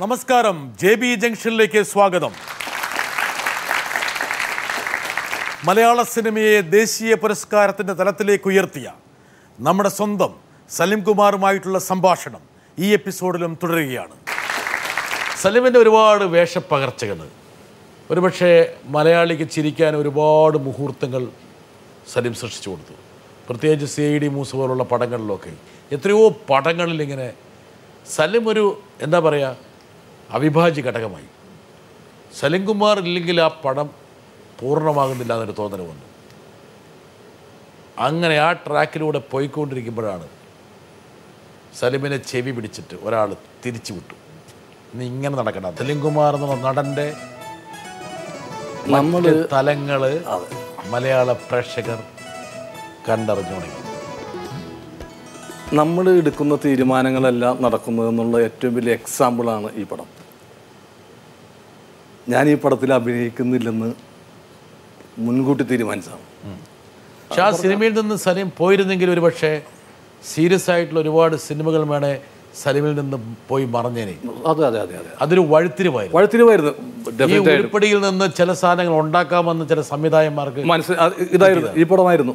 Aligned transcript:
നമസ്കാരം. 0.00 0.58
J 0.80 0.90
B 1.00 1.08
ജംഗ്ഷനിലേക്ക് 1.22 1.80
സ്വാഗതം. 1.88 2.32
മലയാള 5.66 6.02
സിനിമയെ 6.12 6.54
ദേശീയ 6.74 7.14
പുരസ്കാരത്തിന്റെ 7.14 7.94
തലത്തിലേക്ക് 7.98 8.48
ഉയർത്തിയ 8.50 8.86
നമ്മുടെ 9.58 9.90
സ്വന്തം 9.98 10.32
സലിം 10.76 11.00
കുമാറുമായിട്ടുള്ള 11.08 11.78
സംഭാഷണം 11.88 12.42
ഈ 12.78 12.88
എപ്പിസോഡിലും 12.98 13.58
തുടരുകയാണ്. 13.62 14.14
സലിമിന്റെ 15.42 15.78
ഒരുപാട് 15.78 16.24
വേഷപ്പകർച്ചകൾ 16.36 17.20
ഒരുപക്ഷെ 18.14 18.50
മലയാളിക്ക് 18.96 19.48
ചിരിക്കാൻ 19.56 19.96
ഒരുപാട് 19.96 20.58
മുഹൂർത്തങ്ങൾ 20.68 21.24
സലിം 22.14 22.34
സൃഷ്ടിച്ചു 22.34 22.70
കൊടുത്തു. 22.70 22.96
പ്രത്യേകിച്ച് 23.48 23.90
സി 23.96 24.02
ഐ 24.14 24.16
ഡി 24.18 24.30
മൂസ് 24.38 24.56
പോലുള്ള 24.56 24.86
പടങ്ങളിലൊക്കെ. 24.94 25.52
എത്രയോ 25.98 26.24
പടങ്ങളിൽ 26.50 27.02
ഇങ്ങനെ 27.02 27.28
സലിം 28.16 28.48
ഒരു 28.48 28.64
എന്താ 29.02 29.18
പറയുക 29.18 29.71
അവിഭാജ്യ 30.36 30.82
ഘടകമായി. 30.88 31.28
സലിം 32.40 32.62
കുമാർ 32.68 32.96
ഇല്ലെങ്കിൽ 33.06 33.38
ആ 33.46 33.48
പടം 33.64 33.88
പൂർണമാകുന്നില്ല 34.60 35.32
എന്നൊരു 35.36 35.54
തോന്നൽ 35.58 35.82
വന്നു 35.90 36.06
അങ്ങനെ 38.06 38.36
ആ 38.46 38.48
ട്രാക്കിലൂടെ 38.66 39.20
പോയിക്കൊണ്ടിരിക്കുമ്പോഴാണ് 39.32 40.26
സലിമിനെ 41.80 42.18
ചെവി 42.30 42.52
പിടിച്ചിട്ട് 42.56 42.96
ഒരാൾ 43.06 43.28
തിരിച്ചു 43.64 43.92
വിട്ടു. 43.96 44.14
ഇനി 44.94 45.04
ഇങ്ങനെ 45.12 45.34
നടക്കണം 45.40 45.76
സലിം 45.82 45.98
കുമാർ 46.04 46.34
എന്നുള്ള 46.38 46.56
നടന്റെ 46.68 47.06
നമ്മൾ 48.94 49.24
തലങ്ങൾ 49.54 50.02
മലയാള 50.92 51.28
പ്രേക്ഷകർ 51.48 52.00
കണ്ടറിഞ്ഞു 53.08 53.54
തുടങ്ങി. 53.54 53.78
നമ്മൾ 55.80 56.06
എടുക്കുന്ന 56.20 56.54
തീരുമാനങ്ങളെല്ലാം 56.64 57.54
നടക്കുന്നതെന്നുള്ള 57.64 58.36
ഏറ്റവും 58.46 58.74
വലിയ 58.78 58.92
എക്സാമ്പിളാണ് 59.00 59.68
ഈ 59.82 59.84
പടം. 59.92 60.08
ഞാൻ 62.26 62.48
ഈ 62.48 62.54
പടത്തിൽ 62.54 62.90
അഭിനയിക്കുന്നില്ലെന്ന് 62.94 63.88
മുൻകൂട്ടി 65.18 65.64
തീരുമാനിച്ചതാണ്. 65.64 66.26
പക്ഷെ 67.22 67.42
ആ 67.42 67.50
സിനിമയിൽ 67.62 67.92
നിന്ന് 67.94 68.16
സലീം 68.16 68.48
പോയിരുന്നെങ്കിൽ 68.56 69.10
ഒരു 69.10 69.20
പക്ഷേ 69.20 69.50
സീരിയസ് 70.24 70.68
ആയിട്ടുള്ള 70.70 71.00
ഒരുപാട് 71.00 71.36
സിനിമകൾ 71.40 71.82
വേണേ 71.88 72.12
സലീമിൽ 72.62 72.94
നിന്ന് 72.94 73.18
പോയി 73.48 73.64
മറഞ്ഞേനെ 73.66 74.14
അതെ 74.46 74.64
അതെ 74.66 74.78
അതെ 74.80 74.96
അതെ. 74.96 75.10
അതൊരു 75.20 75.42
വഴുത്തിരിവായിരുന്നു. 75.52 76.16
വഴുത്തിരിവായിരുന്നു 76.18 76.72
ഈ 77.28 77.38
ഉരുപ്പടിയിൽ 77.52 78.00
നിന്ന് 78.00 78.26
ചില 78.32 78.52
സാധനങ്ങൾ 78.52 78.94
ഉണ്ടാക്കാമെന്ന് 79.00 79.68
ചില 79.68 79.80
സംവിധായകന്മാർക്ക് 79.82 80.64
മനസ്സിലായി 80.64 81.26
ഇതായിരുന്നു 81.32 81.70
ഈ 81.76 81.84
പടമായിരുന്നു. 81.84 82.34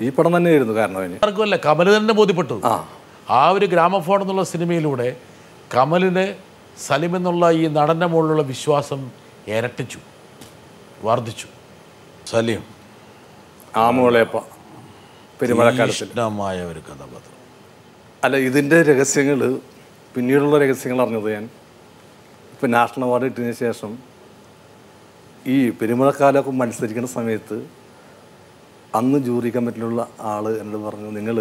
ഈ 0.00 0.08
പടം 0.08 0.32
തന്നെയായിരുന്നു 0.36 0.74
കാരണം 0.74 1.14
ആർക്കുമല്ല 1.22 1.56
കമൽ 1.66 1.88
തന്നെ 1.96 2.14
ബോധ്യപ്പെട്ടു. 2.14 2.56
ആ. 2.64 2.74
ആ 3.30 3.50
ഒരു 3.50 3.66
ഗ്രാമഫോൺ 3.66 4.20
എന്നുള്ള 4.22 4.44
സിനിമയിലൂടെ 4.44 5.08
കമലിന് 5.76 6.26
സലിം 6.86 7.16
എന്നുള്ള 7.16 7.50
ഈ 7.60 7.62
നടന്റെ 7.78 8.06
മുകളിലുള്ള 8.06 8.42
വിശ്വാസം 8.42 9.00
ഇരട്ടിച്ചു 9.54 10.00
വർദ്ധിച്ചു. 11.06 11.48
സലീം 12.26 12.62
ആമോളേപ്പ 13.76 14.36
പെരുമഴക്കാലമായ 15.40 16.58
ഒരു 16.64 16.80
കഥാപാത്രം. 16.88 17.34
അല്ല 18.24 18.36
ഇതിന്റെ 18.48 18.78
രഹസ്യങ്ങൾ 18.82 19.40
പിന്നീടുള്ള 20.14 20.58
രഹസ്യങ്ങൾ 20.64 21.00
അറിഞ്ഞത് 21.02 21.28
ഞാൻ 21.34 21.44
ഇപ്പം 22.52 22.70
നാഷണൽ 22.70 23.04
അവാർഡ് 23.06 23.24
കിട്ടിയതിന് 23.24 23.56
ശേഷം 23.64 23.90
ഈ 25.46 25.70
പെരുമഴക്കാലമൊക്കെ 25.70 26.50
മത്സരിക്കുന്ന 26.50 27.08
സമയത്ത് 27.08 27.58
അന്ന് 28.98 29.18
ജൂറി 29.18 29.50
കമ്മിറ്റിയിലുള്ള 29.56 30.02
ആൾ 30.32 30.44
എന്നോട് 30.60 30.84
പറഞ്ഞു 30.86 31.10
നിങ്ങൾ 31.18 31.36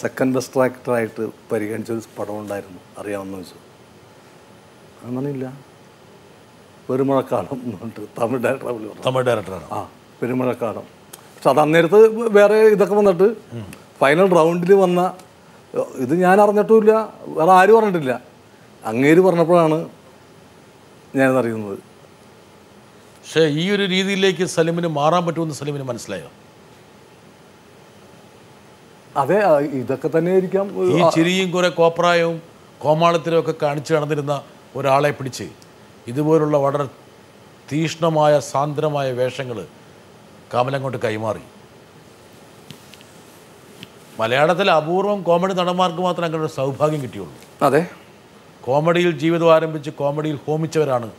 സെക്കൻഡ് 0.00 0.34
ബെസ്റ്റ് 0.34 0.60
ആക്ടറായിട്ട് 0.60 1.24
പരിഗണിച്ചൊരു 1.52 2.02
പടം 2.18 2.36
ഉണ്ടായിരുന്നു. 2.42 2.80
അറിയാമെന്ന് 2.98 3.71
അങ്ങനെയില്ല. 5.06 5.46
പെരുമഴക്കാലം 6.88 7.58
എന്ന് 7.64 8.06
തമിഴ് 8.18 8.42
ഡയറക്ടർ 8.44 8.68
തമിഴ് 9.06 9.24
ഡയറക്ടറാണ് 9.28 9.66
ആ 9.76 9.78
പെരുമഴക്കാലം. 10.20 10.86
പക്ഷെ 11.34 11.50
അത് 11.52 11.60
അന്നേരത്ത് 11.64 11.98
വേറെ 12.38 12.58
ഇതൊക്കെ 12.74 12.94
വന്നിട്ട് 13.00 13.28
ഫൈനൽ 14.00 14.28
റൗണ്ടിൽ 14.38 14.72
വന്ന 14.84 15.00
ഇത് 16.04 16.14
ഞാൻ 16.24 16.36
അറിഞ്ഞിട്ടുമില്ല 16.44 16.92
വേറെ 17.38 17.52
ആരും 17.60 17.74
പറഞ്ഞിട്ടില്ല 17.76 18.14
അങ്ങേര് 18.90 19.20
പറഞ്ഞപ്പോഴാണ് 19.26 19.78
ഞാനത് 21.18 21.38
അറിയുന്നത്. 21.40 21.78
പക്ഷേ 23.16 23.42
ഈ 23.62 23.64
ഒരു 23.74 23.84
രീതിയിലേക്ക് 23.94 24.44
സലിമിന് 24.54 24.88
മാറാൻ 24.98 25.22
പറ്റുമെന്ന് 25.26 25.56
സലിമിന് 25.58 25.84
മനസ്സിലായോ? 25.90 26.30
അതെ 29.20 29.38
ഇതൊക്കെ 29.44 29.78
ഇതൊക്കെ 29.80 30.08
തന്നെയായിരിക്കാം. 30.16 30.66
ഈ 30.96 31.00
ചിരിയും 31.14 31.48
കുറെ 31.54 31.70
കോപ്രായവും 31.78 32.36
കോമാളത്തിലും 32.84 33.38
ഒക്കെ 33.42 33.54
കാണിച്ചു 33.62 33.92
നടന്നിരുന്ന 33.94 34.34
ഒരാളെ 34.76 35.10
പിടിച്ച് 35.10 35.46
ഇതുപോലുള്ള 36.08 36.56
വളരെ 36.56 36.84
തീഷ്ണമായ 37.72 38.40
സാന്ദ്രമായ 38.40 39.12
വേഷങ്ങൾ 39.12 39.66
കാമലങ്ങോട്ട് 40.54 40.98
കൈമാറി. 40.98 41.40
മലയാളത്തിൽ 44.20 44.70
അപൂർവം 44.70 45.22
കോമഡി 45.22 45.54
നടന്മാർക്ക് 45.54 45.98
മാത്രമേ 45.98 46.26
അങ്ങനെ 46.26 46.44
ഒരു 46.44 46.52
സൗഭാഗ്യം 46.52 47.02
കിട്ടിയുള്ളൂ. 47.02 47.34
അതെ. 47.62 47.86
കോമഡിയിൽ 48.64 49.18
ജീവിതം 49.18 49.54
ആരംഭിച്ച് 49.54 49.90
കോമഡിയിൽ 49.90 50.36
ഹോമിച്ചവരാണ് 50.36 51.12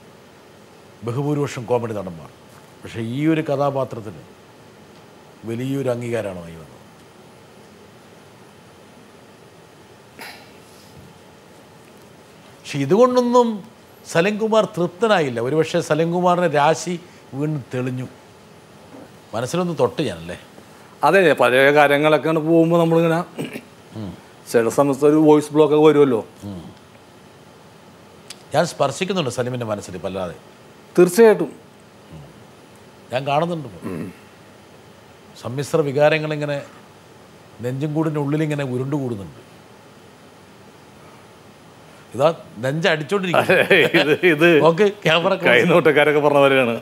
ബഹുഭൂരിപക്ഷം 1.03 1.65
കോമഡി 1.65 1.93
നടന്മാർ. 1.93 2.29
പക്ഷേ 2.83 2.99
ഈ 2.99 3.27
ഒരു 3.27 3.41
കഥാപാത്രത്തിന് 3.41 4.21
വലിയൊരു 5.45 5.89
അംഗീകാരമാണ് 5.89 6.49
ഈ 6.49 6.55
വന്നത്. 6.55 6.82
പക്ഷെ 12.73 12.85
ഇതുകൊണ്ടൊന്നും 12.85 13.47
സലൻകുമാർ 14.11 14.63
തൃപ്തനായില്ല. 14.75 15.39
ഒരുപക്ഷെ 15.47 15.79
സലംകുമാറിന്റെ 15.87 16.47
രാശി 16.55 16.93
വീണ്ടും 17.33 17.63
തെളിഞ്ഞു. 17.73 18.07
മനസ്സിലൊന്ന് 19.33 19.75
തൊട്ട് 19.81 20.01
ഞാനല്ലേ? 20.07 20.37
അതെ 21.07 21.21
പഴയ 21.41 21.67
കാര്യങ്ങളൊക്കെ 21.75 22.31
പോകുമ്പോൾ 22.47 22.79
നമ്മളിങ്ങനെ 22.81 23.19
ചില 24.51 24.69
സമയത്ത് 24.77 25.05
ഒരു 25.11 25.19
വോയിസ് 25.27 25.53
ബ്ലോക്ക് 25.53 25.75
ഒക്കെ 25.75 25.85
വരുമല്ലോ. 25.87 26.21
ഞാൻ 28.55 28.65
സ്പർശിക്കുന്നുണ്ട് 28.73 29.31
സലിമിന്റെ 29.37 29.67
മനസ്സിൽ 29.73 29.97
പല്ലാതെ 30.07 30.35
തീർച്ചയായിട്ടും. 30.97 31.53
ഞാൻ 33.13 33.21
കാണുന്നുണ്ട്. 33.27 33.69
സമ്മിശ്ര 35.43 35.77
വികാരങ്ങളിങ്ങനെ 35.91 36.59
നെഞ്ചും 37.61 37.93
കൂടിന്റെ 37.93 38.19
ഉള്ളിലിങ്ങനെ 38.25 38.65
ഉരുണ്ടു 38.73 38.95
കൂടുന്നുണ്ട് 38.95 39.42
ഇതാ 42.13 42.35
നെഞ്ച് 42.57 42.87
അടിച്ചോണ്ടിരിക്കും 42.87 43.53
ഇത് 44.27 44.47
ക്യാമറ 45.05 45.35
കൈനോട്ടക്കാരൊക്കെ 45.35 46.19
പറഞ്ഞ 46.19 46.37
പോലെയാണ്. 46.37 46.81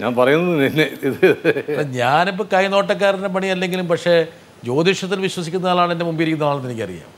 ഞാൻ 0.00 0.14
പറയുന്നത് 0.16 0.66
നിന്നെ 0.66 0.90
ഇത്. 1.02 1.84
ഞാനിപ്പോൾ 1.90 2.44
കൈനോട്ടക്കാരന്റെ 2.52 3.28
പണി 3.28 3.46
അല്ലെങ്കിലും 3.46 3.88
പക്ഷേ 3.88 4.26
ജ്യോതിഷത്തിൽ 4.64 5.20
വിശ്വസിക്കുന്ന 5.20 5.66
ആളാണ് 5.66 5.92
എന്റെ 5.92 6.04
മുമ്പിൽ 6.04 6.22
ഇരിക്കുന്ന 6.22 6.44
ആളെന്ന് 6.44 6.68
എനിക്കറിയാം. 6.70 7.08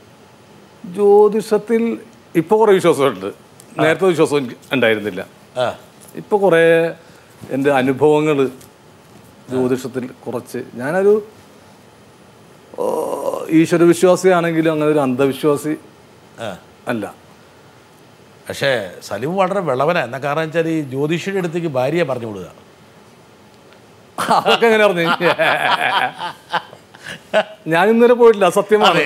ജ്യോതിഷത്തിൽ 0.93 1.97
ഇപ്പോൾ 2.35 2.59
കുറേ 2.59 2.73
വിശ്വാസമുണ്ട്. 2.73 3.33
നേരത്തെ 3.79 4.05
വിശ്വാസം 4.05 4.37
എനിക്ക് 4.37 4.55
ഉണ്ടായിരുന്നില്ല. 4.73 5.25
ആ. 5.57 5.75
ഇപ്പോൾ 6.15 6.39
കുറേ 6.39 6.93
എന്റെ 7.51 7.71
അനുഭവങ്ങൾ 7.71 8.47
ജ്യോതിഷത്തിൽ 9.49 10.09
കുറച്ച് 10.27 10.63
ഞാനൊരു 10.75 11.23
ഈശ്വര 13.49 13.83
വിശ്വാസിയാണെങ്കിലും 13.83 14.71
അങ്ങനെ 14.71 14.91
ഒരു 14.91 14.99
അന്ധവിശ്വാസി 14.99 15.75
അല്ല. 16.87 17.22
പക്ഷേ 18.47 18.69
സലീം 19.07 19.33
വളരെ 19.41 19.61
വിളവനാണ് 19.69 20.05
എന്നാ 20.07 20.19
കാരണം 20.25 20.43
വെച്ചാൽ 20.45 20.67
ഈ 20.75 20.77
ജ്യോതിഷിയുടെ 20.93 21.39
അടുത്തേക്ക് 21.41 21.69
ഭാര്യയെ 21.77 22.05
പറഞ്ഞു 22.09 22.27
വിടുക. 22.31 22.47
അതൊക്കെ 24.37 24.65
എങ്ങനെ 24.69 24.83
പറഞ്ഞു? 24.87 25.03
ഞാൻ 27.73 27.85
ഇന്നലെ 27.93 28.15
പോയിട്ടില്ല 28.19 28.47
സത്യമാണ്. 28.57 29.01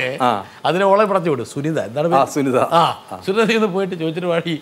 അതിനെ 0.67 0.85
ഓളെ 0.91 1.05
പറഞ്ഞു 1.11 1.29
വിടും. 1.33 1.47
സുനിത 1.53 1.79
എന്താണ് 1.89 2.07
സുനിത. 2.35 2.57
ആ 2.79 2.81
സുനിത 3.27 3.51
ഇന്ന് 3.57 3.69
പോയിട്ട് 3.75 3.95
ചോദിച്ചിട്ട് 4.01 4.29
വഴി. 4.33 4.55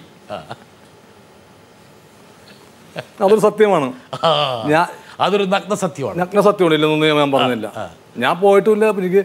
അതൊരു 3.23 3.41
സത്യമാണ്. 3.47 3.87
ഞാൻ 4.73 4.85
അതൊരു 5.25 5.45
നഗ്ന 5.55 5.73
സത്യമാണ്. 5.85 6.17
നഗ്ന 6.21 6.39
സത്യമാണ് 6.49 6.73
ഇല്ലെന്നൊന്നും 6.77 7.17
ഞാൻ 7.23 7.31
പറഞ്ഞില്ല. 7.31 7.67
ഞാൻ 8.23 8.35
പോയിട്ടില്ല 8.43 8.85
എനിക്ക് 9.01 9.23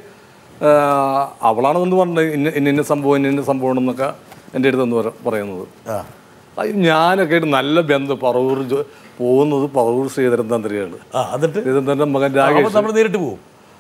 അവളാണെന്ന് 1.50 1.96
പറഞ്ഞത്? 2.00 2.26
ഇന്ന 2.36 2.68
ഇന്ന 2.72 2.82
സംഭവം 2.92 3.16
ഇന്ന 3.18 3.28
ഇന്ന 3.34 3.42
സംഭവം 3.52 3.78
എന്നൊക്കെ 3.78 4.08
എന്റെ 4.54 4.68
അടുത്തെന്ന് 4.68 4.96
പറ- 4.96 5.28
പറയുന്നത്. 5.28 5.68
ഞാനൊക്കെ 6.74 7.34
ആയിട്ട് 7.34 7.52
നല്ല 7.52 7.80
ബന്ധം. 7.80 8.18
പറവൂർ 8.18 8.84
പോകുന്നത് 9.18 9.70
പറവൂർ 9.70 10.08
ശ്രീധരൻ 10.08 10.54
തന്ത്രിയാണ് 10.54 10.96
ശ്രീധരന്റെ 11.52 12.04
മകൻ 12.04 12.34
രാഗേഷ് 12.34 12.56
രാകേഷ്. 12.56 12.76
നമ്മൾ 12.76 12.92
നേരിട്ട് 12.92 13.16
പോകും 13.16 13.38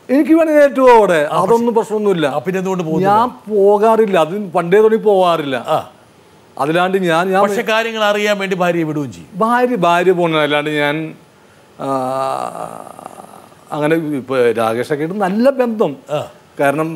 എനിക്ക് 0.08 0.30
വേണേ 0.30 0.52
ഏറ്റവും 0.52 0.96
അവിടെ. 0.96 1.28
അതൊന്നും 1.32 1.74
പ്രശ്നമൊന്നുമില്ല. 1.74 2.38
പിന്നെ 2.38 2.58
എന്തുകൊണ്ട് 2.58 2.84
പോകും 2.84 3.00
ഞാൻ 3.00 3.28
പോകാറില്ല. 3.28 4.18
അത് 4.18 4.50
പണ്ടേ 4.50 4.80
തുടങ്ങി 4.80 5.04
പോകാറില്ല. 5.04 5.56
ആ. 5.56 5.90
അതിലാണ്ട് 6.58 6.98
ഞാൻ 6.98 7.30
ഞാൻ 7.30 7.42
പക്ഷേ 7.42 7.62
കാര്യങ്ങൾ 7.62 8.04
അറിയാൻ 8.04 8.38
വേണ്ടി 8.38 8.56
ഭാര്യയെ 8.56 8.82
വിടുകയും 8.82 9.12
ചെയ്യും. 9.12 9.28
ഭാര്യ 9.34 9.76
ഭാര്യ 9.76 10.12
പോകുന്നത് 10.12 10.42
അല്ലാണ്ട് 10.42 10.70
ഞാൻ 10.70 11.14
അങ്ങനെ 13.72 13.94
ഇപ്പോൾ 13.94 14.52
രാകേഷൊക്കെ 14.52 15.04
ആയിട്ട് 15.04 15.20
നല്ല 15.20 15.50
ബന്ധം. 15.50 15.96
കാരണം 16.60 16.88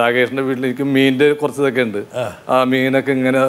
രാകേഷിന്റെ 0.00 0.42
വീട്ടിൽ 0.48 0.64
എനിക്ക് 0.68 0.86
മീനിന്റെ 0.94 1.26
കുറച്ചതൊക്കെ 1.42 1.82
ഉണ്ട്. 1.88 2.00
ആ. 2.54 2.56
മീനൊക്കെ 2.72 3.12
ഇങ്ങനെ 3.18 3.40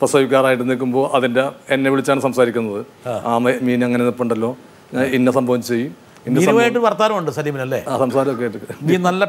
പ്രസവിക്കാറായിട്ട് 0.00 0.64
നിൽക്കുമ്പോൾ 0.70 1.04
അതിന്റെ 1.16 1.42
എന്നെ 1.74 1.88
വിളിച്ചാണ് 1.90 2.20
സംസാരിക്കുന്നത്. 2.26 2.80
ആ. 3.30 3.32
മീൻ 3.66 3.80
അങ്ങനെ 3.88 4.02
നിൽപ്പുണ്ടല്ലോ 4.08 4.50
ഞാൻ 4.94 5.04
ഇന്ന 5.18 5.30
സംഭവം 5.38 5.62
ചെയ്യും. 5.70 5.92
മീനുമായിട്ട് 6.36 6.80
വർത്താനമുണ്ട് 6.86 7.30
സലീമിനല്ലേ? 7.36 7.78
ആ 7.90 7.98
സംസാരമൊക്കെ 8.04 8.44
ആയിട്ട് 8.46 8.74
മീൻ 8.88 9.00
നല്ല 9.08 9.22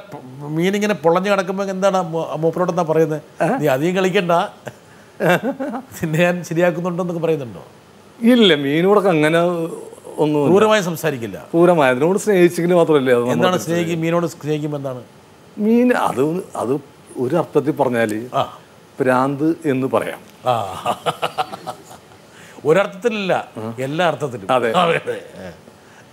മീൻ 0.57 0.73
ഇങ്ങനെ 0.79 0.95
പൊളഞ്ഞു 1.03 1.29
കിടക്കുമ്പോൾ 1.33 1.69
എന്താണ് 1.75 1.99
മൂപ്പനോട് 2.43 2.71
എന്താ 2.73 2.85
പറയുന്നത് 2.91 3.21
നീ 3.61 3.67
അധികം 3.75 3.95
കളിക്കണ്ട. 3.99 4.31
നിന്നെ 5.97 6.19
ഞാൻ 6.25 6.35
ശരിയാക്കുന്നുണ്ടെന്നൊക്കെ 6.49 7.21
പറയുന്നുണ്ടോ? 7.25 7.63
ഇല്ല 8.19 8.55
മീനോടൊക്കെ 8.65 9.09
അങ്ങനെ 9.09 9.39
ഒന്നും 10.23 10.39
ക്രൂരമായി 10.49 10.83
സംസാരിക്കില്ല. 10.89 11.37
ക്രൂരമായി. 11.53 11.91
അതിനോട് 11.93 12.19
സ്നേഹിച്ചെങ്കിൽ 12.25 12.73
മാത്രമല്ലേ 12.81 13.13
എന്താണ് 13.35 13.57
സ്നേഹിക്കും? 13.65 13.99
മീനോട് 14.05 14.27
സ്നേഹിക്കുമ്പോൾ 14.33 14.79
എന്താണ്? 14.81 15.01
മീൻ 15.57 15.93
അത് 15.93 16.43
അത് 16.55 16.73
ഒരു 17.17 17.35
അർത്ഥത്തിൽ 17.35 17.71
പറഞ്ഞാൽ 17.71 18.29
പ്രാന്ത് 18.99 19.55
എന്ന് 19.65 19.87
പറയാം. 19.87 20.19
ഒരർത്ഥത്തിലല്ല 22.65 23.47
എല്ലാ 23.79 24.07
അർത്ഥത്തിലും. 24.07 24.51
അതെ. 24.51 24.71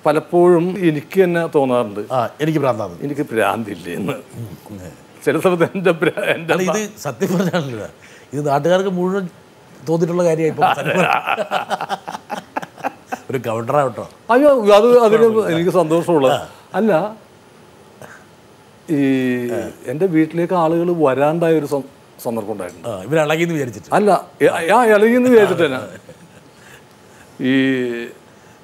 പലപ്പോഴും 0.06 0.88
എനിക്ക് 0.88 1.25
തന്നെ 1.25 1.46
തോന്നാറുണ്ട്. 1.46 2.00
എനിക്ക് 2.40 2.58
പ്രാന്താണ് 2.58 2.99
എനിക്ക് 3.02 3.26
ഭ്രാന്തില്ലേ 3.32 3.94
എന്ന്. 3.94 4.12
ചില 5.25 5.38
സമയത്ത് 5.38 5.64
എന്റെ 5.64 5.91
എന്റെ 6.26 6.55
ഇത് 6.55 6.91
സത്യം 7.02 7.38
പറഞ്ഞാണല്ലോ. 7.38 7.87
ഇത് 8.32 8.49
നാട്ടുകാർക്ക് 8.49 8.91
മുഴുവൻ 8.91 9.29
തോന്നിയിട്ടുള്ള 9.88 10.25
കാര്യമായി 10.25 10.52
ഒരു 13.31 13.38
കൗണ്ടറാവട്ടോ 13.38 14.08
അയ്യോ 14.31 14.75
അത് 14.75 14.99
അതിന് 14.99 15.25
എനിക്ക് 15.52 15.70
സന്തോഷമുള്ളത്. 15.70 16.41
അല്ല 16.75 17.17
ഈ 18.90 19.00
എന്റെ 19.87 20.06
വീട്ടിലേക്ക് 20.06 20.55
ആളുകൾ 20.55 20.90
വരാണ്ടായ 20.90 21.58
ഒരു 21.58 21.67
സന്ദർഭം 22.23 22.52
ഉണ്ടായിട്ടുണ്ട്. 22.52 22.88
വിചാരിച്ചിട്ട്. 23.52 23.94
അല്ല 23.94 24.11
ആ 24.75 24.85
ഇളകിന്ന് 24.85 25.31
വിചാരിച്ചിട്ട് 25.31 25.64
തന്നെ. 25.64 25.81
ഈ 27.40 27.52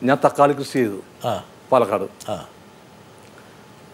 ഞാൻ 0.03 0.19
തക്കാളി 0.25 0.53
കൃഷി 0.53 0.73
ചെയ്തു 0.73 1.01
ആ. 1.25 1.45
പാലക്കാട്. 1.73 2.07
ആ. 2.29 2.47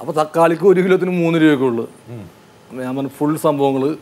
അപ്പോൾ 0.00 0.12
തക്കാളിക്ക് 0.12 0.65
ഒരു 0.65 0.81
കിലോത്തിന് 0.81 1.11
മൂന്ന് 1.11 1.38
രൂപയൊക്കെ 1.38 1.65
ഉള്ളു. 1.65 1.88
ഞാൻ 2.73 2.97
പറഞ്ഞു 2.97 3.11
ഫുൾ 3.19 3.37
സംഭവങ്ങൾ 3.37 3.97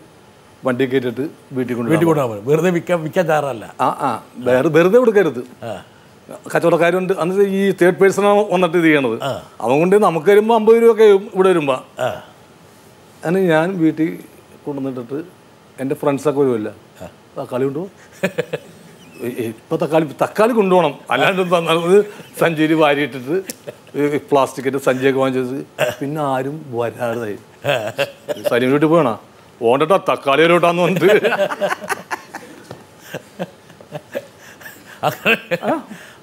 വണ്ടി 0.65 0.85
കയറ്റിട്ട് 0.85 1.25
വീട്ടിൽ 1.53 1.75
കൊണ്ട് 1.77 1.91
വീട്ടിൽ 1.91 2.07
കൊണ്ടുപോകാൻ 2.07 2.45
വെറുതെ 2.45 2.71
വിൽക്കാൻ 2.71 3.03
വിൽക്കാൻ 3.03 3.27
ചാറല്ല 3.27 3.75
ആ 3.81 3.97
ആ. 4.01 4.23
വേറെ 4.37 4.69
വെറുതെ 4.69 4.99
കൊടുക്കരുത് 4.99 5.43
കച്ചവടക്കാരുണ്ട്. 6.53 7.13
അന്ന് 7.23 7.45
ഈ 7.59 7.61
തേർഡ് 7.81 7.99
പേഴ്സണാണ് 8.01 8.41
വന്നിട്ട് 8.55 8.77
ഇത് 8.81 8.87
ചെയ്യണത്. 8.89 9.17
അതുകൊണ്ട് 9.25 9.61
അവൻ 9.65 9.75
കൊണ്ട് 9.83 9.97
നമുക്ക് 10.07 10.29
വരുമ്പോൾ 10.33 10.57
അമ്പത് 10.61 10.79
രൂപ 10.83 10.93
ഒക്കെ 10.95 11.07
ഇവിടെ 11.35 11.49
വരുമ്പോൾ 11.53 11.79
അങ്ങനെ 13.27 13.45
ഞാൻ 13.53 13.69
വീട്ടിൽ 13.83 14.11
കൊണ്ടുവന്നിട്ടിട്ട് 14.65 15.19
എന്റെ 15.83 15.95
ഫ്രണ്ട്സൊക്കെ 16.01 16.41
വരുമല്ല 16.41 16.69
തക്കാളി 17.39 17.65
കൊണ്ടുപോകും 17.69 17.93
ഇപ്പൊ 19.51 19.75
തക്കാളി 19.83 20.05
തക്കാളി 20.23 20.53
കൊണ്ടുപോകണം. 20.59 20.93
അല്ലാണ്ട് 21.13 21.43
തന്നത് 21.55 21.95
സഞ്ചിയിൽ 22.41 22.73
വാരിയിട്ടിട്ട് 22.83 23.37
പ്ലാസ്റ്റിക്കിന്റെ 24.31 24.81
സഞ്ചിയൊക്കെ 24.89 25.21
വാങ്ങിച്ചത്. 25.23 25.59
പിന്നെ 26.01 26.21
ആരും 26.33 26.57
വരാതായി. 26.81 27.39
സലീം 28.51 28.71
വീട്ടിൽ 28.75 28.89
പോകണ 28.95 29.11
ഓണ്ടട്ടാ 29.71 29.97
തക്കാളി 30.11 30.43
വരോട്ടാന്ന് 30.47 30.83
പറഞ്ഞിട്ട്. 30.83 31.15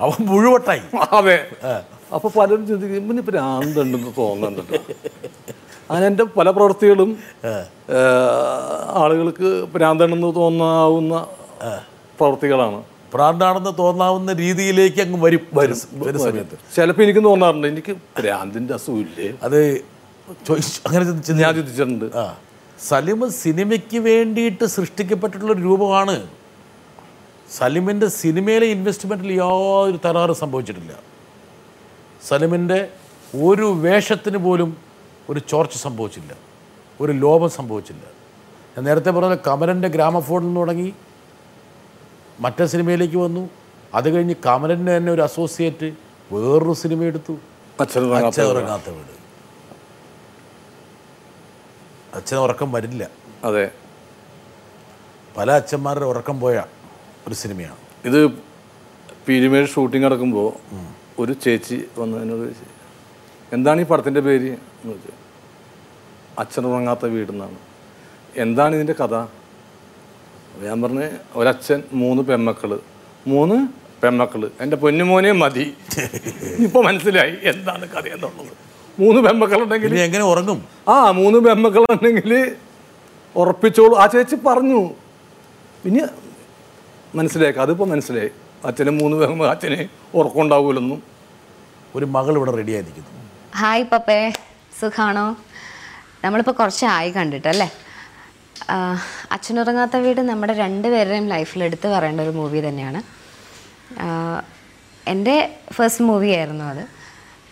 അവൻ 0.04 0.20
മുഴുവട്ടായി. 0.30 0.82
അതെ. 1.18 1.38
അപ്പൊ 2.16 2.28
പലരും 2.38 2.64
ചിന്തിക്കും 2.70 3.06
മുന്നേ 3.10 3.22
ഇപ്പൊ 3.24 3.34
ആന്തുണ്ടെന്ന് 3.52 4.12
തോന്നുന്നുണ്ട് 4.18 4.76
അങ്ങനെ 5.90 6.06
എന്റെ 6.10 6.24
പല 6.38 6.48
പ്രവൃത്തികളും 6.58 7.10
ആളുകൾക്ക് 9.02 9.50
ഭ്രാന്തണെന്ന് 9.74 10.30
തോന്നാവുന്ന 10.40 11.16
പ്രവൃത്തികളാണ് 12.20 12.80
പ്രാന്താണെന്ന് 13.16 13.74
തോന്നാവുന്ന 13.82 14.32
രീതിയിലേക്ക് 14.44 15.00
അങ്ങ് 15.06 15.20
വരും 15.26 15.44
വരും 15.60 15.78
ഒരു 16.08 16.18
സമയത്ത്. 16.26 16.56
ചിലപ്പോൾ 16.76 17.04
എനിക്ക് 17.06 17.24
തോന്നാറുണ്ട് 17.28 17.68
എനിക്ക് 17.74 17.94
ഭ്രാന്തിന്റെ 18.18 18.74
അസുഖമില്ലേ? 18.78 19.28
അത് 19.48 19.60
അങ്ങനെ 20.88 21.04
ചിന്തിച്ച് 21.10 21.34
ഞാൻ 21.44 21.54
ചിന്തിച്ചിട്ടുണ്ട് 21.58 22.08
സലിം 22.90 23.22
സിനിമയ്ക്ക് 23.44 24.00
വേണ്ടിയിട്ട് 24.10 24.66
സൃഷ്ടിക്കപ്പെട്ടിട്ടുള്ള 24.76 25.56
രൂപമാണ് 25.66 26.16
സലിമിന്റെ 27.52 28.08
സിനിമയിലെ 28.08 28.66
ഇൻവെസ്റ്റ്മെന്റിൽ 28.66 29.34
യാതൊരു 29.34 30.00
തകരാറ് 30.06 30.32
സംഭവിച്ചിട്ടില്ല. 30.32 31.00
സലിമിന്റെ 32.28 32.90
ഒരു 33.44 33.64
വേഷത്തിന് 33.64 34.38
പോലും 34.38 34.78
ഒരു 35.30 35.40
ചോർച്ച 35.40 35.78
സംഭവിച്ചില്ല. 35.78 36.36
ഒരു 37.02 37.12
ലോപം 37.12 37.50
സംഭവിച്ചില്ല. 37.50 38.02
ഞാൻ 38.78 38.84
നേരത്തെ 38.84 39.10
പറഞ്ഞ 39.10 39.36
കമലന്റെ 39.36 39.88
ഗ്രാമഫോണിൽ 39.88 40.46
നിന്ന് 40.46 40.62
തുടങ്ങി 40.62 40.94
മറ്റേ 42.40 42.66
സിനിമയിലേക്ക് 42.66 43.18
വന്നു. 43.18 43.50
അത് 43.94 44.10
കഴിഞ്ഞ് 44.10 44.36
കമലന്റെ 44.46 44.98
തന്നെ 44.98 45.12
ഒരു 45.12 45.22
അസോസിയേറ്റ് 45.22 45.94
വേറൊരു 46.32 46.74
സിനിമ 46.74 47.04
എടുത്തു. 47.04 47.38
അച്ഛനും 47.80 48.16
അച്ഛൻ 48.16 48.44
ഉറങ്ങാത്ത 48.44 48.90
വീട്. 48.90 49.26
അച്ഛൻ 52.16 52.38
ഉറക്കം 52.38 52.72
വരില്ല. 52.72 53.08
അതെ. 53.44 53.72
പല 55.38 55.52
അച്ഛന്മാരുടെ 55.52 56.06
ഉറക്കം 56.06 56.40
പോയ. 56.40 56.62
ഒരു 57.28 57.36
സിനിമയാണ്. 57.42 57.80
ഇത് 58.08 58.20
പീരിമേൽ 59.28 59.64
ഷൂട്ടിംഗ് 59.74 60.06
നടക്കുമ്പോൾ 60.06 60.50
ഒരു 61.22 61.34
ചേച്ചി 61.44 61.78
വന്ന് 62.00 62.18
എന്നോട് 62.24 62.50
എന്താണ് 63.56 63.80
ഈ 63.84 63.86
പടത്തിന്റെ 63.92 64.22
പേര്? 64.28 64.52
എന്ന് 64.82 64.92
ചോദിച്ചു 64.92 65.14
അച്ഛനുറങ്ങാത്ത 66.42 67.06
വീടെന്നാണ്. 67.14 67.58
എന്താണ് 68.44 68.74
ഇതിന്റെ 68.78 68.96
കഥ? 69.02 69.16
ഞാൻ 70.66 70.78
പറഞ്ഞ് 70.84 71.08
ഒരച്ഛൻ 71.40 71.80
മൂന്ന് 72.02 72.22
പെമ്മക്കൾ 72.30 72.72
മൂന്ന് 73.34 73.58
പെമ്മക്കൾ 74.04 74.42
എന്റെ 74.64 74.78
പൊന്നുമോനെ 74.84 75.32
മതി. 75.42 75.66
ഇപ്പോൾ 76.66 76.84
മനസ്സിലായി 76.88 77.36
എന്താണ് 77.52 77.86
കഥ 77.96 78.06
എന്നുള്ളത്. 78.16 78.54
മൂന്ന് 79.00 79.22
പെമ്മക്കളുണ്ടെങ്കിൽ 79.28 79.96
എങ്ങനെ 80.08 80.26
ഉറങ്ങും? 80.34 80.60
ആ 80.94 80.96
മൂന്ന് 81.22 81.40
പെമ്മക്കളുണ്ടെങ്കിൽ 81.48 82.34
ഉറപ്പിച്ചോളൂ. 83.36 83.96
ആ 84.04 84.06
ചേച്ചി 84.14 84.38
പറഞ്ഞു. 84.50 84.82
പിന്നെ 85.84 86.04
മനസ്സിലാക്കി 87.18 87.60
അതിപ്പോൾ 87.66 87.88
മനസ്സിലായി. 87.94 88.32
അച്ഛന് 88.68 88.92
മൂന്ന് 89.00 89.16
പേർ 89.18 89.32
അച്ഛന് 89.54 89.80
ഉറക്കമുണ്ടാവൂലെന്നും. 90.18 91.00
ഒരു 91.96 92.06
മകൾ 92.16 92.34
ഇവിടെ 92.40 92.52
റെഡി 92.60 92.74
ആയിരിക്കുന്നു. 92.78 93.12
ഹായ് 93.62 93.84
പപ്പേ. 93.92 94.20
സുഖാണോ? 94.80 95.26
നമ്മളിപ്പോൾ 96.24 96.56
കുറച്ചായി 96.60 97.10
കണ്ടിട്ടല്ലേ? 97.18 97.68
അച്ഛനുറങ്ങാത്ത 99.36 99.96
വീട് 100.06 100.22
നമ്മുടെ 100.30 100.54
രണ്ടുപേരുടെയും 100.54 101.28
ലൈഫിൽ 101.34 101.64
എടുത്ത് 101.64 101.88
പറയേണ്ട 101.88 102.22
ഒരു 102.22 102.34
മൂവി 102.40 102.60
തന്നെയാണ്. 102.68 103.02
എന്റെ 105.14 105.36
ഫസ്റ്റ് 105.74 106.06
മൂവി 106.10 106.30
ആയിരുന്നു 106.38 106.66
അത്. 106.74 106.84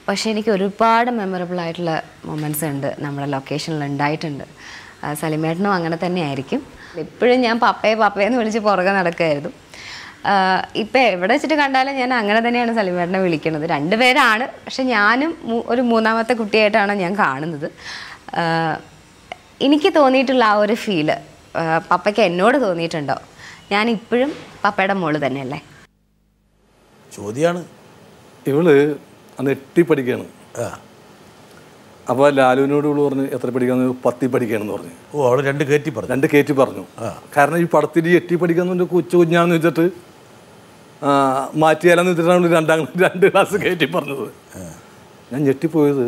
പക്ഷേ 0.07 0.25
എനിക്ക് 0.33 0.51
ഒരുപാട് 0.57 1.09
മെമ്മറബിൾ 1.17 1.59
ആയിട്ടുള്ള 1.63 1.91
മൊമെന്റ്സ് 2.25 2.65
ഉണ്ട്. 2.73 2.89
നമ്മുടെ 2.99 3.27
ലൊക്കേഷനിൽ 3.35 3.83
ഉണ്ടായിട്ടുണ്ട്. 3.89 4.45
സലിമേട്ടനും 5.21 5.73
അങ്ങനെ 5.73 5.97
തന്നെ 6.05 6.21
ആയിരിക്കും 6.21 6.61
എപ്പോഴും 7.01 7.41
ഞാൻ 7.41 7.59
പപ്പയെ 7.59 7.95
പപ്പയെന്ന് 7.95 8.37
വിളിച്ച് 8.37 8.59
പുറകെ 8.59 8.91
നടക്കുമായിരുന്നു 8.91 9.51
ഇപ്പം 10.75 10.99
എവിടെ 10.99 11.33
വെച്ചിട്ട് 11.33 11.55
കണ്ടാലും 11.55 11.95
ഞാൻ 12.01 12.13
അങ്ങനെ 12.13 12.39
തന്നെയാണ് 12.47 12.73
സലിമേട്ടനെ 12.75 13.19
വിളിക്കുന്നത്. 13.19 13.65
രണ്ടുപേരാണ് 13.69 14.45
പക്ഷെ 14.65 14.83
ഞാനും 14.83 15.31
ഒരു 15.67 15.81
മൂന്നാമത്തെ 15.81 16.33
കുട്ടിയായിട്ടാണ് 16.33 16.93
ഞാൻ 16.93 17.13
കാണുന്നത്. 17.17 17.67
എനിക്ക് 19.61 19.89
തോന്നിയിട്ടുള്ള 19.95 20.45
ആ 20.51 20.55
ഒരു 20.63 20.73
ഫീൽ 20.73 21.09
പപ്പയ്ക്ക് 21.91 22.21
എന്നോട് 22.21 22.57
തോന്നിയിട്ടുണ്ടോ? 22.57 23.17
ഞാൻ 23.71 23.89
ഇപ്പോഴും 23.89 24.31
പപ്പയുടെ 24.63 24.93
മോൾ 24.93 25.17
തന്നെയല്ലേ? 25.25 25.59
ചോദ്യമാണ് 27.17 27.61
ഇവൾ 28.47 28.67
അന്ന് 29.39 29.51
എട്ടി 29.51 29.81
പഠിക്കുകയാണ്. 29.81 30.25
ആ. 30.61 30.65
അപ്പോൾ 32.09 32.29
ലാലുവിനോട് 32.37 32.85
ഇവിടെ 32.87 33.01
പറഞ്ഞ് 33.07 33.25
എത്ര 33.35 33.49
പഠിക്കാന്ന്? 33.55 33.85
പത്തി 34.05 34.25
എന്ന് 34.61 34.73
പറഞ്ഞു. 34.73 34.95
ഓ 35.13 35.27
അവിടെ 35.27 35.43
രണ്ട് 35.49 35.63
കയറ്റി 35.69 35.91
പറഞ്ഞു. 35.95 36.11
രണ്ട് 36.13 36.27
കയറ്റി 36.33 36.53
പറഞ്ഞു. 36.61 36.83
കാരണം 37.35 37.57
ഈ 37.63 37.67
പടത്തിൽ 37.73 38.09
എട്ടി 38.19 38.35
പഠിക്കുന്ന 38.41 38.85
കൊച്ചു 38.95 39.15
കുഞ്ഞാന്ന് 39.21 39.55
വെച്ചിട്ട് 39.57 39.85
മാറ്റിയാലെന്ന് 41.61 42.11
വെച്ചിട്ടാണ് 42.11 42.49
രണ്ടാം 42.55 42.81
രണ്ട് 43.03 43.25
ക്ലാസ് 43.31 43.55
കയറ്റി 43.63 43.87
പറഞ്ഞത്. 43.95 44.27
ഞാൻ 45.31 45.41
ഞെട്ടിപ്പോയത് 45.47 46.05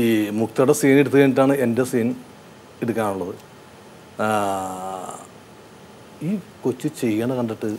ഈ 0.00 0.04
മുക്തയുടെ 0.38 0.74
സീൻ 0.78 0.96
എടുത്തു 1.02 1.16
കഴിഞ്ഞിട്ടാണ് 1.16 1.54
എന്റെ 1.64 1.84
സീൻ 1.90 2.08
എടുക്കാനുള്ളത്. 2.82 3.34
ഈ 6.26 6.30
കൊച്ചു 6.64 6.88
ചെയ്യണ 7.00 7.30
കണ്ടിട്ട് 7.38 7.70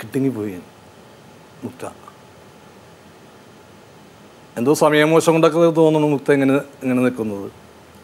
കിട്ടിങ്ങി 0.00 0.30
പോയി 0.36 0.58
മുക്ത. 1.64 1.84
എന്തോ 4.58 4.72
സമയമോശം 4.74 5.32
കൊണ്ടൊക്കെ 5.32 5.58
തോന്നുന്നു 5.80 6.08
മുക്ത 6.08 6.32
എങ്ങനെ 6.32 6.54
ഇങ്ങനെ 6.82 7.00
നിൽക്കുന്നത്. 7.02 7.48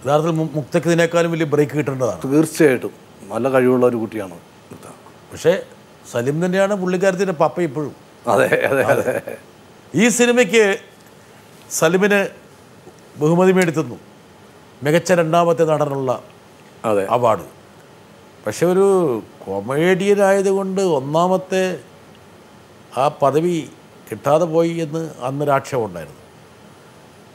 യഥാർത്ഥത്തിൽ 0.04 0.37
മുക്തയ്ക്ക് 0.56 0.88
ഇതിനേക്കാളും 0.88 1.30
വലിയ 1.32 1.46
ബ്രേക്ക് 1.54 1.76
കിട്ടേണ്ടതാണ്. 1.78 2.20
തീർച്ചയായിട്ടും. 2.25 2.92
നല്ല 3.32 3.49
കഴിവുള്ള 3.54 3.87
ഒരു 3.87 3.96
കുട്ടിയാണ് 3.96 4.37
മുക്ത 4.70 4.87
പക്ഷേ 5.32 5.52
സലിം 6.12 6.44
തന്നെയാണ് 6.44 6.75
പുള്ളിക്കാരത്തിന്റെ 6.75 7.32
പപ്പ 7.32 7.61
ഇപ്പോഴും. 7.61 7.94
അതെ 8.32 8.49
അതെ 8.70 8.82
അതെ. 8.84 9.37
ഈ 9.94 10.08
സിനിമയ്ക്ക് 10.08 10.64
സലിമിന് 11.70 12.20
ബഹുമതി 13.20 13.52
മേടിത്തുന്നു. 13.52 13.96
മികച്ച 14.82 15.12
രണ്ടാമത്തെ 15.12 15.64
നടനുള്ള 15.64 16.20
അതെ. 16.84 17.06
അവാർഡ്. 17.11 17.46
പക്ഷെ 18.46 18.66
ഒരു 18.66 18.87
കൊമേഡിയനായതുകൊണ്ട് 19.46 20.80
ഒന്നാമത്തെ 20.80 21.80
ആ 22.99 23.08
പദവി 23.08 23.68
കിട്ടാതെ 24.11 24.44
പോയി 24.44 24.75
എന്ന് 24.84 25.11
അന്ന് 25.23 25.50
ആക്ഷേപം 25.50 25.84
ഉണ്ടായിരുന്നു. 25.84 26.23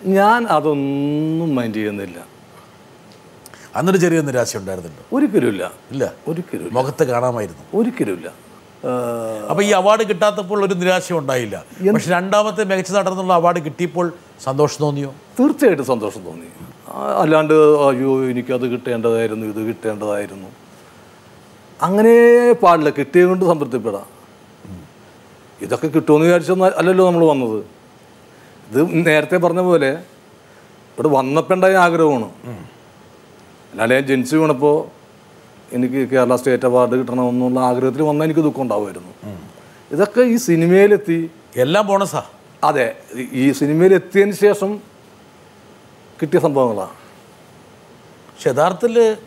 ഞാൻ 0.06 0.48
അതൊന്നും 0.48 1.56
മൈൻഡ് 1.56 1.76
ചെയ്യുന്നില്ല. 1.76 2.26
അന്നൊരു 3.76 3.98
ചെറിയ 3.98 4.22
നിരാശ 4.22 4.58
ഉണ്ടായിരുന്നുണ്ടോ 4.58 5.16
ഒരിക്കലുമില്ല. 5.16 5.72
ഇല്ല. 5.92 6.14
ഒരിക്കലും 6.28 6.74
മുഖത്ത് 6.74 7.04
കാണാമായിരുന്നു. 7.04 7.78
ഒരിക്കലുമില്ല. 7.78 8.28
ഇല്ല 8.28 8.50
അപ്പോൾ 9.50 9.64
ഈ 9.64 9.72
അവാർഡ് 9.72 10.04
കിട്ടാത്തപ്പോൾ 10.04 10.66
ഒരു 10.66 10.74
നിരാശ 10.74 11.14
ഉണ്ടായില്ല. 11.14 11.64
പക്ഷെ 11.96 12.12
രണ്ടാമത്തെ 12.12 12.64
മികച്ച 12.64 12.92
നടന്നുള്ള 12.92 13.34
അവാർഡ് 13.34 13.60
കിട്ടിയപ്പോൾ 13.60 14.14
സന്തോഷം 14.44 14.78
തോന്നിയോ? 14.82 15.14
തീർച്ചയായിട്ടും 15.40 15.86
സന്തോഷം 15.86 16.24
തോന്നി. 16.26 16.46
അല്ലാണ്ട് 17.18 17.54
അയ്യോ 17.54 18.26
എനിക്കത് 18.26 18.62
കിട്ടേണ്ടതായിരുന്നു 18.62 19.46
ഇത് 19.46 19.68
കിട്ടേണ്ടതായിരുന്നു. 19.68 20.48
അങ്ങനെ 21.82 22.52
പാടില്ല. 22.52 22.90
കിട്ടിയത് 22.90 23.28
കൊണ്ട് 23.28 23.46
സംതൃപ്തിപ്പെടാം 23.46 24.20
ഇതൊക്കെ 25.62 25.88
കിട്ടുമെന്ന് 25.88 26.26
വിചാരിച്ചൊന്നും 26.26 26.78
അല്ലല്ലോ 26.78 27.06
നമ്മൾ 27.06 27.26
വന്നത്. 27.26 27.79
ഇത് 28.70 29.08
നേരത്തെ 29.08 29.38
പറഞ്ഞ 29.38 29.60
പോലെ 29.60 29.92
ഇവിടെ 29.92 31.08
വന്നപ്പോൾ 31.08 31.54
ഉണ്ടായ 31.54 31.76
ആഗ്രഹമാണ്. 31.76 32.32
അല്ലാതെ 33.72 33.96
ഞാൻ 33.96 34.08
ജനിച്ചു 34.08 34.38
വീണപ്പോൾ 34.38 35.00
എനിക്ക് 35.76 36.10
കേരള 36.10 36.36
സ്റ്റേറ്റ് 36.36 36.66
അവാർഡ് 36.66 36.96
കിട്ടണമെന്നുള്ള 36.96 37.60
ആഗ്രഹത്തിൽ 37.60 38.02
വന്നാൽ 38.02 38.26
എനിക്ക് 38.26 38.42
ദുഃഖം 38.42 38.62
ഉണ്ടാവുമായിരുന്നു. 38.62 39.38
ഇതൊക്കെ 39.92 40.22
ഈ 40.22 40.36
സിനിമയിലെത്തി 40.36 41.32
എല്ലാം 41.56 41.88
ബോണസാ. 41.88 42.24
അതെ 42.64 42.96
ഈ- 43.32 43.52
സിനിമയിൽ 43.52 43.94
എത്തിയതിന് 43.94 44.34
ശേഷം 44.34 44.80
കിട്ടിയ 46.22 46.40
സംഭവങ്ങളാണ്. 46.40 46.90
പക്ഷെ 48.08 48.50
യഥാർത്ഥത്തിൽ 48.50 49.18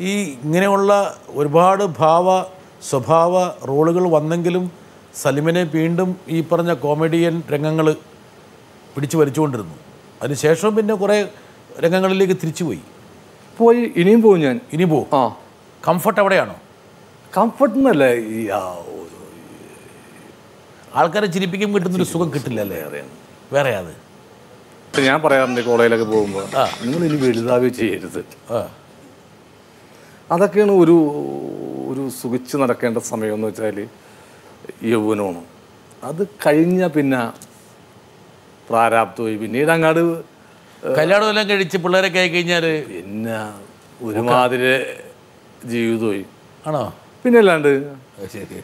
ഈ 0.00 0.22
ഇങ്ങനെയുള്ള 0.42 1.18
ഒരുപാട് 1.28 1.84
ഭാവ 1.84 2.42
സ്വഭാവ 2.90 3.48
റോളുകൾ 3.64 4.08
വന്നെങ്കിലും 4.08 4.72
സലിമിനെ 5.14 5.62
വീണ്ടും 5.62 6.16
ഈ 6.28 6.40
പറഞ്ഞ 6.40 6.72
കോമഡിയൻ 6.72 7.42
രംഗങ്ങൾ 7.50 7.96
പിടിച്ചു 8.94 9.16
വലിച്ചുകൊണ്ടിരുന്നു. 9.16 9.76
അതിനുശേഷം 10.22 10.76
പിന്നെ 10.76 10.94
കുറേ 10.94 11.16
രംഗങ്ങളിലേക്ക് 11.80 12.36
തിരിച്ചു 12.40 12.64
പോയി 12.64 12.82
പോയി 13.58 13.92
ഇനിയും 13.96 14.22
പോകും 14.22 14.40
ഞാൻ. 14.40 14.60
ഇനി 14.72 14.84
പോകും 14.84 15.08
ആ. 15.16 15.22
കംഫർട്ട് 15.82 16.20
എവിടെയാണോ 16.20 16.56
കംഫർട്ട് 17.32 17.74
എന്നല്ല 17.74 18.04
ഈ 18.36 18.40
ആൾക്കാരെ 20.94 21.26
ചിരിപ്പിക്കും 21.26 21.74
കിട്ടുന്നൊരു 21.74 22.04
സുഖം 22.04 22.28
കിട്ടില്ല 22.34 22.60
അല്ലേ? 22.60 22.78
വേറെ 23.52 23.74
അത്. 23.74 23.92
ഞാൻ 25.04 25.22
പറയാറുണ്ട് 25.22 25.60
കോളേജിലൊക്കെ 25.60 26.04
പോകുമ്പോൾ 26.04 26.44
നിങ്ങൾ 26.84 27.04
ഇനി 27.04 27.16
വലുതാവേ 27.16 27.68
ചെയ്യരുത്. 27.68 28.20
ആ. 28.50 28.60
അതൊക്കെയാണ് 30.30 30.72
ഒരു 30.72 30.96
ഒരു 31.88 32.10
സുഖിച്ച് 32.20 32.56
നടക്കേണ്ട 32.56 32.98
സമയം 33.10 33.34
എന്ന് 33.34 33.46
വെച്ചാൽ 33.46 33.76
യൗവനമാണ്. 34.84 35.42
അത് 36.02 36.22
കഴിഞ്ഞ 36.46 36.86
പിന്നെ 36.86 37.20
പ്രാരാബ്ധമായി 38.68 39.36
പിന്നീട് 39.42 39.70
അങ്ങാട് 39.76 40.00
കല്യാണം 40.98 41.28
എല്ലാം 41.32 41.46
കഴിച്ച് 41.50 41.76
പിള്ളേരൊക്കെ 41.84 42.20
ആയി 42.22 42.30
കഴിഞ്ഞാൽ 42.34 42.64
പിന്നെ 42.90 43.36
ഒരുമാതിരി 44.08 44.72
ജീവിതമായി. 45.72 46.24
ആണോ? 46.64 46.82
പിന്നെ 47.24 47.38
അല്ലാണ്ട് 47.42 47.70
ശരി. 48.34 48.58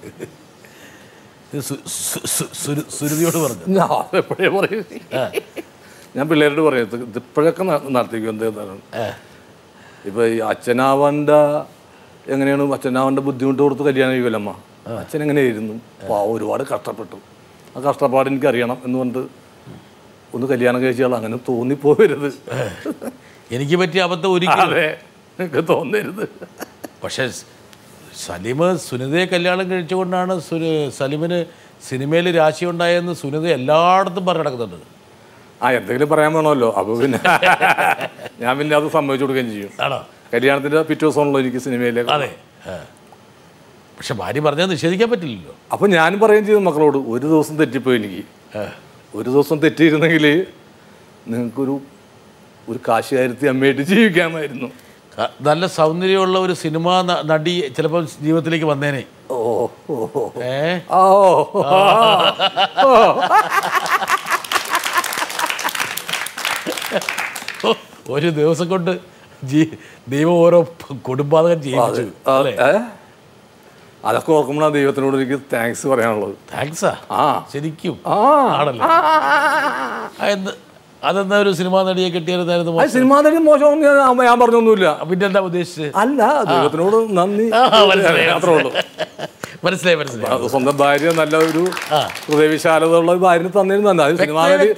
സുരുതിയോട് 2.98 3.38
പറഞ്ഞു. 3.44 3.64
എപ്പോഴേ 4.20 4.48
പറയും? 4.56 4.84
ഞാൻ 6.16 6.24
പിള്ളേരോട് 6.30 6.62
പറയും 6.68 6.88
ഇപ്പോഴൊക്കെ 7.20 7.62
നടത്തിക്കും 7.96 8.30
എന്താണ് 8.32 8.76
ഇപ്പൊ 10.08 10.22
ഈ 10.34 10.36
അച്ഛനാവണ്ട 10.52 11.30
എങ്ങനെയാണ് 12.32 12.64
അച്ഛനാവണ്ട 12.76 13.20
ബുദ്ധിമുട്ട് 13.28 13.60
കൊടുത്ത് 13.62 13.84
കല്യാണം 13.88 14.12
കഴിക്കുമല്ലമ്മ 14.14 14.52
അച്ഛൻ 15.02 15.20
എങ്ങനെയായിരുന്നു? 15.26 15.74
ഒരുപാട് 16.34 16.62
കഷ്ടപ്പെട്ടു. 16.72 17.18
ആ 17.74 17.80
കഷ്ടപ്പാട് 17.88 18.26
എനിക്ക് 18.32 18.48
അറിയണം 18.50 18.78
എന്ന് 18.86 18.96
പറഞ്ഞിട്ട് 18.98 19.22
ഒന്ന് 20.34 20.46
കല്യാണം 20.52 20.80
കഴിച്ചാൽ 20.84 21.14
അങ്ങനെ 21.18 21.36
തോന്നിപ്പോവരുത്. 21.48 22.28
എനിക്ക് 23.56 23.76
പറ്റിയ 23.82 24.06
അബദ്ധം 24.08 24.30
ഒരിക്കലും. 24.36 25.62
തോന്നരുത്. 25.72 26.24
പക്ഷേ 27.04 27.24
സലിമ് 28.24 28.68
സുനിതയെ 28.86 29.24
കല്യാണം 29.34 29.66
കഴിച്ചുകൊണ്ടാണ് 29.70 30.32
സുനി 30.48 30.72
സലീമിന് 30.98 31.38
സിനിമയിൽ 31.88 32.26
രാശി 32.36 32.64
ഉണ്ടായെന്ന് 32.72 33.14
സുനിത 33.22 33.46
എല്ലായിടത്തും 33.58 34.24
പറഞ്ഞു 34.28 34.44
നടക്കുന്നുണ്ട് 34.44 34.90
ആ 35.64 35.66
എന്തെങ്കിലും 35.78 36.08
പറയാൻ 36.12 36.32
വേണമല്ലോ. 36.36 36.68
അപ്പോൾ 36.78 36.94
പിന്നെ 37.02 37.18
ഞാൻ 38.42 38.52
പിന്നെ 38.58 38.74
അത് 38.78 38.86
സമ്മതിച്ചു 38.96 39.24
കൊടുക്കുകയും 39.24 39.50
ചെയ്യും. 39.54 39.72
ആണോ? 39.86 39.98
കല്യാണത്തിന്റെ 40.34 40.82
പിറ്റേ 40.90 41.04
ദിവസമാണല്ലോ 41.06 41.40
എനിക്ക് 41.44 41.60
സിനിമയിലേക്ക് 41.66 42.10
അതെ. 42.16 42.30
പക്ഷെ 43.98 44.14
ഭാര്യ 44.20 44.40
പറഞ്ഞാൽ 44.46 44.68
നിഷേധിക്കാൻ 44.74 45.08
പറ്റില്ലല്ലോ. 45.10 45.52
അപ്പോൾ 45.74 45.88
ഞാൻ 45.96 46.12
പറയുകയും 46.22 46.46
ചെയ്തു 46.48 46.62
മക്കളോട് 46.68 46.98
ഒരു 47.14 47.26
ദിവസം 47.32 47.54
തെറ്റിപ്പോയി 47.60 47.98
എനിക്ക്. 48.00 48.22
ഒരു 49.14 49.30
ദിവസം 49.30 49.58
തെറ്റിയിരുന്നെങ്കിൽ 49.58 50.46
നിങ്ങൾക്കൊരു 51.28 51.80
ഒരു 52.68 52.78
കാശുകാരത്തി 52.88 53.46
അമ്മയായിട്ട് 53.46 53.82
ജീവിക്കാമായിരുന്നു. 53.82 54.68
നല്ല 55.40 55.66
സൗന്ദര്യമുള്ള 55.66 56.38
ഒരു 56.38 56.52
സിനിമ 56.52 57.02
നടി 57.24 57.72
ചിലപ്പോൾ 57.76 58.06
ജീവിതത്തിലേക്ക് 58.22 58.66
വന്നേനെ. 58.66 59.04
ഓ. 59.30 59.66
ഏ? 60.42 60.80
ഒരു 68.10 68.30
ദിവസം 68.30 68.68
കൊണ്ട് 68.68 68.98
ജീ 69.44 69.66
ദൈവം 70.08 70.32
ഓരോ 70.32 70.66
കുടുംബാതകം 71.02 71.62
ജീവിച്ചു 71.62 72.02
അല്ലേ? 72.30 72.52
അതൊക്കെ 74.08 74.30
ഓർക്കുമ്പോഴാണ് 74.36 74.74
ദൈവത്തിനോട് 74.78 75.16
എനിക്ക് 75.18 75.38
താങ്ക്സ് 75.52 75.86
പറയാനുള്ളത്. 75.92 76.34
താങ്ക്സാ 76.52 76.92
ആ? 77.20 77.24
ശരിക്കും? 77.52 77.96
ആണല്ലോ? 78.58 78.84
എന്ത്? 80.34 80.52
അതെന്താ 81.08 81.36
ഒരു 81.44 81.50
സിനിമാ 81.60 81.78
നടിയെ 81.88 82.08
കിട്ടിയായിരുന്നു 82.16 82.84
സിനിമാ 82.96 83.16
നടി 83.24 83.40
മോശം 83.48 83.80
ഞാൻ 84.28 84.36
പറഞ്ഞൊന്നുമില്ല. 84.42 84.88
പിന്നെ 85.10 85.24
എന്താ 85.30 85.40
ഉദ്ദേശിച്ചത്? 85.48 85.88
അല്ല 86.02 86.20
ദൈവത്തിനോട് 86.52 86.96
നന്ദി. 87.18 87.46
അത്രേ 88.36 88.52
ഉള്ളൂ. 88.58 88.70
മനസ്സിലായി. 89.66 89.96
മനസ്സിലായി 90.00 90.48
സ്വന്തം 90.54 90.74
ഭാര്യ 90.82 91.10
നല്ല 91.20 91.34
ഒരു 91.48 91.62
ഹൃദയവിശാലത 92.28 92.94
ഉള്ള 93.02 93.10
ഒരു 93.14 93.22
ഭാര്യനെ 93.26 93.50
തന്നിരുന്നു. 93.58 93.90
തന്നെ 93.90 94.04
അത് 94.06 94.16
സിനിമാ 94.24 94.42
നടി 94.52 94.68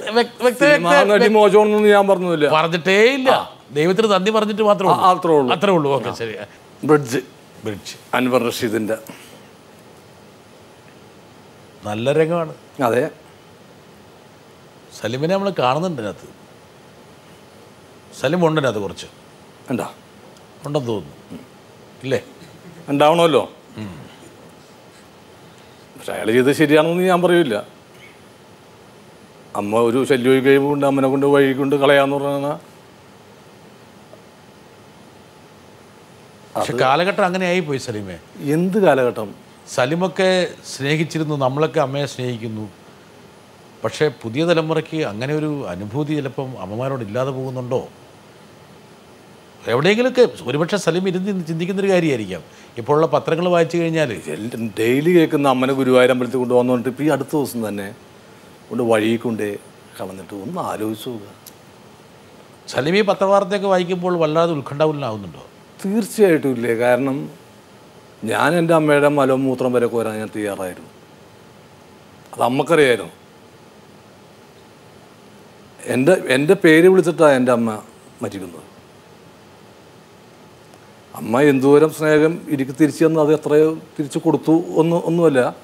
സിനിമാ 0.63 0.93
നടി 1.13 1.29
മോശമാണെന്നൊന്നും 1.37 1.91
ഞാൻ 1.95 2.05
പറഞ്ഞില്ല 2.11 2.51
പറഞ്ഞിട്ടേ 2.57 2.99
ഇല്ല 3.17 3.31
ദൈവത്തിന് 3.79 4.09
നന്ദി 4.15 4.31
പറഞ്ഞിട്ട് 4.37 4.63
മാത്രമേ 4.69 4.93
അത്രേ 5.11 5.33
ഉള്ളൂ. 5.39 5.49
അത്രേ 5.55 5.73
ഉള്ളൂ. 5.77 5.89
ഓക്കെ 5.97 6.13
ശരി. 6.21 6.35
ബ്രിഡ്ജ് 6.89 7.21
ബ്രിഡ്ജ് 7.67 7.95
അൻവർ 8.13 8.43
റഷീദിന്റെ 8.43 8.97
നല്ല 11.85 12.11
രംഗമാണ്. 12.11 12.53
അതെ. 12.83 13.09
സലിമിനെ 14.99 15.33
നമ്മൾ 15.33 15.49
കാണുന്നുണ്ട് 15.59 16.01
അതിനകത്ത് 16.01 16.27
സലിം 18.19 18.47
ഉണ്ട് 18.47 18.61
അതിനകത്ത് 18.61 18.79
കുറച്ച്. 18.79 19.07
ഉണ്ടാ? 19.71 19.93
ഉണ്ടെന്ന് 20.65 20.89
തോന്നുന്നു. 20.89 21.39
ഇല്ലേ? 22.03 22.23
ഉണ്ടാവണമല്ലോ. 22.89 23.43
പക്ഷെ 25.97 26.11
അയാൾ 26.11 26.31
ചെയ്ത് 26.31 26.53
ശരിയാണെന്ന് 26.53 27.03
ഞാൻ 27.03 27.21
പറയൂല 27.21 27.55
അമ്മ 29.55 29.79
ഒരു 29.79 30.05
ശല്യം 30.05 30.45
കഴിയുമ്പോൾ 30.45 30.85
അമ്മനെ 30.85 31.07
കൊണ്ട് 31.07 31.25
വഴി 31.25 31.53
കൊണ്ട് 31.53 31.75
കളയാന്ന് 31.75 32.15
പറഞ്ഞാൽ 32.15 32.76
പക്ഷെ 36.57 36.73
കാലഘട്ടം 36.77 37.25
അങ്ങനെ 37.25 37.45
ആയിപ്പോയി 37.45 37.79
സലീമേ. 37.79 38.17
എന്ത് 38.55 38.77
കാലഘട്ടം? 38.77 39.29
സലിമൊക്കെ 39.73 40.47
സ്നേഹിച്ചിരുന്നു 40.73 41.35
നമ്മളൊക്കെ 41.35 41.79
അമ്മയെ 41.79 42.05
സ്നേഹിക്കുന്നു. 42.05 42.69
പക്ഷേ 43.83 44.07
പുതിയ 44.21 44.45
തലമുറയ്ക്ക് 44.45 45.03
അങ്ങനെ 45.03 45.33
ഒരു 45.33 45.65
അനുഭൂതി 45.69 46.13
ചിലപ്പം 46.15 46.61
അമ്മമാരോട് 46.61 47.03
ഇല്ലാതെ 47.03 47.31
പോകുന്നുണ്ടോ? 47.31 47.87
എവിടെയെങ്കിലുമൊക്കെ 49.69 50.27
ഒരുപക്ഷെ 50.41 50.77
സലീം 50.77 51.07
ഇരുന്ന് 51.07 51.47
ചിന്തിക്കുന്നൊരു 51.47 51.89
കാര്യമായിരിക്കാം. 51.91 52.41
ഇപ്പോഴുള്ള 52.77 53.07
പത്രങ്ങൾ 53.07 53.49
വായിച്ചു 53.49 53.77
കഴിഞ്ഞാൽ 53.77 54.09
ഡെയിലി 54.79 55.11
കേൾക്കുന്ന 55.17 55.47
അമ്മനെ 55.47 55.73
ഗുരുവായൂർ 55.73 56.11
അമ്പലത്തിൽ 56.11 56.37
കൊണ്ടുവന്നുകൊണ്ട് 56.37 56.89
ഇപ്പോൾ 56.89 57.03
ഈ 57.03 57.09
അടുത്ത 57.09 57.33
ദിവസം 57.35 57.67
തന്നെ 57.67 57.87
കൊണ്ട് 58.69 58.83
വഴി 58.83 59.15
കൊണ്ടേ 59.15 59.57
കളഞ്ഞിട്ട് 60.01 60.33
ഒന്ന് 60.33 60.61
ആലോചിച്ചു 60.61 61.09
നോക്കുക 61.09 61.33
സലീം 62.67 62.97
ഈ 62.97 63.01
പത്രവാർത്തയൊക്കെ 63.01 63.67
വായിക്കുമ്പോൾ 63.67 64.17
വല്ലാതെ 64.17 64.51
ഉത്കണ്ഠാകുലനാവുന്നുണ്ടോ 64.53 65.43
തീർച്ചയായിട്ടും 65.83 66.49
ഇല്ലേ? 66.49 66.73
കാരണം 66.75 67.29
ഞാൻ 68.23 68.55
എന്റെ 68.55 68.73
അമ്മയുടെ 68.73 69.07
മലവും 69.07 69.43
മൂത്രം 69.43 69.73
വരെ 69.73 69.85
കോരാൻ 69.85 70.15
ഞാൻ 70.17 70.29
തയ്യാറായിരുന്നു. 70.35 70.89
അത് 72.33 72.41
അമ്മക്കറിയായിരുന്നു. 72.41 73.11
എന്റെ 75.79 76.23
എന്റെ 76.27 76.53
പേര് 76.53 76.87
വിളിച്ചിട്ടാണ് 76.87 77.31
എന്റെ 77.31 77.51
അമ്മ 77.51 77.81
മരിക്കുന്നത്. 78.21 78.63
അമ്മ 81.15 81.41
എന്തോരം 81.41 81.89
സ്നേഹം 81.89 82.41
എനിക്ക് 82.49 82.71
തിരിച്ചു 82.71 83.05
തന്നു 83.05 83.19
അത് 83.19 83.33
എത്രയോ 83.33 83.77
തിരിച്ചു 83.99 84.19
കൊടുത്തു 84.19 84.63
ഒന്ന് 84.75 84.95
ഒന്നുമല്ല. 84.95 85.55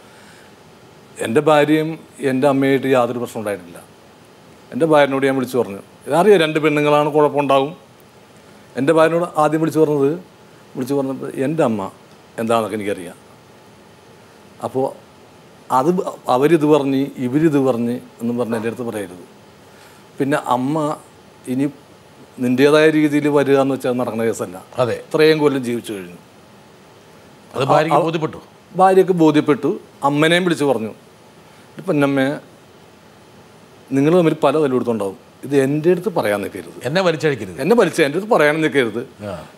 എന്റെ 1.19 1.41
ഭാര്യയും 1.41 1.99
എന്റെ 2.19 2.47
അമ്മയായിട്ട് 2.47 2.87
യാതൊരു 2.87 3.19
പ്രശ്നം 3.19 3.39
ഉണ്ടായിട്ടില്ല. 3.39 3.79
എന്റെ 4.71 4.85
ഭാര്യനോട് 4.85 5.25
ഞാൻ 5.25 5.35
വിളിച്ചു 5.35 5.57
പറഞ്ഞു 5.57 5.81
ഇതറിയാം 6.07 6.39
രണ്ട് 6.39 6.59
പെണ്ണുങ്ങളാണ് 6.59 7.09
കുഴപ്പമുണ്ടാകും 7.09 7.82
എന്റെ 8.77 8.93
ഭാര്യനോട് 8.93 9.27
ആദ്യം 9.37 9.61
വിളിച്ചു 9.61 9.79
പറഞ്ഞത് 9.79 10.11
വിളിച്ചു 10.75 10.93
പറഞ്ഞപ്പോൾ 10.93 11.31
എന്റെ 11.35 11.63
അമ്മ 11.63 11.91
എന്താണെന്നൊക്കെ 12.39 12.75
എനിക്കറിയാം. 12.75 13.15
അപ്പോൾ 14.63 14.85
അത് 15.71 15.89
അവരിത് 16.27 16.65
പറഞ്ഞ് 16.65 17.07
ഇവരിത് 17.17 17.57
പറഞ്ഞ് 17.57 17.99
എന്നും 18.21 18.37
പറഞ്ഞ് 18.37 18.55
എന്റെ 18.55 18.67
അടുത്ത് 18.67 18.83
പറയരുത്. 18.83 19.25
പിന്നെ 20.19 20.37
അമ്മ 20.47 20.97
ഇനി 21.47 21.65
നിന്റേതായ 22.39 22.89
രീതിയിൽ 22.89 23.27
വരിക 23.27 23.59
എന്ന് 23.59 23.73
വെച്ചാൽ 23.73 23.97
നടക്കുന്ന 23.97 24.23
കേസല്ല. 24.23 24.63
അതെ. 24.79 25.03
ഇത്രയും 25.07 25.39
കൊല്ലം 25.39 25.63
ജീവിച്ചു 25.63 25.93
കഴിഞ്ഞു. 25.93 26.17
അത് 27.55 27.63
ഭാര്യയ്ക്ക് 27.63 28.01
ബോധ്യപ്പെട്ടു? 28.01 28.37
ഭാര്യയ്ക്ക് 28.75 29.11
ബോധ്യപ്പെട്ടു. 29.11 29.79
അമ്മനെയും 30.03 30.43
വിളിച്ച് 30.43 30.63
പറഞ്ഞു. 30.63 30.93
പൊന്നമ്മേ 31.85 32.39
നിങ്ങൾ 33.91 34.17
തമ്മിൽ 34.17 34.33
പല 34.33 34.59
തല്ലുകൊടുത്തുണ്ടാവും 34.59 35.32
ഇത് 35.45 35.55
എന്റെ 35.63 35.89
അടുത്ത് 35.93 36.11
പറയാൻ 36.17 36.39
നിൽക്കരുത്. 36.41 36.77
എന്നെ 36.87 37.01
വലിച്ചഴിക്കരുത്. 37.07 37.57
എന്നെ 37.61 37.75
വലിച്ച 37.75 37.99
എന്റെ 38.01 38.17
അടുത്ത് 38.17 38.33
പറയാൻ 38.33 38.61
നിൽക്കരുത്. 38.61 39.01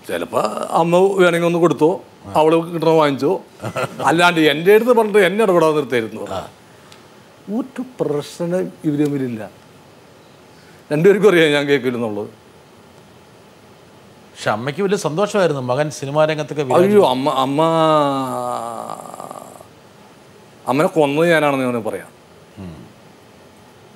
ചിലപ്പോൾ 0.07 0.45
അമ്മ 0.81 0.97
വേണമെങ്കിൽ 1.21 1.47
ഒന്ന് 1.49 1.59
കൊടുത്തോ 1.59 1.89
അവൾ 2.39 2.51
കിട്ടണോ 2.71 2.93
വാങ്ങിച്ചോ. 2.99 3.33
അല്ലാണ്ട് 4.09 4.39
എന്റെ 4.53 4.73
അടുത്ത് 4.77 4.93
പറഞ്ഞിട്ട് 4.97 5.21
എന്നെ 5.29 5.43
ഇടപെടാൻ 5.45 5.75
നിർത്തരുന്നു 5.75 6.23
ഒരു 7.57 7.83
പ്രശ്നം 7.99 8.63
ഇവർ 8.87 8.99
തമ്മിലില്ല. 9.05 9.41
രണ്ടുപേർക്കും 10.91 11.29
അറിയാം 11.29 11.51
ഞാൻ 11.51 11.65
കേൾക്കില്ലെന്നുള്ളത്. 11.67 12.29
പക്ഷെ 14.31 14.49
അമ്മയ്ക്ക് 14.51 14.81
വലിയ 14.81 14.97
സന്തോഷമായിരുന്നു. 15.07 15.61
മകൻ 15.71 15.87
സിനിമാ 15.99 16.21
രംഗത്തൊക്കെ 16.25 16.63
അയ്യോ 16.73 17.03
അമ്മ 17.09 17.29
അമ്മ 17.45 17.61
അമ്മനെ 20.67 20.87
കൊന്നത് 20.87 21.25
ഞാനാണെന്ന് 21.31 21.65
ഞാൻ 21.65 21.83
പറയാം. 21.89 22.11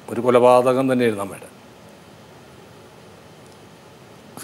ഒരു 0.09 0.19
കൊലപാതകം 0.21 0.85
തന്നെയായിരുന്നു 0.91 1.23
അമ്മയുടെ. 1.23 1.49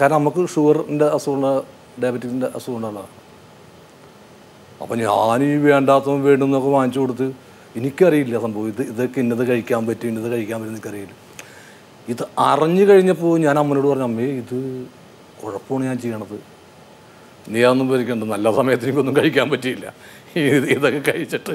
കാരണം 0.00 0.18
നമുക്ക് 0.20 0.40
ഷുഗറിന്റെ 0.54 1.06
അസുഖമുള്ള 1.16 1.48
ഡയബറ്റിക്കിന്റെ 2.02 2.48
അസുഖമുള്ള 2.56 2.86
ആളാണ് 2.86 3.12
അപ്പം 4.82 4.96
ഞാൻ 4.98 5.42
ഈ 5.48 5.52
വേണ്ടാത്തതും 5.66 6.18
വേണ്ടുന്നൊക്കെ 6.28 6.70
വാങ്ങിച്ചു 6.76 7.00
കൊടുത്ത് 7.00 7.26
എനിക്കറിയില്ല 7.78 8.38
സംഭവം. 8.44 8.66
ഇത് 8.72 8.82
ഇതൊക്കെ 8.92 9.18
ഇന്നത് 9.24 9.42
കഴിക്കാൻ 9.50 9.82
പറ്റും 9.86 10.08
ഇന്നത് 10.08 10.28
കഴിക്കാൻ 10.32 10.56
പറ്റും 10.60 10.74
എനിക്കറിയില്ല. 10.74 11.14
ഇത് 12.12 12.22
അറിഞ്ഞു 12.50 12.84
കഴിഞ്ഞപ്പോൾ 12.90 13.32
ഞാൻ 13.46 13.58
അമ്മനോട് 13.62 13.88
പറഞ്ഞു 13.88 14.06
അമ്മേ 14.10 14.26
ഇത് 14.42 14.56
കുഴപ്പമാണ് 15.40 15.84
ഞാൻ 15.88 15.98
ചെയ്യണത്. 16.04 16.36
നീ 17.52 17.58
അതൊന്നും 17.66 17.88
പേടിക്കണ്ട 17.90 18.24
നല്ല 18.34 18.52
സമയത്ത് 18.58 18.84
എനിക്കൊന്നും 18.86 19.16
കഴിക്കാൻ 19.18 19.46
പറ്റിയില്ല. 19.50 19.86
ഇത് 20.36 20.66
ഇതൊക്കെ 20.76 21.00
കഴിച്ചിട്ട് 21.10 21.54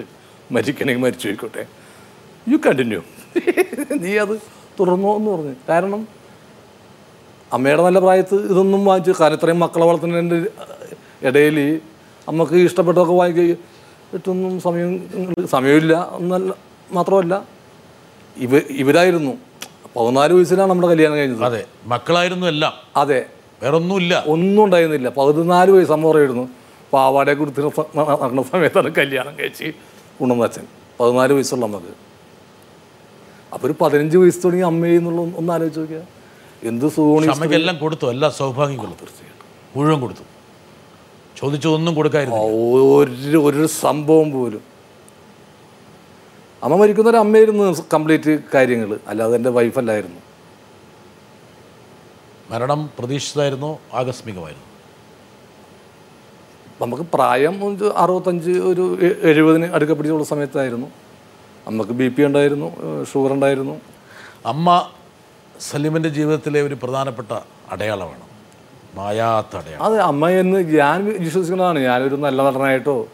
മരിക്കണമെങ്കിൽ 0.55 1.03
മരിച്ചു 1.05 1.27
പോയിക്കോട്ടെ. 1.27 1.63
യു 2.51 2.57
കണ്ടിന്യൂ 2.65 3.01
നീ 4.03 4.11
അത് 4.23 4.33
തുറന്നോ 4.79 5.11
എന്ന് 5.17 5.29
പറഞ്ഞു. 5.33 5.55
കാരണം 5.69 6.01
അമ്മയുടെ 7.53 7.83
നല്ല 7.83 7.99
പ്രായത്ത് 7.99 8.35
ഇതൊന്നും 8.35 8.85
വാങ്ങിച്ചു 8.85 9.21
കാരണം 9.23 9.33
ഇത്രയും 9.33 9.59
മക്കളെ 9.59 9.85
വളർത്തുന്നതിന്റെ 9.85 10.37
ഇടയിൽ 11.27 11.81
അമ്മയ്ക്ക് 12.29 12.55
ഇഷ്ടപ്പെട്ടതൊക്കെ 12.55 13.13
വാങ്ങിക്കുക 13.13 13.57
ഇട്ടൊന്നും 14.13 14.59
സമയം 14.61 14.91
സമയമില്ല. 15.45 15.93
എന്നല്ല 16.19 16.53
മാത്രമല്ല 16.91 17.43
ഇവ 18.37 18.57
ഇവരായിരുന്നു. 18.57 19.33
പതിനാല് 19.95 20.33
വയസ്സിലാണ് 20.33 20.69
നമ്മുടെ 20.69 20.87
കല്യാണം 20.87 21.17
കഴിഞ്ഞത്. 21.17 21.43
അതെ 21.43 21.65
മക്കളായിരുന്നു 21.85 22.47
എല്ലാം. 22.47 22.73
അതെ. 22.95 23.25
വേറൊന്നുമില്ല. 23.63 24.23
ഒന്നും 24.27 24.63
ഉണ്ടായിരുന്നില്ല. 24.65 25.09
പതിനാല് 25.09 25.71
വയസ്സ് 25.71 25.91
അമ്മ 25.91 26.11
പറയുന്നു 26.11 26.49
പാവാടെ 26.93 27.33
കുടുത്തിന് 27.33 27.65
നടക്കുന്ന 27.97 28.43
സമയത്താണ് 28.43 28.89
കല്യാണം 28.95 29.39
കഴിച്ച് 29.39 29.73
ഉണ്ടെന്ന് 30.21 30.45
അച്ഛൻ. 30.45 30.65
പതിനാല് 30.99 31.33
വയസ്സുള്ള 31.33 31.65
അമ്മയ്ക്ക്. 31.65 31.93
അപ്പോൾ 33.53 33.67
ഒരു 33.67 33.75
പതിനഞ്ച് 33.81 34.17
വയസ്സ് 34.17 34.43
തുടങ്ങി 34.43 34.63
അമ്മയെന്നുള്ള 34.63 35.21
ഒന്ന് 35.21 35.53
ആലോചിച്ച് 35.53 35.79
നോക്കിയാൽ 35.79 36.20
എന്ത് 36.69 36.85
സുഖമാണ് 36.95 37.53
എല്ലാം 37.53 37.77
കൊടുത്തു 37.77 38.05
എല്ലാ 38.11 38.29
സൗഭാഗ്യങ്ങളും. 38.29 38.97
മുഴുവൻ 39.75 40.01
കൊടുത്തു. 40.01 40.25
ചോദിച്ചതൊന്നും 41.39 41.95
കൊടുക്കായിരുന്നു. 41.95 42.39
ഒരു 42.97 43.37
ഒരു 43.37 43.65
സംഭവം 43.67 44.31
പോലും. 44.31 44.63
അമ്മ 46.63 46.75
മരിക്കുന്ന 46.81 47.09
ഒരു 47.09 47.17
അമ്മയായിരുന്നു 47.17 47.63
കംപ്ലീറ്റ് 47.93 48.39
കാര്യങ്ങൾ 48.53 48.99
അല്ലാതെ 49.07 49.35
എന്റെ 49.35 49.49
വൈഫല്ലായിരുന്നു 49.49 50.21
മരണം 52.51 52.89
പ്രതീക്ഷിച്ചതായിരുന്നോ 52.99 53.79
ആകസ്മികമായിരുന്നു. 53.93 54.67
നമുക്ക് 56.81 57.03
പ്രായം 57.13 57.55
അറുപത്തഞ്ച് 58.03 58.51
ഒരു 58.51 58.97
എഴുപതിന് 59.31 59.65
അടുക്ക 59.65 59.91
പിടിച്ചുള്ള 59.91 60.23
സമയത്തായിരുന്നു. 60.23 60.87
നമുക്ക് 61.67 61.91
ബി 61.91 62.07
പി 62.07 62.21
ഉണ്ടായിരുന്നു 62.23 62.69
ഷുഗർ 63.11 63.33
ഉണ്ടായിരുന്നു. 63.33 63.75
അമ്മ 64.45 64.91
സലീമിന്റെ 65.69 66.09
ജീവിതത്തിലെ 66.09 66.61
ഒരു 66.61 66.75
പ്രധാനപ്പെട്ട 66.75 67.39
അടയാളമാണ്. 67.71 68.21
മായാത്ത 68.95 69.57
അടയാളം. 69.57 69.85
അത് 69.85 69.99
അമ്മ 69.99 70.29
എന്ന് 70.29 70.59
ഞാൻ 70.59 71.05
വിശ്വസിക്കുന്നതാണ്. 71.05 71.79
ഞാനൊരു 71.79 72.15
നല്ല 72.15 72.43
നടനായിട്ടോ 72.43 73.07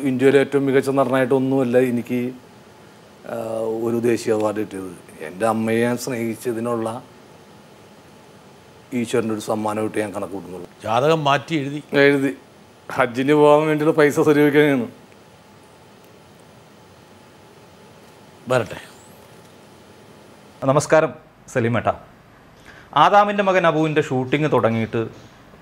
ഇന്ത്യയിലെ 0.00 0.40
ഏറ്റവും 0.40 0.66
മികച്ച 0.66 0.90
നടനായിട്ടോ 0.90 1.36
ഒന്നുമല്ല 1.36 1.78
എനിക്ക് 1.78 2.32
ഒരു 3.84 3.98
ദേശീയ 3.98 4.34
അവാർഡ് 4.34 4.60
കിട്ടിയത്. 4.60 4.92
എന്റെ 5.20 5.46
അമ്മയെ 5.46 5.82
ഞാൻ 5.82 5.98
സ്നേഹിച്ചതിനുള്ള 5.98 7.02
ഈശ്വരന്റെ 8.94 9.34
ഒരു 9.34 9.40
സമ്മാനമായിട്ട് 9.40 9.98
ഞാൻ 9.98 10.12
കണക്ക് 10.12 10.32
കൂട്ടുന്നുള്ളൂ. 10.32 10.70
ജാതകം 10.82 11.24
മാറ്റി 11.24 11.54
എഴുതി. 11.54 11.82
എഴുതി. 11.92 12.36
ഹജ്ജിന് 12.90 13.32
പോകാൻ 13.32 13.66
വേണ്ടിയുള്ള 13.68 13.96
പൈസ 13.96 14.20
സ്വരൂപിക്കാനാണ്. 14.20 14.86
വരട്ടെ. 18.48 18.91
നമസ്കാരം 20.62 21.12
സലീമേട്ട 21.48 21.88
ആദാമിന്റെ 22.94 23.42
മകൻ 23.42 23.66
അബുവിന്റെ 23.66 24.02
ഷൂട്ടിംഗ് 24.02 24.52
തുടങ്ങിയിട്ട് 24.52 25.00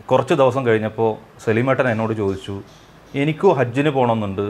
കുറച്ച് 0.07 0.35
ദിവസം 0.35 0.67
കഴിഞ്ഞപ്പോൾ 0.67 1.11
സലീമേട്ടൻ 1.45 1.89
എന്നോട് 1.89 2.13
ചോദിച്ചു 2.13 2.55
എനിക്കും 3.15 3.53
ഹജ്ജിന് 3.53 3.91
പോകണമെന്നുണ്ട് 3.91 4.47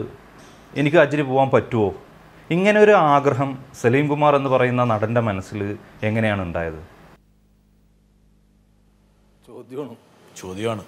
എനിക്ക് 0.73 0.97
ഹജ്ജിന് 0.97 1.23
പോകാൻ 1.23 1.49
പറ്റുമോ 1.49 1.89
ഇങ്ങനെ 2.49 2.79
ഒരു 2.79 2.91
ആഗ്രഹം 3.11 3.49
സലീം 3.81 4.07
കുമാർ 4.07 4.35
എന്ന് 4.35 4.49
പറയുന്ന 4.49 4.83
നടന്റെ 4.83 5.21
മനസ്സിൽ 5.21 5.61
എങ്ങനെയാണ് 6.03 6.41
ഉണ്ടായത്? 6.41 6.81
ചോദ്യമാണ്? 9.47 9.93
ചോദ്യമാണ്. 10.37 10.83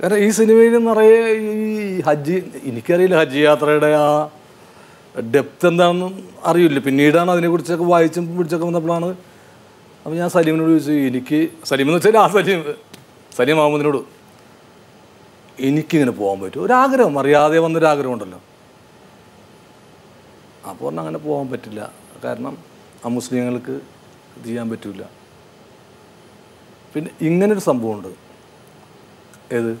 കാരണം 0.00 0.18
ഈ 0.18 0.30
സിനിമയിൽ 0.30 0.74
നിറയെ 0.88 1.20
ഈ 1.36 1.54
ഹജ്ജ് 2.00 2.36
എനിക്കറിയില്ല 2.66 3.16
ഹജ്ജ് 3.20 3.40
യാത്രയുടെ 3.44 3.90
ആ 4.00 4.08
ഡെപ്ത് 5.34 5.66
എന്താണെന്നും 5.68 6.12
അറിയില്ല. 6.44 6.78
പിന്നീടാണ് 6.78 7.30
അതിനെക്കുറിച്ചൊക്കെ 7.30 7.84
വായിച്ചും 7.84 8.24
പിടിച്ചൊക്കെ 8.38 8.66
വന്നപ്പോഴാണ് 8.66 9.08
അപ്പോൾ 10.04 10.16
ഞാൻ 10.20 10.28
സലീമിനോട് 10.30 10.70
ചോദിച്ചു 10.70 10.92
എനിക്ക് 11.10 11.38
സലീം 11.70 11.86
എന്ന് 11.88 11.98
വെച്ചാൽ 11.98 12.18
ആ 12.18 12.28
സലീം 12.36 12.60
സലീം 13.38 13.58
അഹമ്മദിനോട് 13.62 14.00
എനിക്കിങ്ങനെ 15.68 16.10
പോകാൻ 16.10 16.40
പറ്റും 16.40 16.62
ഒരാഗ്രഹം 16.64 17.18
അറിയാതെ 17.18 17.58
വന്നൊരാഗ്രഹം 17.58 18.12
ഉണ്ടല്ലോ. 18.12 18.40
അപ്പോൾ 20.70 20.84
പറഞ്ഞാൽ 20.84 21.02
അങ്ങനെ 21.02 21.18
പോകാൻ 21.18 21.46
പറ്റില്ല. 21.52 21.92
കാരണം 22.24 22.54
ആ 23.04 23.08
മുസ്ലിങ്ങൾക്ക് 23.08 23.80
ചെയ്യാൻ 24.44 24.70
പറ്റില്ല 24.70 25.04
പിന്നെ 26.94 27.10
ഇങ്ങനൊരു 27.28 27.60
സംഭവമുണ്ട്. 27.60 28.08
ഏത്? 29.56 29.72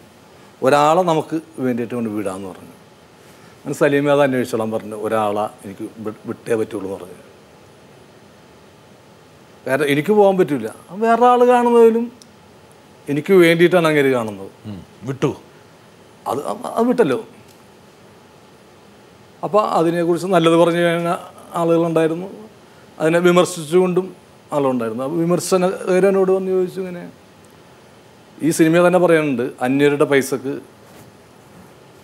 ഒരാളെ 0.62 1.02
നമുക്ക് 1.02 1.40
വേണ്ടിയിട്ട് 1.58 1.94
കൊണ്ട് 1.94 2.10
വീടാന്ന് 2.10 2.48
പറഞ്ഞു. 2.48 2.76
അങ്ങനെ 3.68 3.78
സലീമ 3.78 4.10
അത് 4.10 4.22
അന്വേഷിച്ചോളാൻ 4.22 4.70
പറഞ്ഞു 4.70 4.96
ഒരാളെ 4.96 5.44
എനിക്ക് 5.64 5.84
വിട്ടേ 6.26 6.54
പറ്റുള്ളൂ 6.54 6.86
എന്ന് 6.86 6.94
പറഞ്ഞു. 6.94 7.16
വേറെ 9.66 9.84
എനിക്ക് 9.92 10.12
പോകാൻ 10.12 10.36
പറ്റില്ല 10.38 10.74
വേറെ 10.90 11.24
ആൾ 11.26 11.44
കാണുന്നതിലും 11.44 12.12
എനിക്ക് 13.08 13.32
വേണ്ടിയിട്ടാണ് 13.32 13.88
അങ്ങനെ 13.88 14.10
കാണുന്നത്. 14.10 14.50
വിട്ടു. 15.02 15.36
അത് 16.26 16.38
അത് 16.48 16.86
വിട്ടല്ലോ. 16.88 17.18
അപ്പോൾ 19.44 19.62
അതിനെക്കുറിച്ച് 19.68 20.28
നല്ലത് 20.28 20.56
പറഞ്ഞു 20.56 20.78
കഴിഞ്ഞ 20.78 21.16
ആളുകളുണ്ടായിരുന്നു. 21.54 22.28
അതിനെ 22.98 23.18
വിമർശിച്ചുകൊണ്ടും 23.18 24.16
ആളുണ്ടായിരുന്നു. 24.52 25.04
അപ്പോൾ 25.04 25.18
വിമർശനകാരനോട് 25.18 26.32
വന്ന് 26.32 26.50
ചോദിച്ചു 26.50 26.80
ഇങ്ങനെ 26.80 27.10
ഈ 28.42 28.50
സിനിമ 28.50 28.86
തന്നെ 28.86 28.98
പറയുന്നുണ്ട് 28.98 29.50
അന്യരുടെ 29.60 30.04
പൈസക്ക് 30.04 30.60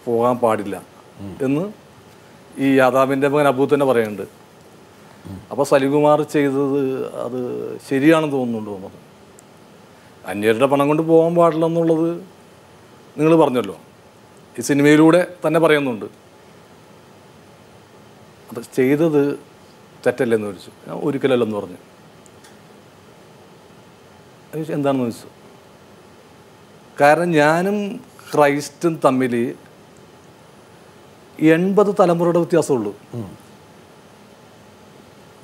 പോകാൻ 0.05 0.37
പാടില്ല. 0.37 0.94
എന്ന് 1.21 1.73
ഈ 2.59 2.67
യാദാവിന്റെ 2.79 3.29
മകൻ 3.29 3.49
അബൂ 3.49 3.69
തന്നെ 3.75 3.87
പറയുന്നുണ്ട്. 3.87 4.23
അപ്പോൾ 5.51 5.65
സലികുമാർ 5.65 6.23
ചെയ്തത് 6.23 6.81
അത് 7.17 7.41
ശരിയാണെന്ന് 7.89 8.37
തോന്നുന്നുണ്ട് 8.37 8.71
തോന്നുന്നത് 8.71 9.01
അന്യരുടെ 10.27 10.67
പണം 10.67 10.89
കൊണ്ട് 10.89 11.03
പോകാൻ 11.03 11.35
പാടില്ല 11.35 11.67
എന്നുള്ളത് 11.67 12.09
നിങ്ങൾ 13.19 13.37
പറഞ്ഞല്ലോ. 13.37 13.77
ഈ 14.59 14.63
സിനിമയിലൂടെ 14.63 15.21
തന്നെ 15.47 15.61
പറയുന്നുണ്ട്. 15.61 16.05
അത് 18.51 18.63
ചെയ്തത് 18.77 19.39
തെറ്റല്ലെന്ന് 20.07 20.47
ചോദിച്ചു 20.47 20.71
ഞാൻ 20.87 21.01
ഒരിക്കലല്ലെന്ന് 21.01 21.57
പറഞ്ഞു. 21.57 21.77
എന്താണെന്ന് 24.57 25.05
ചോദിച്ചു 25.05 25.29
കാരണം 27.01 27.31
ഞാനും 27.31 28.01
ക്രൈസ്റ്റും 28.35 29.01
തമ്മിൽ 29.05 29.55
എൺപത് 31.41 31.95
തലമുറയുടെ 32.01 32.39
വ്യത്യാസമുള്ളൂ. 32.39 32.95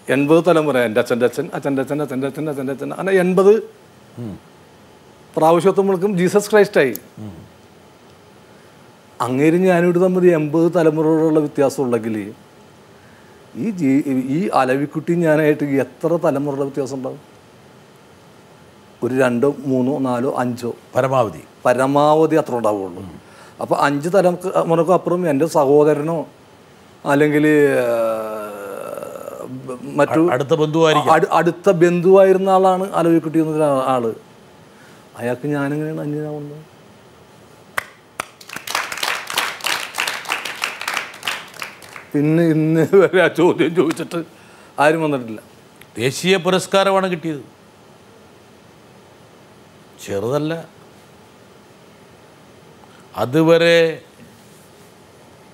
എൺപത് 0.09 0.44
തലമുറ 0.46 0.79
എന്റെ 0.79 1.00
അച്ഛന്റെ 1.00 1.26
അച്ഛൻ 1.26 1.50
അച്ഛന്റെ 1.55 1.83
അച്ഛൻ 1.83 2.03
അച്ഛന്റെ 2.03 2.26
അച്ഛൻ 2.26 2.50
അച്ഛന്റെ 2.50 2.72
അച്ഛൻ 2.72 2.92
അങ്ങനെ 2.92 3.16
എൺപത് 3.16 3.53
പ്രാവശ്യത്വങ്ങൾക്കും 5.37 6.18
ജീസസ് 6.18 6.50
ക്രൈസ്റ്റായി. 6.50 6.94
അങ്ങേര് 9.20 9.57
ഞാനിവിടെ 9.57 9.98
തമ്മിൽ 9.98 10.31
എൺപത് 10.31 10.72
തലമുറകളുള്ള 10.76 11.40
വ്യത്യാസമുള്ളെങ്കിൽ 11.40 12.35
ഈ 13.57 13.70
ജീ 13.70 14.03
ഈ 14.07 14.48
അലവിക്കുട്ടി 14.55 15.12
ഞാനായിട്ട് 15.14 15.64
എത്ര 15.64 16.09
തലമുറയുടെ 16.09 16.62
വ്യത്യാസം 16.62 16.96
ഉണ്ടാവും 16.96 17.20
ഒരു 19.03 19.14
രണ്ടോ 19.14 19.55
മൂന്നോ 19.59 19.98
നാലോ 19.98 20.35
അഞ്ചോ 20.38 20.74
പരമാവധി. 20.96 21.42
പരമാവധി 21.66 22.37
അത്ര 22.37 22.55
ഉണ്ടാവുള്ളൂ. 22.57 23.03
അപ്പോൾ 23.62 23.77
അഞ്ച് 23.87 24.09
തലമുറക്കും 24.14 24.94
അപ്പുറം 24.94 25.23
എന്റെ 25.31 25.46
സഹോദരനോ 25.46 26.18
അല്ലെങ്കിൽ 27.12 27.44
മറ്റു 29.99 30.20
അടുത്ത 30.35 30.55
ബന്ധുവായിരിക്കും. 30.62 31.12
അടുത്ത 31.38 31.70
ബന്ധുവായിരുന്ന 31.83 32.51
ആളാണ് 32.57 32.85
അലവിക്കുട്ടി 32.99 33.38
എന്ന 33.42 33.68
ആൾ. 33.94 34.05
അയാൾക്ക് 35.20 35.46
ഞാനെങ്ങനെയാണ് 35.55 36.01
അന്യനാവുന്നത്? 36.01 36.59
പിന്നെ 42.12 42.44
ഇന്ന് 42.55 42.85
വരെ 43.01 43.20
ആ 43.25 43.29
ചോദ്യം 43.40 43.73
ചോദിച്ചിട്ട് 43.75 44.20
ആരും 44.83 45.03
വന്നിട്ടില്ല. 45.03 45.40
ദേശീയ 45.99 46.37
പുരസ്കാരമാണ് 46.46 47.07
കിട്ടിയത്. 47.12 47.42
ചെറുതല്ല. 50.05 50.53
അതുവരെ 53.14 54.03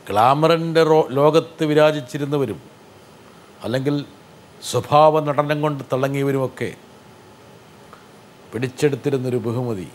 ഗ്ലാമറിന്റെ 0.09 0.83
ലോകത്ത് 1.11 1.65
വിരാജിച്ചിരുന്നവരും 1.65 2.61
അല്ലെങ്കിൽ 3.63 4.05
സ്വഭാവ 4.63 5.21
നടനം 5.21 5.63
കൊണ്ട് 5.63 5.85
തിളങ്ങിയവരുമൊക്കെ 5.93 6.77
പിടിച്ചെടുത്തിരുന്നൊരു 8.53 9.37
ബഹുമതി 9.37 9.89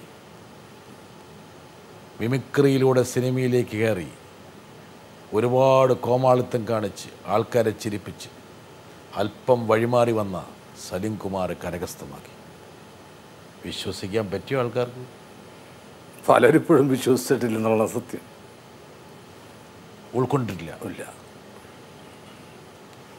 മിമിക്രിയിലൂടെ 2.22 3.04
സിനിമയിലേക്ക് 3.04 3.78
കയറി 3.78 4.10
ഒരുപാട് 5.34 5.94
കോമാളിത്തം 5.94 6.68
കാണിച്ച് 6.68 7.10
ആൾക്കാരെ 7.26 7.72
ചിരിപ്പിച്ച് 7.72 8.30
അല്പം 9.18 9.68
വഴിമാറി 9.68 10.12
വന്ന 10.12 10.46
സലിം 10.90 11.16
കുമാർ 11.16 11.54
കരകസ്ഥമാക്കി 11.54 12.36
വിശ്വസിക്കാൻ 13.66 14.30
പറ്റിയ 14.32 14.58
ആൾക്കാർക്ക്? 14.58 15.21
പലരിപ്പോഴും 16.30 16.88
വിശ്വസിച്ചിട്ടില്ല 16.88 17.58
എന്നുള്ള 17.58 17.88
സത്യം. 17.88 18.22
ഉൾക്കൊണ്ടിട്ടില്ല. 20.14 20.78
ഇല്ല. 20.82 21.04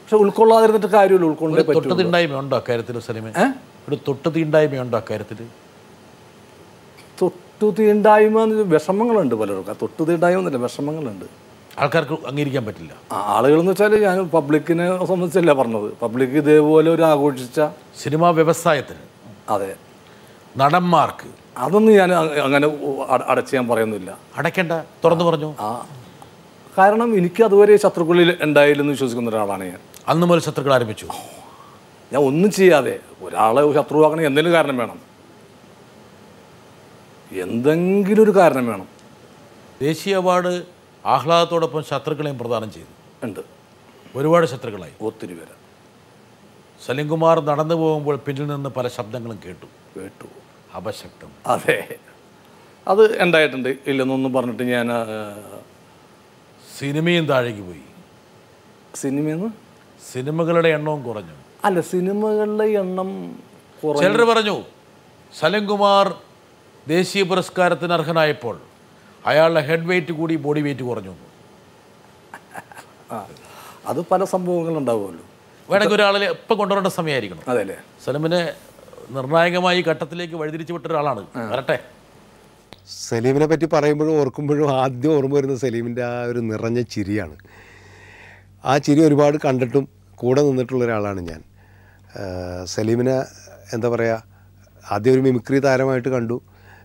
പക്ഷെ 0.02 0.16
ഉൾക്കൊള്ളാതിരുന്നിട്ട് 0.16 0.86
കാര്യമില്ല 0.86 1.26
ഉൾക്കൊണ്ടേ 1.26 1.62
തൊട്ട് 1.62 1.78
പറ്റുള്ളൂ. 1.78 1.96
തീണ്ടായ്മയുണ്ടോ 1.96 2.56
അക്കാര്യത്തിൽ 2.56 3.00
സലിമെ? 3.00 3.32
ഒരു 3.88 3.98
തൊട്ട് 4.08 4.34
തീണ്ടായ്മയുണ്ടോ 4.34 4.98
അക്കാര്യത്തിൽ? 4.98 5.46
തൊട്ടു 7.22 7.74
തീണ്ടായ്മ 7.78 8.42
എന്ന് 8.42 8.62
വിഷമങ്ങളുണ്ട് 8.62 9.34
പലർക്കും. 9.34 9.76
തൊട്ടു 9.82 10.02
തീണ്ടായ്മ 10.02 10.38
എന്നല്ല 10.38 10.56
വിഷമങ്ങളുണ്ട്. 10.56 11.24
ആൾക്കാർക്ക് 11.78 12.12
അംഗീകരിക്കാൻ 12.12 12.64
പറ്റില്ല. 12.64 12.92
ആളുകൾ 13.12 13.58
എന്ന് 13.58 13.72
വെച്ചാൽ 13.72 14.04
ഞാൻ 14.04 14.28
പബ്ലിക്കിനെ 14.28 15.04
സംബന്ധിച്ചല്ല 15.06 15.52
പറഞ്ഞത്. 15.52 15.92
പബ്ലിക് 16.02 16.30
ഇതേപോലെ 16.30 16.90
ഒരു 16.90 17.02
ആഘോഷിച്ച 17.02 17.60
സിനിമാ 18.02 18.30
വ്യവസായത്തിന് 18.30 18.98
അതെ. 19.48 19.76
നടന്മാർക്ക് 20.56 21.41
അതൊന്നും 21.56 21.94
ഞാൻ 21.94 22.14
അങ്ങനെ 22.14 22.66
അട- 23.08 23.24
അടച്ച് 23.28 23.54
ഞാൻ 23.54 23.68
പറയുന്നില്ല. 23.68 24.18
അടയ്ക്കണ്ട. 24.36 24.72
തുറന്നു 25.04 25.24
പറഞ്ഞു. 25.24 25.54
ആ. 25.60 25.86
കാരണം 26.78 27.18
എനിക്ക് 27.18 27.44
അതുവരെ 27.44 27.76
ശത്രുക്കളിൽ 27.76 28.36
ഉണ്ടായില്ലെന്ന് 28.40 28.92
വിശ്വസിക്കുന്ന 28.92 29.30
ഒരാളാണ് 29.30 29.64
ഞാൻ. 29.64 29.78
അന്ന് 30.08 30.26
മുതൽ 30.26 30.40
ശത്രുക്കൾ 30.40 30.74
ആരംഭിച്ചു. 30.74 31.06
ഞാൻ 32.12 32.22
ഒന്നും 32.22 32.50
ചെയ്യാതെ 32.50 32.98
ഒരാളെ 33.22 33.74
ശത്രുവാക്കണേ 33.74 34.26
എന്തെങ്കിലും 34.26 34.52
കാരണം 34.52 34.76
വേണം. 34.76 35.00
എന്തെങ്കിലും 37.32 38.22
ഒരു 38.22 38.30
കാരണം 38.30 38.66
വേണം. 38.66 38.88
ദേശീയ 39.80 40.16
അവാർഡ് 40.16 40.62
ആഹ്ലാദത്തോടൊപ്പം 41.06 41.82
ശത്രുക്കളെയും 41.82 42.38
പ്രദാനം 42.38 42.72
ചെയ്തു. 42.72 43.26
ഉണ്ട്. 43.26 43.40
ഒരുപാട് 44.16 44.46
ശത്രുക്കളായി. 44.46 44.92
ഒത്തിരി 45.02 45.32
പേര്. 45.32 45.62
സലിംകുമാർ 46.86 47.40
നടന്നു 47.40 47.74
പോകുമ്പോൾ 47.74 48.16
പിന്നിൽ 48.16 48.46
നിന്ന് 48.46 48.70
പല 48.70 48.88
ശബ്ദങ്ങളും 48.88 49.40
കേട്ടു. 49.46 49.98
കേട്ടു. 50.00 50.41
അപശബ്ദം 50.76 51.30
അതെ. 51.46 51.76
അത് 52.88 53.02
എന്തായിട്ടുണ്ട്? 53.22 53.68
ഇല്ലെന്നൊന്നും 53.86 54.32
പറഞ്ഞിട്ട് 54.32 54.62
ഞാൻ 54.62 54.88
സിനിമയും 56.78 57.24
താഴേക്ക് 57.26 57.62
പോയി. 57.68 57.84
സിനിമയെന്ന്? 58.94 59.48
സിനിമകളുടെ 60.12 60.68
എണ്ണവും 60.68 61.02
കുറഞ്ഞു. 61.08 61.36
അല്ല 61.64 61.80
സിനിമകളുടെ 61.92 62.64
എണ്ണം 62.82 63.10
ചിലർ 64.02 64.22
പറഞ്ഞു 64.30 64.56
സലൻകുമാർ 65.40 66.06
ദേശീയ 66.88 67.22
പുരസ്കാരത്തിന് 67.22 67.92
അർഹനായപ്പോൾ 67.92 68.56
അയാളുടെ 69.26 69.60
ഹെഡ് 69.60 69.88
വെയിറ്റ് 69.90 70.12
കൂടി 70.12 70.34
ബോഡി 70.46 70.60
വെയിറ്റ് 70.60 70.82
കുറഞ്ഞു. 70.82 71.14
അത് 73.86 74.00
പല 74.10 74.24
സംഭവങ്ങളുണ്ടാവുമല്ലോ. 74.24 75.24
വേണമെങ്കിൽ 75.70 75.96
ഒരാളെ 75.96 76.26
എപ്പം 76.36 76.56
കൊണ്ടുവരേണ്ട 76.58 76.90
സമയമായിരിക്കണം. 76.98 77.44
അതെ 77.48 77.60
അല്ലേ 77.60 77.78
സലിമിനെ 78.04 78.42
നിർണായകമായി 79.10 79.82
ഘട്ടത്തിലേക്ക് 79.82 80.34
വഴിതിരിച്ചു 80.34 80.72
വിട്ട 80.72 80.86
ഒരാളാണ്. 80.86 81.26
വരട്ടെ. 81.52 81.78
സലീമിനെ 83.08 83.46
പറ്റി 83.46 83.66
പറയുമ്പോഴും 83.66 84.20
ഓർക്കുമ്പോഴും 84.20 84.80
ആദ്യം 84.80 85.16
ഓർമ്മ 85.16 85.34
വരുന്ന 85.34 85.56
സലീമിന്റെ 85.56 86.04
ആ 86.04 86.22
ഒരു 86.22 86.38
നിറഞ്ഞ 86.38 86.80
ചിരിയാണ്. 86.82 87.36
ആ 88.64 88.78
ചിരി 88.78 89.04
ഒരുപാട് 89.04 89.36
കണ്ടിട്ടും 89.44 89.88
കൂടെ 90.14 90.42
നിന്നിട്ടുള്ള 90.42 90.84
ഒരാളാണ് 90.84 91.20
ഞാൻ. 91.20 91.42
സലീമിനെ 92.64 93.16
എന്താ 93.74 93.88
പറയുക 93.88 94.24
ആദ്യം 94.90 95.12
ഒരു 95.12 95.20
മിമിക്രി 95.20 95.58
താരമായിട്ട് 95.58 96.08
കണ്ടു. 96.08 96.42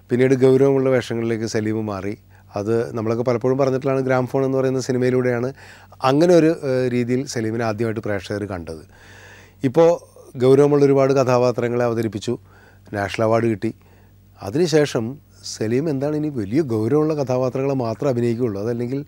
പിന്നീട് 0.09 0.33
ഗൗരവമുള്ള 0.33 0.89
വേഷങ്ങളിലേക്ക് 0.89 1.45
സലീം 1.45 1.85
മാറി. 1.85 2.17
അത് 2.55 2.97
നമ്മളൊക്കെ 2.97 3.23
പലപ്പോഴും 3.23 3.57
പറഞ്ഞിട്ടുള്ളതാണ് 3.57 4.05
ഗ്രാംഫോൺ 4.05 4.45
എന്ന് 4.45 4.57
പറയുന്ന 4.57 4.79
സിനിമയിലൂടെയാണ് 4.79 5.53
അങ്ങനെ 6.03 6.33
ഒരു 6.35 6.59
രീതിയിൽ 6.89 7.25
സലീമിനെ 7.25 7.65
ആദ്യമായിട്ട് 7.65 7.99
പ്രേക്ഷകർ 7.99 8.45
കണ്ടത്. 8.45 8.83
ഇപ്പോൾ 9.63 10.16
ഗൗരവമുള്ള 10.35 10.85
ഒരുപാട് 10.85 11.13
കഥാപാത്രങ്ങളെ 11.13 11.85
അവതരിപ്പിച്ചു. 11.85 12.37
നാഷണൽ 12.93 13.25
അവാർഡ് 13.25 13.45
കിട്ടി. 13.45 13.73
അതിനുശേഷം 14.41 15.17
സലീം 15.43 15.89
എന്താണ് 15.89 16.15
ഇനി 16.15 16.29
വലിയ 16.29 16.61
ഗൗരവമുള്ള 16.61 17.13
കഥാപാത്രങ്ങളെ 17.13 17.73
മാത്രമേ 17.73 18.11
അഭിനയിക്കുകയുള്ളൂ? 18.11 18.61
അതല്ലെങ്കിൽ 18.61 19.05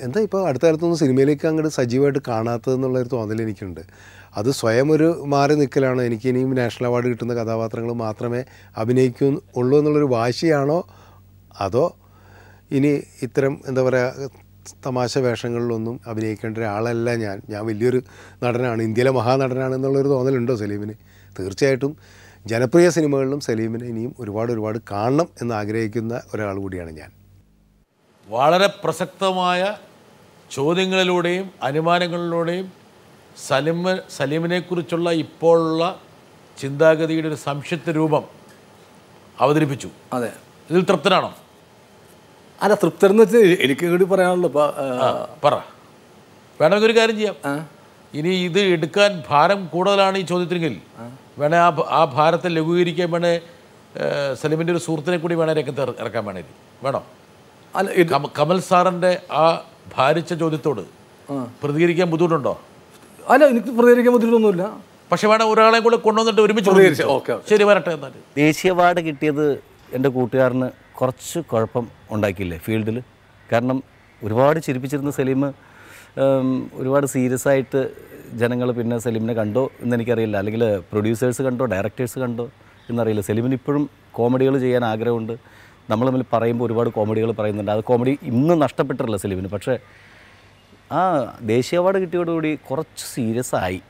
എന്താ 0.00 0.20
ഇപ്പോൾ 0.20 0.48
അടുത്ത 0.48 0.64
കാലത്തൊന്നും 0.64 0.98
സിനിമയിലേക്ക് 0.98 1.46
അങ്ങോട്ട് 1.46 1.70
സജീവമായിട്ട് 1.70 2.18
കാണാത്തതെന്നുള്ളൊരു 2.28 3.08
തോന്നൽ 3.12 3.42
എനിക്കുണ്ട്. 3.42 3.80
അത് 4.36 4.50
സ്വയം 4.50 4.92
ഒരു 4.92 5.24
മാറി 5.26 5.54
നിൽക്കലാണ് 5.54 6.02
എനിക്ക് 6.02 6.28
ഇനിയും 6.28 6.54
നാഷണൽ 6.54 6.86
അവാർഡ് 6.86 7.06
കിട്ടുന്ന 7.06 7.34
കഥാപാത്രങ്ങൾ 7.34 7.92
മാത്രമേ 7.92 8.44
അഭിനയിക്കൂ 8.76 9.40
ഉള്ളൂ 9.56 9.78
എന്നുള്ളൊരു 9.78 10.04
വാശിയാണോ? 10.04 10.84
അതോ 11.60 11.96
ഇനി 12.70 13.02
ഇത്തരം 13.22 13.60
എന്താ 13.66 13.82
പറയുക 13.82 14.28
തമാശ 14.84 15.18
വേഷങ്ങളിലൊന്നും 15.18 16.00
അഭിനയിക്കേണ്ട 16.06 16.58
ഒരാളല്ല 16.58 17.14
ഞാൻ. 17.14 17.42
ഞാൻ 17.48 17.66
വലിയൊരു 17.66 18.02
നടനാണ്. 18.42 18.82
ഇന്ത്യയിലെ 18.82 19.10
മഹാനടനാണ് 19.10 19.74
എന്നുള്ളൊരു 19.74 20.08
തോന്നലുണ്ടോ 20.08 20.56
സലീമിന്? 20.56 20.94
തീർച്ചയായിട്ടും 21.38 21.96
ജനപ്രിയ 22.46 22.90
സിനിമകളിലും 22.90 23.40
സലീമിനെ 23.40 23.86
ഇനിയും 23.86 24.14
ഒരുപാട് 24.18 24.52
ഒരുപാട് 24.52 24.78
കാണണം 24.90 25.28
എന്ന് 25.40 25.54
ആഗ്രഹിക്കുന്ന 25.54 26.22
ഒരാൾ 26.34 26.58
കൂടിയാണ് 26.58 26.90
ഞാൻ. 26.90 27.10
വളരെ 28.28 28.66
പ്രസക്തമായ 28.84 29.76
ചോദ്യങ്ങളിലൂടെയും 30.50 31.50
അനുമാനങ്ങളിലൂടെയും 31.62 32.72
സലിമ 33.46 33.96
സലീമിനെക്കുറിച്ചുള്ള 34.16 35.10
ഇപ്പോഴുള്ള 35.10 36.00
ചിന്താഗതിയുടെ 36.60 37.28
ഒരു 37.28 37.34
സംക്ഷിപ്ത 37.34 37.90
രൂപം 37.90 38.24
അവതരിപ്പിച്ചു. 39.40 39.88
അതെ. 40.12 40.32
ഇതിൽ 40.70 40.84
തൃപ്തനാണോ? 40.84 41.34
അല്ല 42.62 42.74
തൃപ്തരെന്ന് 42.74 43.22
വെച്ചാൽ 43.22 43.58
എനിക്ക് 43.60 43.86
കൂടി 43.86 44.04
പറയാനുള്ളൂ. 44.04 44.52
പറ. 45.44 45.54
വേണമെങ്കിൽ 46.60 46.86
ഒരു 46.86 46.98
കാര്യം 46.98 47.16
ചെയ്യാം. 47.16 47.36
ഇനി 48.14 48.28
ഇത് 48.28 48.60
എടുക്കാൻ 48.60 49.22
ഭാരം 49.28 49.66
കൂടുതലാണ് 49.66 50.18
ഈ 50.18 50.22
ചോദ്യത്തിനെങ്കിൽ. 50.22 50.74
വേണേ 51.38 51.58
ആ 51.58 51.68
ആ 51.88 52.04
ഭാരത്തെ 52.04 52.48
ലഘൂകരിക്കാൻ 52.48 53.10
വേണേ 53.10 53.40
സലിമിന്റെ 54.34 54.72
ഒരു 54.72 54.80
സുഹൃത്തിനെ 54.80 55.16
കൂടി 55.16 55.34
വേണേ 55.34 55.52
രംഗത്ത് 55.52 55.80
ഇറ- 55.80 55.94
ഇറക്കാൻ 56.00 56.24
വേണേ 56.24 56.42
വേണോ? 56.82 57.04
അല്ല 57.76 57.90
കമൽ 58.38 58.60
സാറിന്റെ 58.60 59.20
ആ 59.32 59.64
ഭാരിച്ച 59.96 60.34
ചോദ്യത്തോട് 60.34 60.80
പ്രതികരിക്കാൻ 61.62 62.10
ബുദ്ധിമുട്ടുണ്ടോ? 62.10 62.60
അല്ല 63.28 63.44
എനിക്ക് 63.44 63.68
പ്രതികരിക്കാൻ 63.68 64.12
ബുദ്ധിമുട്ടൊന്നുമില്ല. 64.12 64.64
പക്ഷെ 65.12 65.28
വേണം 65.28 65.50
ഒരാളെ 65.50 65.78
കൂടെ 65.78 65.96
കൊണ്ടുവന്നിട്ട് 65.96 66.40
ഒരുമിച്ച്. 66.40 66.70
ശരി 67.50 67.64
വരട്ടെ 67.64 67.90
എന്നാൽ 67.90 68.12
ദേശീയ 68.36 68.70
അവാർഡ് 68.72 69.00
കിട്ടിയത് 69.00 69.62
എന്റെ 69.92 70.08
കൂട്ടുകാരന് 70.08 70.68
കുറച്ച് 70.94 71.38
കുഴപ്പം 71.40 71.88
ഉണ്ടാക്കിയില്ലേ 72.16 72.58
ഫീൽഡിൽ? 72.66 72.98
കാരണം 73.52 73.78
ഒരുപാട് 74.22 74.58
ചിരിപ്പിച്ചിരുന്ന 74.66 75.12
സലീം 75.18 75.42
ഒരുപാട് 76.80 77.06
സീരിയസ് 77.14 77.48
ആയിട്ട് 77.52 77.80
ജനങ്ങൾ 78.40 78.68
പിന്നെ 78.78 78.96
സലീമിനെ 79.04 79.34
കണ്ടോ 79.38 79.62
എന്ന് 79.80 79.96
എനിക്കറിയില്ല 79.96 80.36
അല്ലെങ്കിൽ 80.42 80.62
പ്രൊഡ്യൂസേഴ്സ് 80.90 81.42
കണ്ടോ 81.42 81.64
ഡയറക്ടേഴ്സ് 81.72 82.18
കണ്ടോ 82.18 82.44
എന്നറിയില്ല. 82.90 83.22
സലീമിന് 83.28 83.56
ഇപ്പോഴും 83.60 83.90
കോമഡികൾ 84.18 84.54
ചെയ്യാൻ 84.64 84.84
ആഗ്രഹമുണ്ട്. 84.84 85.34
നമ്മൾ 85.90 86.06
തമ്മിൽ 86.08 86.24
പറയുമ്പോൾ 86.32 86.64
ഒരുപാട് 86.66 86.88
കോമഡികൾ 86.96 87.30
പറയുന്നുണ്ട്. 87.40 87.72
അത് 87.76 87.84
കോമഡി 87.90 88.12
ഇന്നും 88.22 88.58
നഷ്ടപ്പെട്ടിട്ടില്ല 88.58 89.18
സലീമിന്. 89.24 89.48
പക്ഷേ 89.48 89.74
ആ 90.92 91.00
ദേശീയ 91.52 91.78
അവാർഡ് 91.78 91.98
കിട്ടിയോടുകൂടി 92.02 92.50
കുറച്ച് 92.70 93.04
സീരിയസ് 93.14 93.54
ആയി. 93.54 93.80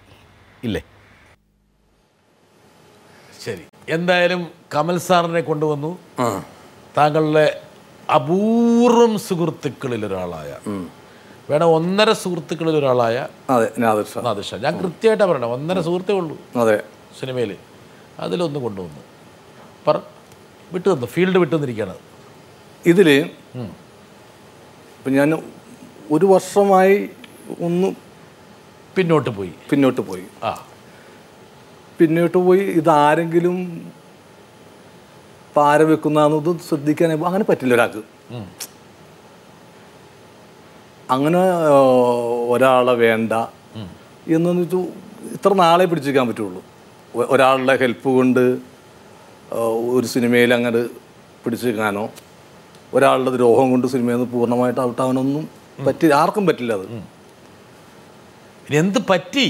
ഇല്ലേ? 0.64 0.82
ശരി. 3.44 3.64
എന്തായാലും 3.88 4.42
കമൽ 4.74 4.98
സാറിനെ 5.08 5.40
കൊണ്ടുവന്നു. 5.40 5.92
താങ്കളുടെ 6.96 7.46
അപൂർവം 8.14 9.18
സുഹൃത്തുക്കളിൽ 9.18 10.07
ഒരാളായ 10.07 10.51
വേണം 11.51 11.66
ഒന്നര 11.68 12.12
സുഹൃത്തുക്കളിൽ 12.12 12.77
ഒരാളായ 12.77 13.16
നാദർഷ 13.79 14.55
ഞാൻ 14.55 14.75
കൃത്യമായിട്ടാണ് 14.79 15.31
പറയണം 15.31 15.53
ഒന്നര 15.53 15.81
സുഹൃത്തേ 15.81 16.14
ഉള്ളൂ 16.14 16.38
അതെ. 16.57 16.77
സിനിമയിൽ 17.20 17.57
അതിലൊന്ന് 18.20 18.61
കൊണ്ടുവന്നു. 18.61 19.01
പറ 19.87 19.96
വിട്ടു 20.72 20.88
തന്നു 20.88 21.07
ഫീൽഡ് 21.07 21.38
വിട്ടു 21.38 21.57
തന്നിരിക്കുകയാണ്. 21.57 21.96
ഇതിൽ 22.87 23.09
ഇപ്പം 24.96 25.12
ഞാൻ 25.12 25.31
ഒരു 26.11 26.27
വർഷമായി 26.27 26.96
ഒന്ന് 27.61 27.88
പിന്നോട്ട് 28.96 29.31
പോയി. 29.31 29.53
പിന്നോട്ട് 29.70 30.01
പോയി. 30.01 30.25
ആ. 30.42 30.53
പിന്നോട്ട് 31.98 32.38
പോയി 32.38 32.61
ഇതാരെങ്കിലും 32.61 33.57
പാര 35.57 35.83
വെക്കുന്ന 35.83 36.21
ശ്രദ്ധിക്കാൻ 36.69 37.11
അങ്ങനെ 37.27 37.45
പറ്റില്ല 37.45 37.75
ഒരാൾക്ക്. 37.75 38.03
അങ്ങനെ 41.11 41.41
ഒരാളെ 42.49 42.95
വേണ്ട 42.95 43.33
എന്ന് 44.29 44.51
വെച്ചു 44.61 44.81
ഇത്ര 45.35 45.53
നാളെ 45.53 45.85
പിടിച്ചിരിക്കാൻ 45.85 46.29
പറ്റുള്ളൂ. 46.29 46.61
ഒരാളുടെ 47.33 47.77
ഹെൽപ്പ് 47.77 48.09
കൊണ്ട് 48.09 48.45
ഒരു 49.97 50.07
സിനിമയിൽ 50.07 50.55
അങ്ങനെ 50.55 50.81
പിടിച്ചിരിക്കാനോ 51.45 52.05
ഒരാളുടെ 52.95 53.31
ദ്രോഹം 53.31 53.71
കൊണ്ട് 53.71 53.87
സിനിമയിൽ 53.87 54.17
നിന്ന് 54.17 54.31
പൂർണമായിട്ട് 54.33 54.81
ഔട്ടാവാനൊന്നും 54.81 55.45
പറ്റി 55.87 56.07
ആർക്കും 56.12 56.47
പറ്റില്ല 56.47 56.73
അത്. 56.73 56.87
എന്ത് 58.75 58.99
പറ്റി? 59.11 59.45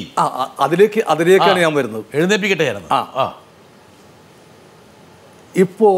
അതിലേക്ക് 0.60 1.00
അതിലേക്കാണ് 1.08 1.58
ഞാൻ 1.60 1.74
വരുന്നത്. 1.74 2.04
എഴുന്നേപ്പിക്കട്ടെ 2.14 2.66
ആ. 2.92 3.00
ആ. 3.14 3.24
ഇപ്പോൾ 5.56 5.94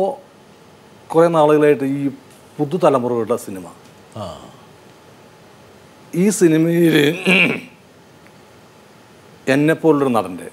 കുറേ 1.12 1.28
നാളുകളായിട്ട് 1.28 1.84
ഈ 1.84 2.08
പുതുതലമുറയുടെ 2.58 3.36
സിനിമ. 3.36 3.66
ഈ 6.14 6.28
സിനിമയിൽ 6.28 6.96
എന്നെപ്പോലൊരു 9.48 10.08
നടന്റെ 10.08 10.50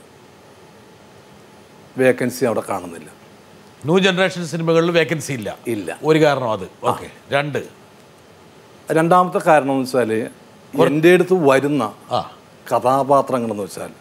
വേക്കൻസി 1.98 2.46
അവിടെ 2.46 2.64
കാണുന്നില്ല. 2.70 3.10
ന്യൂ 3.86 4.00
ജനറേഷൻ 4.00 4.48
സിനിമകളിൽ 4.48 4.92
വേക്കൻസി 4.92 5.34
ഇല്ല. 5.34 5.58
ഇല്ല. 5.68 6.00
ഒരു 6.04 6.20
കാരണം 6.20 6.52
അത്. 6.52 6.68
ഓക്കെ. 6.84 7.12
രണ്ട്. 7.32 7.64
രണ്ടാമത്തെ 8.92 9.38
കാരണം 9.38 9.72
എന്ന് 9.72 9.84
വെച്ചാൽ 9.84 10.14
എന്റെ 10.88 11.14
അടുത്ത് 11.14 11.34
വരുന്ന 11.34 11.94
കഥാപാത്രങ്ങളെന്ന് 12.76 13.64
വെച്ചാൽ 13.64 13.92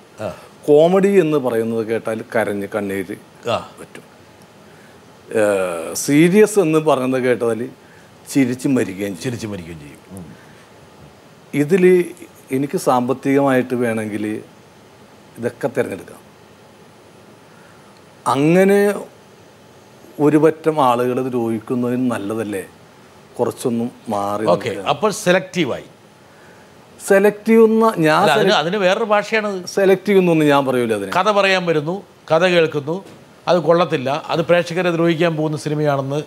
കോമഡി 0.67 1.21
എന്ന് 1.21 1.37
പറയുന്നത് 1.37 1.87
കേട്ടാൽ 1.87 2.25
കരഞ്ഞ് 2.37 2.69
കണ്ണീര് 2.75 3.17
പറ്റും. 3.81 4.10
സീരിയസ് 5.93 6.59
എന്ന് 6.61 6.79
പറയുന്നത് 6.79 7.23
കേട്ടതിൽ 7.23 7.69
ചിരിച്ച് 8.33 8.69
മരിക്കുകയും 8.69 9.14
ചിരിച്ച് 9.19 9.47
മരിക്കുകയും 9.47 9.81
ചെയ്യും. 9.81 10.25
ഇതിൽ 11.55 11.85
എനിക്ക് 12.57 12.79
സാമ്പത്തികമായിട്ട് 12.79 13.75
വേണമെങ്കിൽ 13.75 14.43
ഇതൊക്കെ 15.38 15.69
തിരഞ്ഞെടുക്കാം. 15.69 16.21
അങ്ങനെ 18.27 18.81
ഒരു 20.21 20.37
പറ്റം 20.37 20.77
ആളുകൾ 20.85 21.29
ദ്രോഹിക്കുന്നതിന് 21.29 22.11
നല്ലതല്ലേ? 22.11 22.64
കുറച്ചൊന്നും 23.38 23.90
മാറി 24.09 24.47
ഓക്കെ 24.47 24.71
അപ്പോൾ 24.93 25.11
സെലക്റ്റീവായി. 25.11 25.88
സെലക്റ്റീവ് 27.09 27.66
ഞാൻ 27.99 28.51
അതിന് 28.61 28.77
വേറൊരു 28.77 29.05
ഭാഷയാണ് 29.05 29.66
സെലക്റ്റീവ് 29.66 30.19
എന്നൊന്നും 30.19 30.49
ഞാൻ 30.49 30.66
പറയൂല 30.66 30.95
അതിന്. 30.95 31.12
കഥ 31.12 31.31
പറയാൻ 31.31 31.66
വരുന്നു 31.66 31.95
കഥ 32.33 32.45
കേൾക്കുന്നു 32.55 33.05
അത് 33.51 33.59
കൊള്ളത്തില്ല. 33.59 34.23
അത് 34.27 34.41
പ്രേക്ഷകരെ 34.41 34.91
ദ്രോഹിക്കാൻ 34.91 35.37
പോകുന്ന 35.37 35.57
സിനിമയാണെന്ന് 35.57 36.23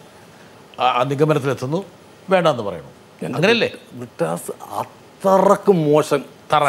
നിഗമനത്തിലെത്തുന്നു. 1.01 1.85
വേണ്ടെന്ന് 2.29 2.63
പറയുന്നു. 2.63 2.89
അങ്ങനെയല്ലേ? 3.35 3.71
വിട്ടാസ് 3.93 4.63
അത്രയ്ക്ക് 4.63 5.71
മോശം. 5.71 6.19
തറ. 6.53 6.63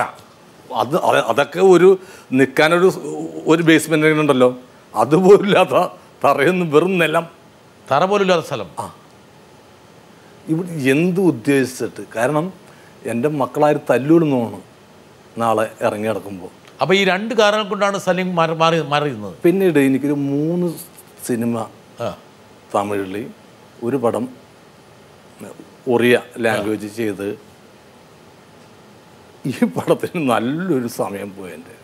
അത് 0.74 0.96
അതൊക്കെ 1.04 1.60
ഒരു 1.60 1.98
നിൽക്കാനൊരു 2.32 2.92
ഒരു 3.46 3.62
ബേസ്മെന്റ് 3.62 4.06
ഉണ്ടല്ലോ. 4.06 4.56
അതുപോലില്ലാത്ത 4.94 5.88
തറയൊന്നും 6.24 6.70
വെറും 6.70 6.98
നിലം. 6.98 7.26
തറ 7.90 8.04
പോലില്ലാത്ത 8.04 8.46
സ്ഥലം. 8.46 8.70
ആ. 8.78 8.94
ഇവിടെ 10.48 10.68
എന്ത് 10.68 11.20
ഉദ്ദേശിച്ചിട്ട്? 11.20 12.04
കാരണം 12.16 12.52
എന്റെ 13.06 13.28
മക്കളാരും 13.28 13.80
തല്ലൂടുന്നതാണ് 13.90 14.60
നാളെ 15.38 15.72
ഇറങ്ങി 15.80 16.08
നടക്കുമ്പോൾ 16.08 16.63
അപ്പോൾ 16.80 16.94
ഈ 16.94 17.04
രണ്ട് 17.04 17.34
കാരണം 17.34 17.68
കൊണ്ടാണ് 17.68 17.98
സലീം 17.98 18.36
മാറി 18.36 18.54
മാറി 18.54 18.82
മാറിയിരുന്നത്. 18.82 19.34
പിന്നീട് 19.44 19.78
എനിക്കൊരു 19.78 20.12
മൂന്ന് 20.12 20.72
സിനിമ 21.26 21.66
തമിഴിൽ 22.74 23.26
ഒരു 23.84 23.96
പടം 23.96 24.28
ഒറിയ 25.88 26.18
ലാംഗ്വേജ് 26.38 26.86
ചെയ്ത് 26.96 27.38
ഈ 29.46 29.64
പടത്തിന് 29.64 30.30
നല്ലൊരു 30.30 30.88
സമയം 30.88 31.34
പോയി 31.36 31.52
എന്റെ 31.52 31.74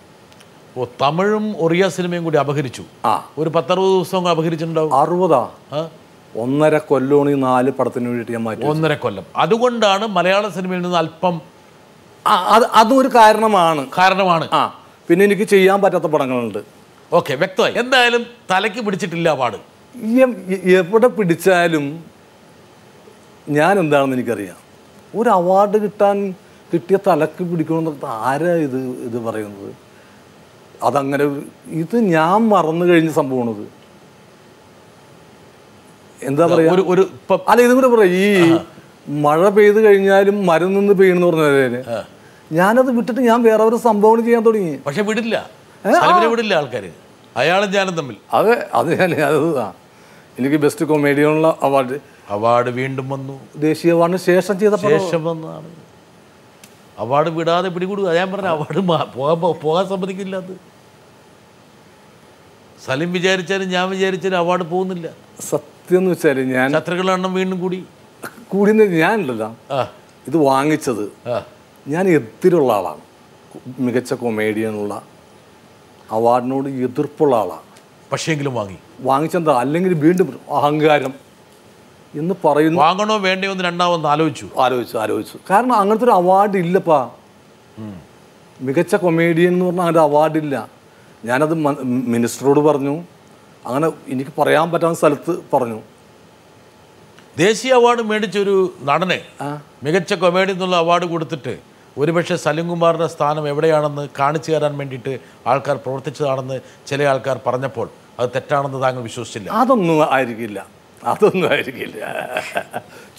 ഓ 0.80 0.84
തമിഴും 1.00 1.54
ഒറിയ 1.58 1.88
സിനിമയും 1.88 2.24
കൂടി 2.24 2.38
അപഹരിച്ചു. 2.38 2.84
ആ. 3.04 3.28
ഒരു 3.38 3.48
പത്തറുപത് 3.48 3.90
ദിവസം 3.90 4.28
അപഹരിച്ചിട്ടുണ്ടാവും? 4.28 4.94
അറുപതാ? 4.94 5.50
ഒന്നര 6.36 6.78
കൊല്ലോണി 6.78 7.32
നാല് 7.34 7.70
പടത്തിന് 7.70 8.06
വേണ്ടിയിട്ട് 8.06 8.32
ഞാൻ 8.32 8.42
മാറ്റി 8.44 8.62
ഒന്നര 8.62 8.94
കൊല്ലം. 8.94 9.24
അതുകൊണ്ടാണ് 9.36 10.06
മലയാള 10.06 10.48
സിനിമയിൽ 10.48 10.82
നിന്ന് 10.82 10.98
അല്പം 10.98 11.40
അത് 12.26 12.64
അതും 12.64 12.98
ഒരു 12.98 13.08
കാരണമാണ്. 13.08 13.86
കാരണമാണ്. 13.98 14.48
ആ. 14.52 14.74
പിന്നെ 15.10 15.22
എനിക്ക് 15.28 15.46
ചെയ്യാൻ 15.54 15.78
പറ്റാത്ത 15.82 16.08
പടങ്ങളുണ്ട്. 16.14 16.58
ഓക്കെ 17.18 17.32
വ്യക്തമായി. 17.42 17.74
എന്തായാലും 17.82 18.22
തലയ്ക്ക് 18.50 18.80
പിടിച്ചിട്ടില്ല 18.86 19.28
പാട്. 19.40 19.58
എവിടെ 20.80 21.08
പിടിച്ചാലും 21.18 21.86
ഞാൻ 23.56 23.74
എന്താണെന്ന് 23.82 24.16
എനിക്കറിയാം. 24.16 24.58
ഒരു 25.18 25.28
അവാർഡ് 25.38 25.78
കിട്ടാൻ 25.84 26.16
കിട്ടിയ 26.72 26.96
തലക്ക് 27.06 27.42
പിടിക്കണമെന്ന് 27.50 28.10
ആരാ 28.28 28.52
ഇത് 28.66 28.76
ഇത് 29.06 29.16
പറയുന്നത്? 29.26 29.70
അതങ്ങനെ 30.88 31.24
ഇത് 31.82 31.96
ഞാൻ 32.14 32.36
മറന്നു 32.52 32.84
കഴിഞ്ഞ 32.90 33.10
സംഭവമാണത്. 33.18 33.64
എന്താ 36.28 36.44
പറയാ? 36.52 36.70
ഒരു 36.76 36.84
ഒരു 36.92 37.02
അല്ല 37.50 37.58
ഇതും 37.66 37.76
കൂടെ 37.80 37.90
പറയാം. 37.94 38.14
ഈ 38.22 38.28
മഴ 39.26 39.42
പെയ്ത് 39.56 39.80
കഴിഞ്ഞാലും 39.86 40.38
മരം 40.50 40.70
നിന്ന് 40.78 40.94
പെയ്യണമെന്ന് 41.00 41.28
പറഞ്ഞതിന് 41.28 41.82
ഞാനത് 42.52 42.90
വിട്ടിട്ട് 42.90 43.20
ഞാൻ 43.20 43.42
വേറെ 43.42 43.62
ഒരു 43.64 43.76
സംഭവം 43.76 44.24
ചെയ്യാൻ 44.24 44.42
തുടങ്ങി. 44.42 44.76
പക്ഷെ 44.86 45.02
വിടില്ല. 45.02 45.50
വിടില്ല 46.28 46.54
ആൾക്കാര്. 46.54 46.90
അയാളും 47.36 47.72
ഞാനും 47.72 47.94
തമ്മിൽ. 47.94 48.16
അതെ 48.32 48.70
അത് 48.74 49.00
ഞാൻ 49.00 49.14
അത് 49.14 49.60
എനിക്ക് 50.38 50.56
ബെസ്റ്റ് 50.56 50.84
കൊമേഡിയനുള്ള 50.84 51.56
അവാർഡ് 51.62 51.98
അവാർഡ് 52.30 52.70
വീണ്ടും 52.70 53.08
വന്നു. 53.08 53.40
ദേശീയ 53.56 53.92
അവാർഡിന് 53.92 54.18
ശേഷം 54.18 54.58
ചെയ്ത 54.60 54.72
ശേഷം 54.72 55.24
വന്നതാണ്. 55.24 55.70
അവാർഡ് 56.98 57.30
വിടാതെ 57.30 57.68
പിടികൂടുക. 57.68 58.14
ഞാൻ 58.14 58.32
പറഞ്ഞ 58.32 58.46
അവാർഡ് 58.46 58.78
പോകാൻ 59.14 59.52
പോകാൻ 59.60 59.88
സമ്മതിക്കില്ല 59.88 60.36
അത്. 60.36 60.60
സലിം 62.86 63.12
വിചാരിച്ചാലും 63.12 63.68
ഞാൻ 63.68 63.90
വിചാരിച്ചാലും 63.90 64.36
അവാർഡ് 64.36 64.62
പോകുന്നില്ല. 64.62 65.10
സത്യം 65.40 65.98
എന്ന് 65.98 66.10
വെച്ചാൽ 66.10 66.40
ഞാൻ 66.40 66.72
ശത്രുക്കളുടെ 66.72 67.12
എണ്ണം 67.12 67.34
വീണ്ടും 67.34 67.60
കൂടി. 67.60 67.84
കൂടി 68.48 68.72
ആ. 69.70 69.82
ഇത് 70.28 70.36
വാങ്ങിച്ചത്. 70.36 71.28
ആ. 71.28 71.42
ഞാൻ 71.88 72.08
എതിരുള്ള 72.08 72.72
ആളാണ്. 72.72 73.00
മികച്ച 73.78 74.12
കൊമേഡിയനുള്ള 74.12 75.02
അവാർഡിനോട് 76.10 76.68
എതിർപ്പുള്ള 76.68 77.36
ആളാണ്. 77.36 77.60
പക്ഷേങ്കിലും 78.12 78.54
വാങ്ങി. 78.54 78.78
വാങ്ങിച്ചെന്താ? 79.00 79.52
അല്ലെങ്കിൽ 79.60 79.94
വീണ്ടും 79.94 80.40
അഹങ്കാരം 80.56 81.14
എന്ന് 82.14 82.34
പറയുന്നു 82.44 82.80
വാങ്ങണോ 82.80 83.16
വേണ്ടയോ 83.16 83.52
എന്ന് 83.52 83.64
രണ്ടാമത് 83.64 84.06
ആലോചിച്ചു. 84.06 84.48
ആലോചിച്ചു 84.58 84.98
ആലോചിച്ചു. 84.98 85.38
കാരണം 85.50 85.74
അങ്ങനത്തെ 85.74 86.04
ഒരു 86.04 86.12
അവാർഡ് 86.12 86.56
ഇല്ലപ്പാ. 86.56 87.10
മികച്ച 88.60 88.94
കൊമേഡിയൻ 88.94 89.52
എന്ന് 89.52 89.64
പറഞ്ഞാൽ 89.64 89.82
അങ്ങനെ 89.82 90.00
അവാർഡില്ല 90.00 90.68
ഞാനത് 91.24 91.54
മിനിസ്റ്ററോട് 91.84 92.60
പറഞ്ഞു. 92.60 93.04
അങ്ങനെ 93.66 93.88
എനിക്ക് 94.08 94.40
പറയാൻ 94.40 94.70
പറ്റാത്ത 94.70 94.98
സ്ഥലത്ത് 94.98 95.56
പറഞ്ഞു. 95.56 95.80
ദേശീയ 97.38 97.72
അവാർഡ് 97.72 98.02
മേടിച്ചൊരു 98.02 98.72
നടനെ 98.82 99.20
മികച്ച 99.82 100.14
കൊമേഡി 100.14 100.52
എന്നുള്ള 100.52 100.76
അവാർഡ് 100.76 101.04
കൊടുത്തിട്ട് 101.06 101.69
ഒരുപക്ഷെ 102.00 102.36
സലിംകുമാറിന്റെ 102.46 103.08
സ്ഥാനം 103.14 103.44
എവിടെയാണെന്ന് 103.52 104.04
കാണിച്ചു 104.18 104.50
തരാൻ 104.54 104.74
വേണ്ടിയിട്ട് 104.80 105.12
ആൾക്കാർ 105.52 105.76
പ്രവർത്തിച്ചതാണെന്ന് 105.84 106.58
ചില 106.90 107.08
ആൾക്കാർ 107.12 107.38
പറഞ്ഞപ്പോൾ 107.46 107.88
അത് 108.18 108.28
തെറ്റാണെന്ന് 108.36 108.78
താങ്കൾ 108.84 109.02
വിശ്വസിച്ചില്ല. 109.08 109.48
അതൊന്നും 109.62 109.98
ആയിരിക്കില്ല. 110.16 110.60
അതൊന്നും 111.12 111.48
ആയിരിക്കില്ല. 111.54 111.98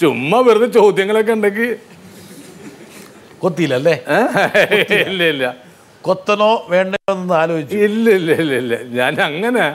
ചുമ്മാ 0.01 0.39
വെറുതെ 0.47 0.69
ചോദ്യങ്ങളൊക്കെ 0.79 1.33
ഉണ്ടെങ്കിൽ 1.37 1.69
കൊത്തിയില്ല 3.43 3.75
അല്ലേ? 3.81 3.95
ഇല്ല 5.11 5.21
ഇല്ല. 5.33 5.45
കൊത്തണോ 6.07 6.51
വേണ്ടെന്ന് 6.73 7.33
ആലോചിച്ചു. 7.41 7.77
ഇല്ല 7.87 8.05
ഇല്ല 8.19 8.31
ഇല്ല 8.43 8.53
ഇല്ല 8.63 8.75
ഞാൻ 8.99 9.13
അങ്ങനെ 9.29 9.65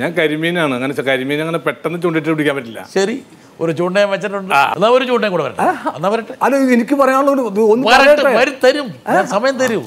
ഞാൻ 0.00 0.10
കരിമീനാണ്. 0.18 0.72
അങ്ങനെ 0.78 1.04
കരിമീൻ 1.10 1.40
അങ്ങനെ 1.44 1.60
പെട്ടെന്ന് 1.68 1.98
ചൂണ്ടിട്ട് 2.02 2.28
പിടിക്കാൻ 2.32 2.56
പറ്റില്ല. 2.58 2.82
ശരി. 2.96 3.16
ഒരു 3.60 3.72
ചൂണ്ടയും 3.78 4.10
വെച്ചിട്ടുണ്ട്. 4.14 4.54
എന്നാ 4.76 4.88
ഒരു 4.96 5.04
ചൂണ്ടയും 5.10 5.32
കൂടെ 5.34 5.44
വരട്ടെ. 5.46 5.66
എന്നാ 5.96 6.08
വരട്ടെ. 6.14 6.34
അല്ല 6.44 6.56
എനിക്ക് 6.76 6.94
പറയാനുള്ള 7.00 7.30
ഒരു 7.34 7.62
ഒന്ന് 7.72 7.84
വരട്ടെ 7.92 8.32
വരി 8.40 8.52
തരും. 8.64 8.88
ഞാൻ 9.14 9.26
സമയം 9.34 9.56
തരൂ. 9.62 9.80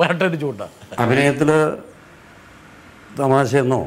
വരട്ടെ 0.00 0.24
ഒരു 0.30 0.38
ചൂണ്ട. 0.42 0.62
അഭിനയത്തിൽ 1.02 1.50
തമാശയെന്നോ 3.20 3.80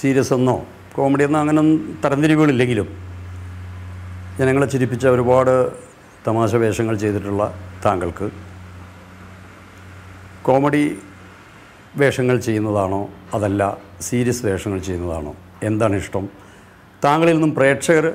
സീരിയസ് 0.00 0.32
എന്നോ 0.38 0.56
കോമഡി 0.96 1.24
എന്നോ 1.24 1.38
അങ്ങനെ 1.40 1.62
തരംതിരിവുകളില്ലെങ്കിലും 2.04 2.88
ജനങ്ങളെ 4.38 4.66
ചിരിപ്പിച്ച 4.66 5.04
ഒരുപാട് 5.06 5.54
തമാശ 6.26 6.54
വേഷങ്ങൾ 6.62 6.94
ചെയ്തിട്ടുള്ള 6.96 7.42
താങ്കൾക്ക് 7.84 8.26
കോമഡി 10.46 10.82
വേഷങ്ങൾ 12.00 12.36
ചെയ്യുന്നതാണോ 12.46 13.00
അതല്ല 13.34 13.62
സീരിയസ് 14.08 14.42
വേഷങ്ങൾ 14.46 14.78
ചെയ്യുന്നതാണോ 14.78 15.32
എന്താണ് 15.62 15.94
ഇഷ്ടം? 15.96 16.24
താങ്കളിൽ 17.04 17.32
നിന്നും 17.32 17.52
പ്രേക്ഷകർ 17.54 18.06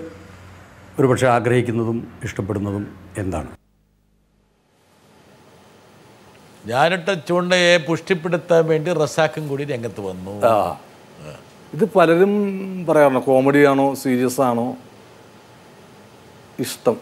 ഒരുപക്ഷെ 1.00 1.28
ആഗ്രഹിക്കുന്നതും 1.28 2.20
ഇഷ്ടപ്പെടുന്നതും 2.24 2.96
എന്താണ്? 3.18 3.58
ഞാനിട്ട 6.66 7.14
ചൂണ്ടയെ 7.14 7.78
പുഷ്ടിപ്പെടുത്താൻ 7.78 8.66
വേണ്ടി 8.66 8.94
റസാക്കും 8.94 9.48
കൂടി 9.48 9.64
രംഗത്ത് 9.64 10.02
വന്നു. 10.02 10.46
ആ. 10.46 10.80
ഇത് 11.74 11.86
പലരും 11.86 12.86
പറയാറുണ്ട്. 12.86 13.20
കോമഡിയാണോ 13.20 13.96
സീരിയസ് 13.96 14.42
ആണോ? 14.42 14.76
ഇഷ്ടം. 16.60 16.98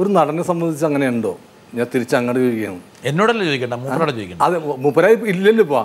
ഒരു 0.00 0.08
നടനെ 0.08 0.42
സംബന്ധിച്ച് 0.42 0.86
അങ്ങനെയുണ്ടോ? 0.86 1.38
ഞാൻ 1.76 1.86
തിരിച്ച് 1.94 2.14
അങ്ങോട്ട് 2.16 2.40
ചോദിക്കുകയാണ്. 2.40 2.80
എന്നോടല്ല 3.04 3.44
ചോദിക്കണ്ട? 3.44 3.74
മൂപ്പരോട് 3.74 4.12
ചോദിക്കണം 4.12 4.42
അതെ 4.42 4.58
മൂപ്പരായി 4.84 5.16
ഇല്ലല്ലോ 5.26 5.64
ഇപ്പൊ. 5.64 5.80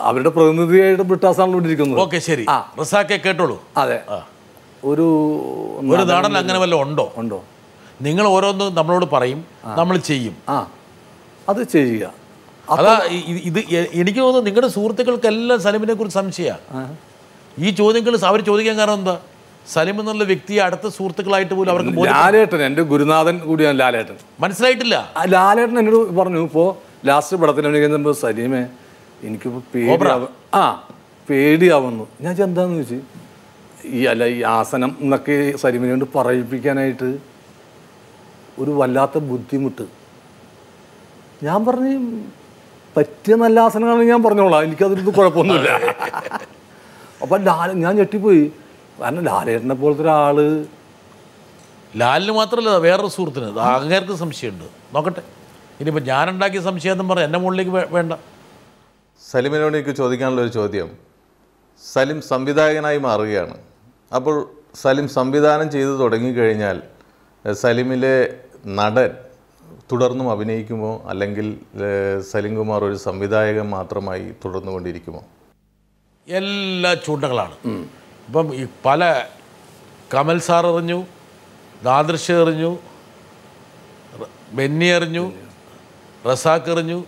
അവരുടെ 0.00 0.28
പ്രതിനിധിയായിട്ട് 0.28 1.02
ബ്രിട്ടാസാണല്ലോ 1.02 1.56
ഇവിടെ 1.58 1.68
ഇരിക്കുന്നത് 1.68 2.00
ഓക്കെ 2.00 2.18
ശരി. 2.18 2.44
റിസാക്കെ 2.80 3.16
കേട്ടോളൂ. 3.26 3.56
അതെ. 3.76 3.98
ഒരു 4.84 5.06
ഒരു 5.90 6.02
നാടൻ 6.04 6.36
അങ്ങനെ 6.36 6.58
വല്ല 6.58 6.74
ഉണ്ടോ? 6.74 7.06
ഉണ്ടോ? 7.16 7.38
നിങ്ങൾ 8.02 8.26
ഓരോന്ന് 8.26 8.66
നമ്മളോട് 8.76 9.04
പറയും 9.12 9.40
നമ്മൾ 9.78 9.96
ചെയ്യും. 9.96 10.36
ആ. 10.48 10.58
അത് 11.48 11.62
ചെയ്യുക. 11.64 12.04
അതാ 12.70 12.92
ഇത് 13.44 13.58
എനിക്ക് 13.92 14.20
തോന്നുന്നു 14.20 14.46
നിങ്ങളുടെ 14.50 14.68
സുഹൃത്തുക്കൾക്കെല്ലാം 14.68 15.60
സലിമിനെ 15.60 15.94
കുറിച്ച് 15.94 16.18
സംശയമാണ് 16.18 16.96
ഈ 17.58 17.70
ചോദ്യങ്ങൾ 17.70 18.14
അവർ 18.24 18.40
ചോദിക്കാൻ 18.40 18.78
കാരണം 18.78 18.94
എന്താ? 18.94 19.14
സലിം 19.68 20.00
എന്നുള്ള 20.00 20.24
വ്യക്തിയെ 20.24 20.62
അടുത്ത 20.62 20.88
സുഹൃത്തുക്കളായിട്ട് 20.88 21.54
പോലും 21.54 21.70
അവർക്ക് 21.70 22.06
ലാലേട്ടൻ 22.06 22.62
എന്റെ 22.62 22.82
ഗുരുനാഥൻ 22.82 23.38
കൂടിയാണ് 23.38 23.80
ലാലേട്ടൻ. 23.80 24.16
മനസ്സിലായിട്ടില്ല? 24.40 25.14
ലാലേട്ടൻ 25.28 25.78
എന്നോട് 25.78 26.14
പറഞ്ഞു 26.14 26.42
ഇപ്പോ 26.44 26.82
ലാസ്റ്റ് 27.06 27.36
പടത്തിന് 27.36 27.66
അഭിനയിക്കുമ്പോൾ 27.66 28.12
സലീമേ 28.12 28.66
എനിക്കിപ്പോൾ 29.22 29.62
പേടിയാവ 29.74 30.26
ആ 30.54 30.90
പേടിയാവുന്നു. 31.30 32.08
ഞാൻ 32.20 32.42
എന്താന്ന് 32.42 32.74
ചോദിച്ചു? 32.74 33.00
ഈ 33.84 34.04
അല്ല 34.04 34.24
ഈ 34.24 34.42
ആസനം 34.42 34.96
എന്നൊക്കെ 35.00 35.56
സലീമിനെ 35.56 35.90
കൊണ്ട് 35.90 36.04
പറയിപ്പിക്കാനായിട്ട് 36.14 37.18
ഒരു 38.58 38.70
വല്ലാത്ത 38.70 39.18
ബുദ്ധിമുട്ട്. 39.18 39.84
ഞാൻ 41.42 41.66
പറഞ്ഞു 41.66 42.20
പറ്റിയ 42.96 43.34
നല്ല 43.34 43.60
ആസനങ്ങളാണ് 43.60 44.02
ഞാൻ 44.02 44.22
പറഞ്ഞോളാം. 44.22 44.62
എനിക്കതിലൊന്നും 44.62 45.14
കുഴപ്പമൊന്നുമില്ല. 45.14 45.70
അപ്പം 47.22 47.42
ലാല 47.42 47.72
ഞാൻ 47.72 47.96
ഞെട്ടിപ്പോയി. 47.96 48.52
കാരണം 49.00 49.24
ലാലേട്ടനെ 49.24 49.74
പോലത്തെ 49.74 50.02
ഒരാൾ 50.02 50.66
ലാലിന് 51.96 52.32
മാത്രമല്ല 52.32 52.68
വേറൊരു 52.68 53.06
സുഹൃത്തിന്. 53.06 53.58
അങ്ങേർക്ക് 53.58 54.12
സംശയമുണ്ട്. 54.12 54.64
നോക്കട്ടെ. 54.94 55.22
ഇനിയിപ്പോൾ 55.80 56.00
ഞാനുണ്ടാക്കിയ 56.00 56.60
സംശയം 56.60 56.92
എന്നും 56.92 57.08
പറഞ്ഞാൽ 57.08 57.26
എന്റെ 57.26 57.38
മുകളിലേക്ക് 57.38 57.70
വേണ്ട. 57.70 58.12
സലിമിനോട് 59.30 59.76
എനിക്ക് 59.76 59.96
ചോദിക്കാനുള്ള 59.96 60.40
ഒരു 60.40 60.48
ചോദ്യം. 60.48 60.90
സലിം 61.92 62.20
സംവിധായകനായി 62.22 62.98
മാറുകയാണ്. 62.98 63.56
അപ്പോൾ 64.16 64.50
സലിം 64.74 65.08
സംവിധാനം 65.08 65.70
ചെയ്തു 65.70 65.98
തുടങ്ങിക്കഴിഞ്ഞാൽ 65.98 66.82
സലിമിലെ 67.52 68.40
നടൻ 68.66 69.10
തുടർന്നും 69.92 70.30
അഭിനയിക്കുമോ? 70.30 71.02
അല്ലെങ്കിൽ 71.06 71.58
സലിം 72.30 72.56
കുമാർ 72.56 72.84
ഒരു 72.84 72.96
സംവിധായകൻ 72.96 73.68
മാത്രമായി 73.68 74.34
തുടർന്നുകൊണ്ടിരിക്കുമോ? 74.44 75.24
എല്ലാ 76.28 76.94
ചൂണ്ടകളാണ്. 76.94 77.56
ഇപ്പം 78.30 78.54
ഈ 78.54 78.66
പല 78.84 79.24
കമൽ 80.14 80.38
സാർ 80.40 80.66
എറിഞ്ഞു 80.66 81.06
ദാദൃശ്യ 81.84 82.34
എറിഞ്ഞു 82.34 82.78
ബെന്നി 84.52 84.84
എറിഞ്ഞു 84.84 85.32
റസാക്ക് 86.30 86.70
എറിഞ്ഞു. 86.70 87.04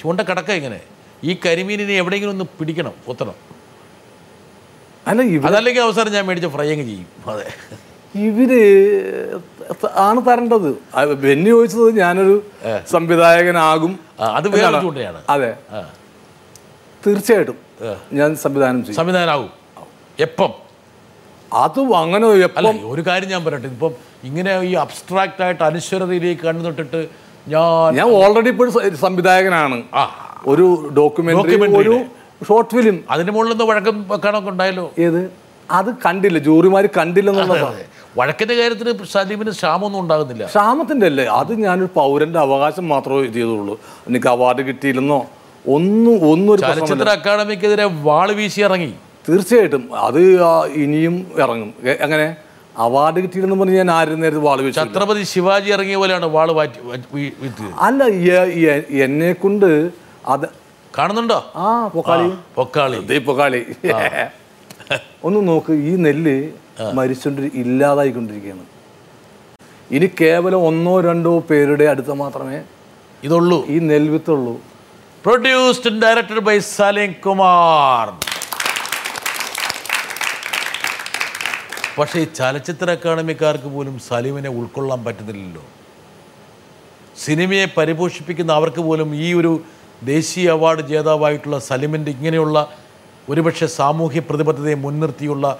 ചൂണ്ട 0.00 0.20
കിടക്ക 0.20 0.50
ഇങ്ങനെ. 0.50 0.80
ഈ 1.24 1.36
കരിമീനിനെ 1.46 1.92
എവിടെയെങ്കിലും 1.92 2.32
ഒന്ന് 2.32 2.44
പിടിക്കണം 2.58 2.92
കുത്തണം. 3.08 3.34
അല്ല 5.06 5.22
അതല്ലെങ്കിൽ 5.46 5.82
അവസരം 5.82 6.12
ഞാൻ 6.12 6.26
മേടിച്ച 6.26 6.46
ഫ്രൈ 6.46 6.72
അങ്ങ് 6.72 6.84
ചെയ്യും. 6.84 7.06
അതെ. 7.26 7.46
ഇവർ 8.14 8.52
ആണ് 9.94 10.26
തരേണ്ടത്. 10.26 10.70
ബെന്നി 11.14 11.50
ചോദിച്ചത് 11.50 11.98
ഞാനൊരു 11.98 12.42
സംവിധായകനാകും 12.90 13.98
അത് 14.20 14.48
വേറെ. 14.48 14.80
ചൂണ്ടയാണ്. 14.80 15.22
അതെ. 15.28 15.56
തീർച്ചയായിട്ടും 17.06 17.58
ഞാൻ 18.12 18.36
സംവിധാനം 18.36 18.84
ചെയ്യും. 18.84 18.96
സംവിധാനാവും 18.96 19.65
എപ്പം? 20.20 20.50
അത് 21.52 21.80
അങ്ങനെ 21.94 22.26
അല്ല 22.56 22.68
ഒരു 22.84 23.02
കാര്യം 23.06 23.28
ഞാൻ 23.30 23.44
പറയട്ടെ. 23.44 23.66
ഇപ്പം 23.66 23.92
ഇങ്ങനെ 24.24 24.60
ഈ 24.60 24.74
അബ്സ്ട്രാക്റ്റ് 24.74 25.42
ആയിട്ട് 25.42 25.62
അനശ്വരതയിലേക്ക് 25.62 26.42
കണ്ണു 26.42 26.62
തൊട്ടിട്ട് 26.62 27.08
ഞാൻ 27.48 27.94
ഞാൻ 27.94 28.10
ഓൾറെഡി 28.10 28.48
ഇപ്പോൾ 28.48 28.70
സംവിധായകനാണ്. 29.00 29.82
ആ. 29.94 30.04
ഒരു 30.46 30.90
ഡോക്യുമെന്ററി 30.96 31.56
ഒരു 31.76 32.04
ഷോർട്ട് 32.48 32.70
ഫിലിം 32.70 33.04
അതിന് 33.10 33.30
മുകളിൽ 33.30 33.62
വഴക്കം 33.62 34.08
വെക്കാനൊക്കെ 34.08 34.50
ഉണ്ടായല്ലോ. 34.50 34.90
ഏത്? 34.98 35.30
അത് 35.70 35.90
കണ്ടില്ല. 36.06 36.38
ജൂറിമാർ 36.38 36.86
കണ്ടില്ല 36.86 37.30
എന്നുള്ളതാണ് 37.30 37.84
വഴക്കിന്റെ 38.16 38.54
കാര്യത്തിൽ 38.54 39.04
സലീമിന് 39.04 39.50
ക്ഷാമൊന്നും 39.50 40.00
ഉണ്ടാകുന്നില്ല. 40.00 40.44
ക്ഷാമത്തിന്റെ 40.46 41.06
അല്ലേ? 41.06 41.24
അത് 41.24 41.60
ഞാനൊരു 41.60 41.88
പൗരന്റെ 41.94 42.38
അവകാശം 42.38 42.88
മാത്രമേ 42.88 43.20
ഇത് 43.20 43.32
ചെയ്തുള്ളൂ. 43.32 43.78
എനിക്ക് 44.08 44.26
അവാർഡ് 44.26 44.62
കിട്ടിയില്ലെന്നോ? 44.62 45.26
ഒന്നും 45.66 46.30
ഒന്നും 46.30 46.58
ചലച്ചിത്ര 46.58 47.08
അക്കാദമിക്കെതിരെ 47.08 47.84
വാൾ 47.84 48.32
വീശി 48.32 48.60
ഇറങ്ങി. 48.60 48.94
തീർച്ചയായിട്ടും. 49.28 49.96
അത് 49.96 50.20
ഇനിയും 50.74 51.32
ഇറങ്ങും. 51.36 51.74
അങ്ങനെ 52.00 52.36
അവാർഡ് 52.76 53.20
കിട്ടിയില്ലെന്ന് 53.22 53.64
പറഞ്ഞ് 53.64 53.76
ഞാൻ 53.76 53.90
ആരും 53.90 54.20
നേരത്തെ 54.20 54.40
വാൾ 54.40 54.62
വെച്ചു 54.62 54.80
ഛത്രപതി 54.80 55.22
ശിവാജി 55.22 55.70
ഇറങ്ങിയ 55.70 55.96
പോലെയാണ് 55.96 56.26
വാൾ 56.26 56.52
മാറ്റി 56.52 56.78
അല്ല 57.80 58.04
എന്നെ 59.04 59.32
കൊണ്ട് 59.32 59.90
അത് 60.26 60.46
കാണുന്നുണ്ടോ? 60.98 61.52
ആ 61.56 61.88
പൊക്കാളി. 61.94 62.28
പൊക്കാളി. 62.56 63.18
പൊക്കാളി. 63.18 63.62
ഒന്ന് 65.24 65.48
നോക്ക് 65.48 65.72
ഈ 65.72 65.96
നെല്ല് 65.96 66.36
മരിച്ചോണ്ടി 66.94 67.50
ഇല്ലാതായിക്കൊണ്ടിരിക്കുകയാണ്. 67.54 68.64
ഇനി 69.90 70.10
കേവലം 70.20 70.66
ഒന്നോ 70.66 71.00
രണ്ടോ 71.00 71.38
പേരുടെ 71.38 71.84
അടുത്ത് 71.84 72.12
മാത്രമേ 72.12 72.60
ഇതുള്ളൂ. 73.24 73.64
ഈ 73.68 73.78
നെൽവിത്തുള്ളൂ 73.78 74.54
produced 75.24 76.02
directed 76.02 76.44
by 76.48 76.58
Salim 76.58 77.12
Kumar 77.26 78.35
പക്ഷേ 81.98 82.20
ഈ 82.20 82.24
ചലച്ചിത്ര 82.24 82.90
അക്കാദമിക്കാർക്ക് 82.90 83.64
പോലും 83.64 83.98
സലീമിനെ 83.98 84.50
ഉൾക്കൊള്ളാൻ 84.50 85.04
പറ്റുന്നില്ലല്ലോ. 85.04 85.62
സിനിമയെ 87.24 87.66
പരിപോഷിപ്പിക്കുന്ന 87.76 88.52
അവർക്ക് 88.52 88.80
പോലും 88.80 89.14
ഈ 89.14 89.34
ഒരു 89.34 89.60
ദേശീയ 90.02 90.50
അവാർഡ് 90.50 90.80
ജേതാവായിട്ടുള്ള 90.80 91.58
സലിമിന്റെ 91.58 92.10
ഇങ്ങനെയുള്ള 92.10 92.56
ഒരുപക്ഷെ 93.28 93.66
സാമൂഹ്യ 93.66 94.20
പ്രതിബദ്ധതയെ 94.20 94.74
മുൻനിർത്തിയുള്ള 94.74 95.58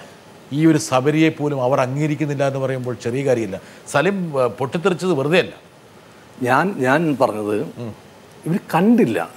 ഈ 0.53 0.65
ഒരു 0.65 0.77
സബരിയെ 0.77 1.29
പോലും 1.29 1.63
അവർ 1.63 1.79
അംഗീകരിക്കുന്നില്ല 1.81 2.47
എന്ന് 2.47 2.59
പറയുമ്പോൾ 2.59 2.95
ചെറിയ 3.03 3.25
കാര്യമില്ല. 3.25 3.61
സലിം 3.91 4.33
പൊട്ടിത്തെറിച്ചത് 4.59 5.13
വെറുതെ 5.13 5.39
അല്ല. 5.39 5.53
ഞാൻ 6.43 6.75
ഞാൻ 6.79 7.17
പറഞ്ഞത് 7.21 7.55
ഇവർ 8.47 8.59
കണ്ടില്ല. 8.75 9.29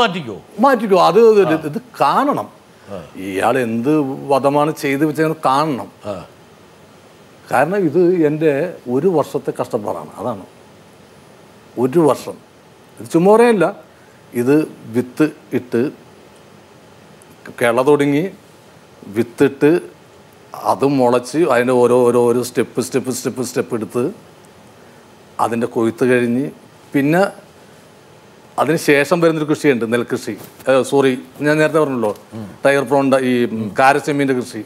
മാറ്റിക്കോ? 0.00 0.36
മാറ്റിക്കോ. 0.60 0.98
അത് 1.08 1.20
ഇത് 1.70 1.82
കാണണം. 2.00 2.55
ഇയാൾ 3.16 3.58
എന്ത് 3.58 3.98
വധമാണ് 4.28 4.74
ചെയ്തു 4.76 5.04
വെച്ചതെന്ന് 5.04 5.36
കാണണം. 5.44 5.88
കാരണം 7.52 7.76
ഇത് 7.76 8.26
എന്റെ 8.26 8.74
ഒരു 8.90 9.08
വർഷത്തെ 9.08 9.52
കഷ്ടപ്പാടാണ്. 9.62 10.10
അതാണ്. 10.18 10.44
ഒരു 11.78 11.98
വർഷം. 11.98 12.36
ഇത് 13.00 13.10
ചുമ്മാറയല്ല 13.10 13.76
ഇത് 14.34 14.68
വിത്ത് 14.86 15.30
ഇട്ട് 15.52 15.92
കിള 17.60 17.82
തുടങ്ങി 17.82 18.30
വിത്തിട്ട് 19.08 19.80
അത് 20.54 20.84
മുളച്ച് 20.84 21.38
അതിന്റെ 21.38 21.72
ഓരോ 21.72 22.06
ഓരോ 22.06 22.26
ഓരോ 22.26 22.42
സ്റ്റെപ്പ് 22.42 22.80
സ്റ്റെപ്പ് 22.80 23.10
സ്റ്റെപ്പ് 23.10 23.42
സ്റ്റെപ്പ് 23.42 23.74
എടുത്ത് 23.74 24.14
അതിന്റെ 25.40 25.66
കൊയ്ത്ത് 25.66 26.04
കഴിഞ്ഞ് 26.04 26.50
പിന്നെ 26.92 27.26
അതിന് 28.58 28.76
ശേഷം 28.76 29.20
വരുന്നൊരു 29.20 29.48
കൃഷിയുണ്ട് 29.50 29.92
നെൽകൃഷി. 29.92 30.34
സോറി 30.90 31.18
ഞാൻ 31.40 31.54
നേരത്തെ 31.58 31.78
പറഞ്ഞല്ലോ 31.78 32.12
ടയർ 32.64 32.84
പ്രോണ്ട 32.90 33.14
ഈ 33.30 33.32
കാരച്ചെമ്മീന്റെ 33.78 34.34
കൃഷി. 34.34 34.64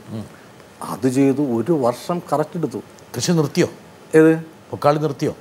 അത് 0.82 1.08
ചെയ്തു 1.08 1.42
ഒരു 1.58 1.72
വർഷം 1.72 2.18
കറക്റ്റ് 2.32 2.58
എടുത്തു. 2.58 2.80
കൃഷി 3.16 3.32
നിർത്തിയോ? 3.32 3.68
ഏത്? 4.14 4.32
പൊക്കാളി 4.70 4.98
നിർത്തിയോ? 4.98 5.34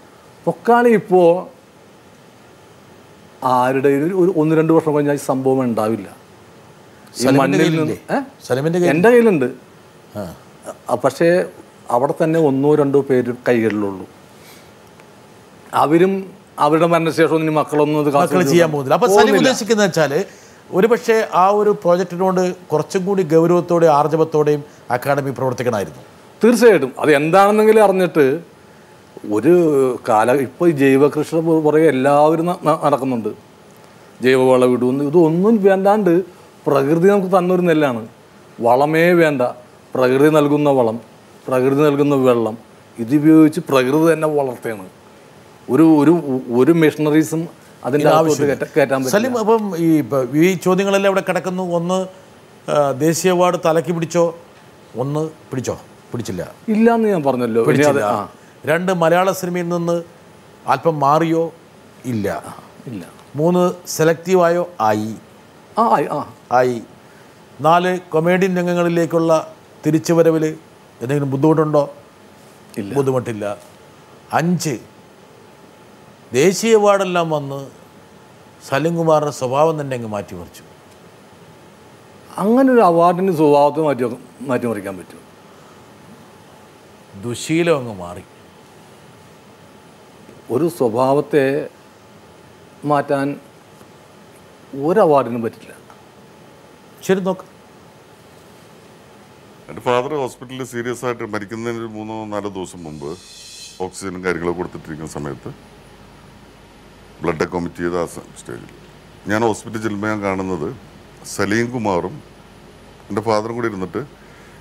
പൊക്കാളി 0.45 0.89
ഇപ്പോൾ 0.89 1.29
ആരുടെ 3.47 3.89
ഒരു 3.89 4.33
ഒന്ന് 4.37 4.55
രണ്ട് 4.59 4.73
വർഷം 4.73 4.95
കഴിഞ്ഞാൽ 4.95 5.13
ഈ 5.13 5.23
സംഭവം 5.25 5.61
ഉണ്ടാവില്ല. 5.63 6.07
എന്റെ 8.93 9.09
കയ്യിലുണ്ട്. 9.09 9.49
പക്ഷേ 11.03 11.29
അവിടെ 11.91 12.13
തന്നെ 12.23 12.39
ഒന്നോ 12.39 12.75
രണ്ടോ 12.75 13.01
പേര് 13.01 13.33
കൈകളിലുള്ളൂ. 13.47 14.05
അവരും 15.73 16.13
അവരുടെ 16.65 16.87
മരണശേഷം 16.93 17.41
ഇനി 17.43 17.53
മക്കളൊന്നും 17.59 18.05
മക്കൾ 18.05 18.43
ചെയ്യാൻ 18.51 18.69
പോകുന്നില്ല. 18.71 18.95
അപ്പൊ 18.99 19.07
സലീം 19.07 19.35
ഉദ്ദേശിക്കുന്ന 19.39 19.41
ഉദ്ദേശിക്കുന്നത് 19.43 19.87
വെച്ചാൽ 19.87 20.13
ഒരുപക്ഷെ 20.77 21.15
ആ 21.33 21.45
ഒരു 21.59 21.71
പ്രോജക്റ്റിനോട് 21.83 22.41
കുറച്ചും 22.71 23.01
കൂടി 23.05 23.23
ഗൗരവത്തോടെയും 23.33 23.93
ആർജവത്തോടെയും 23.99 24.61
അക്കാദമി 24.95 25.31
പ്രവർത്തിക്കണമായിരുന്നു. 25.39 26.01
തീർച്ചയായിട്ടും. 26.43 26.91
അത് 26.99 27.11
എന്താണെന്നെങ്കിലും 27.19 27.83
അറിഞ്ഞിട്ട് 27.83 28.25
ഒരു 29.37 29.53
കാല 30.09 30.31
ഇപ്പോൾ 30.47 30.67
ഈ 30.69 30.73
ജൈവകൃഷി 30.81 31.39
പുറകെ 31.67 31.87
എല്ലാവരും 31.95 32.45
നടക്കുന്നുണ്ട്. 32.85 33.31
ജൈവവളം 34.23 34.69
ഇടുന്നു 34.75 35.03
ഇതൊന്നും 35.09 35.55
വേണ്ടാണ്ട് 35.67 36.13
പ്രകൃതി 36.67 37.07
നമുക്ക് 37.09 37.31
തന്നൊരു 37.37 37.61
നെല്ലാണ്. 37.61 38.01
വളമേ 38.67 39.07
വേണ്ട. 39.23 39.41
പ്രകൃതി 39.95 40.29
നൽകുന്ന 40.37 40.69
വളം 40.69 40.97
പ്രകൃതി 41.47 41.81
നൽകുന്ന 41.87 42.15
വെള്ളം. 42.29 42.55
ഇതുപയോഗിച്ച് 43.03 43.61
പ്രകൃതി 43.69 44.05
തന്നെ 44.13 44.27
വളർത്തുകയാണ്. 44.37 44.87
ഒരു 45.69 45.83
ഒരു 45.83 46.41
ഒരു 46.61 46.71
മെഷീനറീസും 46.71 47.47
അതിന്റെ 47.85 48.09
ആവശ്യം 48.09 49.07
സലിം 49.07 49.37
അപ്പം 49.37 49.77
ഈ 49.77 50.03
ഈ 50.33 50.53
ചോദ്യങ്ങളെല്ലാം 50.53 51.11
ഇവിടെ 51.11 51.23
കിടക്കുന്നു. 51.29 51.63
ഒന്ന് 51.63 52.07
ദേശീയ 52.99 53.31
അവാർഡ് 53.31 53.57
തലയ്ക്ക് 53.65 53.91
പിടിച്ചോ? 53.91 54.37
ഒന്ന് 54.97 55.29
പിടിച്ചോ? 55.29 55.81
പിടിച്ചില്ല. 56.11 56.51
ഇല്ല 56.67 56.95
എന്ന് 56.95 57.09
ഞാൻ 57.09 57.23
പറഞ്ഞല്ലോ. 57.23 57.63
പിടിച്ചില്ല. 57.63 58.29
രണ്ട് 58.65 58.93
മലയാള 58.93 59.31
സിനിമയിൽ 59.31 59.69
നിന്ന് 59.69 60.03
അല്പം 60.67 60.99
മാറിയോ? 60.99 61.53
ഇല്ല. 62.05 62.57
ഇല്ല. 62.87 63.05
മൂന്ന് 63.35 63.73
സെലക്റ്റീവായോ? 63.87 64.69
ആയി. 64.81 65.15
ആ 65.79 65.95
ആയി, 65.95 66.07
ആ. 66.11 66.33
ആയി. 66.51 66.81
നാല് 67.61 67.99
കൊമേഡിയൻ 67.99 68.57
രംഗങ്ങളിലേക്കുള്ള 68.57 69.53
തിരിച്ചുവരവിൽ 69.85 70.45
എന്തെങ്കിലും 71.01 71.31
ബുദ്ധിമുട്ടുണ്ടോ? 71.31 71.93
ഇല്ല. 72.77 72.93
ബുദ്ധിമുട്ടില്ല. 72.93 73.57
അഞ്ച് 74.33 74.77
ദേശീയ 76.33 76.77
അവാർഡെല്ലാം 76.79 77.29
വന്ന് 77.29 77.59
സലിംകുമാറിന്റെ 78.67 79.33
സ്വഭാവം 79.37 79.75
തന്നെ 79.81 79.95
അങ്ങ് 79.97 80.09
മാറ്റിമറിച്ചു. 80.15 80.63
അങ്ങനെ 82.41 82.69
ഒരു 82.73 82.81
അവാർഡിന്റെ 82.89 83.33
സ്വഭാവത്തെ 83.39 83.81
മാറ്റി 83.87 84.03
മാറ്റിമറിക്കാൻ 84.49 84.97
പറ്റും 84.97 85.23
ദുശീലം 87.23 87.77
അങ്ങ് 87.79 87.93
മാറി. 88.01 88.23
ഒരു 90.55 90.67
സ്വഭാവത്തെ 90.77 91.45
മാറ്റാൻ 92.91 93.27
ഒരു 94.89 94.99
അവാർഡിനും 94.99 95.41
പറ്റില്ല. 95.45 95.73
ശരി 97.07 97.19
നോക്ക്. 97.19 97.45
എന്റെ 99.69 99.81
ഫാദർ 99.87 100.13
ഹോസ്പിറ്റലിൽ 100.23 100.67
സീരിയസ് 100.75 101.05
ആയിട്ട് 101.05 101.25
മരിക്കുന്നതിന് 101.33 101.89
മൂന്നോ 101.97 102.15
നാലോ 102.35 102.49
ദിവസം 102.59 102.83
മുമ്പ് 102.83 103.09
ഓക്സിജനും 103.85 104.23
കാര്യങ്ങളൊക്കെ 104.25 104.59
കൊടുത്തിട്ടിരിക്കുന്ന 104.59 105.11
സമയത്ത് 105.17 105.49
ബ്ലഡൊക്കെ 107.21 107.51
കൊമിറ്റ് 107.53 107.81
ചെയ്ത 107.83 107.97
ആ 108.03 108.05
സ്റ്റേജിൽ. 108.39 108.69
ഞാൻ 109.31 109.41
ഹോസ്പിറ്റലിൽ 109.49 109.83
ചെല്ലുമ്പോൾ 109.85 110.09
ഞാൻ 110.13 110.19
കാണുന്നത് 110.27 110.69
സലീം 111.35 111.67
കുമാറും 111.75 112.15
എന്റെ 113.09 113.21
ഫാദറും 113.27 113.55
കൂടി 113.57 113.67
ഇരുന്നിട്ട് 113.71 114.01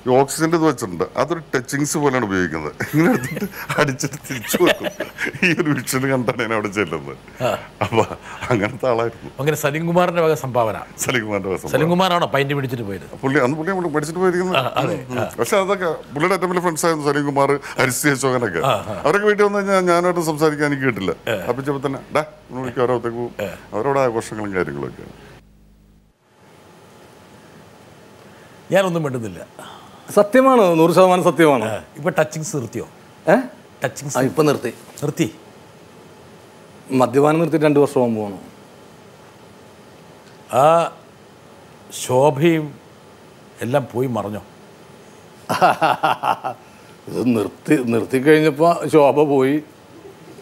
ഈ 0.07 0.09
ഓക്സിജന്റെ 0.21 0.57
ഇത് 0.59 0.65
വെച്ചിട്ടുണ്ട്. 0.67 1.05
അതൊരു 1.21 1.41
ടച്ചിങ്സ് 1.53 1.97
പോലെയാണ് 2.03 2.27
ഉപയോഗിക്കുന്നത്. 2.29 2.73
ഇങ്ങനെ 2.93 3.11
എടുത്തിട്ട് 3.15 3.47
അടിച്ചിട്ട് 3.81 4.19
തിരിച്ചു 4.29 4.59
വെക്കും. 4.65 4.87
ഈ 5.47 5.49
ഒരു 5.61 5.71
വിഷൻ 5.79 6.05
കണ്ടാണ് 6.13 6.41
ഞാൻ 6.45 6.53
അവിടെ 6.57 6.71
ചെല്ലുന്നത്. 6.79 7.17
അപ്പൊ 7.85 8.05
അങ്ങനത്തെ 8.51 8.87
ആളായിരുന്നു. 8.93 9.31
അങ്ങനെ 9.41 9.57
സലിംകുമാറിന്റെ 9.65 10.23
വക 10.27 10.35
സംഭാവന. 10.45 10.77
സലീം 11.05 11.25
കുമാറിന്റെ 11.27 11.51
വസം 11.55 11.73
സലിംകുമാറാണോ 11.75 12.29
പൈന്റ് 12.35 12.57
പിടിച്ചിട്ട് 12.59 12.87
പോയത്? 12.91 13.07
പുള്ളി 13.23 13.39
അന്ന് 13.47 13.57
പുള്ളി 13.61 13.71
നമ്മൾ 13.73 13.93
പഠിച്ചിട്ട് 13.97 14.21
പോയിരിക്കുന്നത്. 14.25 15.37
പക്ഷെ 15.41 15.57
അതൊക്കെ 15.63 15.91
പുള്ളിയുടെ 16.15 16.35
ഏറ്റവും 16.39 16.53
വലിയ 16.53 16.65
ഫ്രണ്ട്സ് 16.67 16.87
ആയിരുന്നു 16.89 17.07
സലീം 17.11 17.27
കുമാർ 17.31 17.53
ഹരിശ്രീ 17.81 18.13
അശോകനൊക്കെ. 18.17 18.63
അവരൊക്കെ 19.05 19.27
വീട്ടിൽ 19.31 19.45
വന്നു 19.47 19.59
കഴിഞ്ഞാൽ 19.59 19.87
ഞാനായിട്ട് 19.93 20.25
സംസാരിക്കാൻ 20.31 20.67
എനിക്ക് 20.73 20.87
കിട്ടില്ല. 20.91 21.15
അപ്പിച്ചപ്പോൾ 21.49 21.83
തന്നെ 21.87 22.03
ഡാ 22.17 22.25
വിളിക്കും 22.59 22.83
അവരകത്തേക്ക് 22.85 23.19
പോകും. 23.23 23.35
അവരോട് 23.75 24.01
ആഘോഷങ്ങളും 24.05 24.55
കാര്യങ്ങളൊക്കെ. 24.59 25.07
ഞാനൊന്നും 28.73 29.03
മിണ്ടുന്നില്ല. 29.05 29.41
സത്യമാണ്? 30.09 30.63
നൂറ് 30.79 30.93
ശതമാനം 30.93 31.25
സത്യമാണ്? 31.25 31.69
ഇപ്പൊ 31.97 32.11
ടച്ചിങ്സ് 32.11 32.57
നിർത്തിയോ? 32.57 32.87
ഏ? 33.29 33.37
ടച്ചിങ്സ് 33.85 34.19
ഇപ്പൊ 34.19 34.43
നിർത്തി. 34.43 34.73
നിർത്തി. 35.03 35.27
മദ്യപാനം 36.93 37.39
നിർത്തി 37.41 37.57
രണ്ട് 37.57 37.79
വർഷം 37.81 38.01
മുമ്പ് 38.01 38.21
പോകണം 38.21 38.41
ആ 40.55 40.65
ശോഭയും 42.03 42.67
എല്ലാം 43.63 43.89
പോയി 43.93 44.09
മറഞ്ഞോ? 44.09 44.43
ഇത് 47.09 47.37
നിർത്തി 47.37 47.75
നിർത്തി 47.93 48.19
കഴിഞ്ഞപ്പോൾ 48.19 48.89
ശോഭ 48.89 49.23
പോയി. 49.25 49.57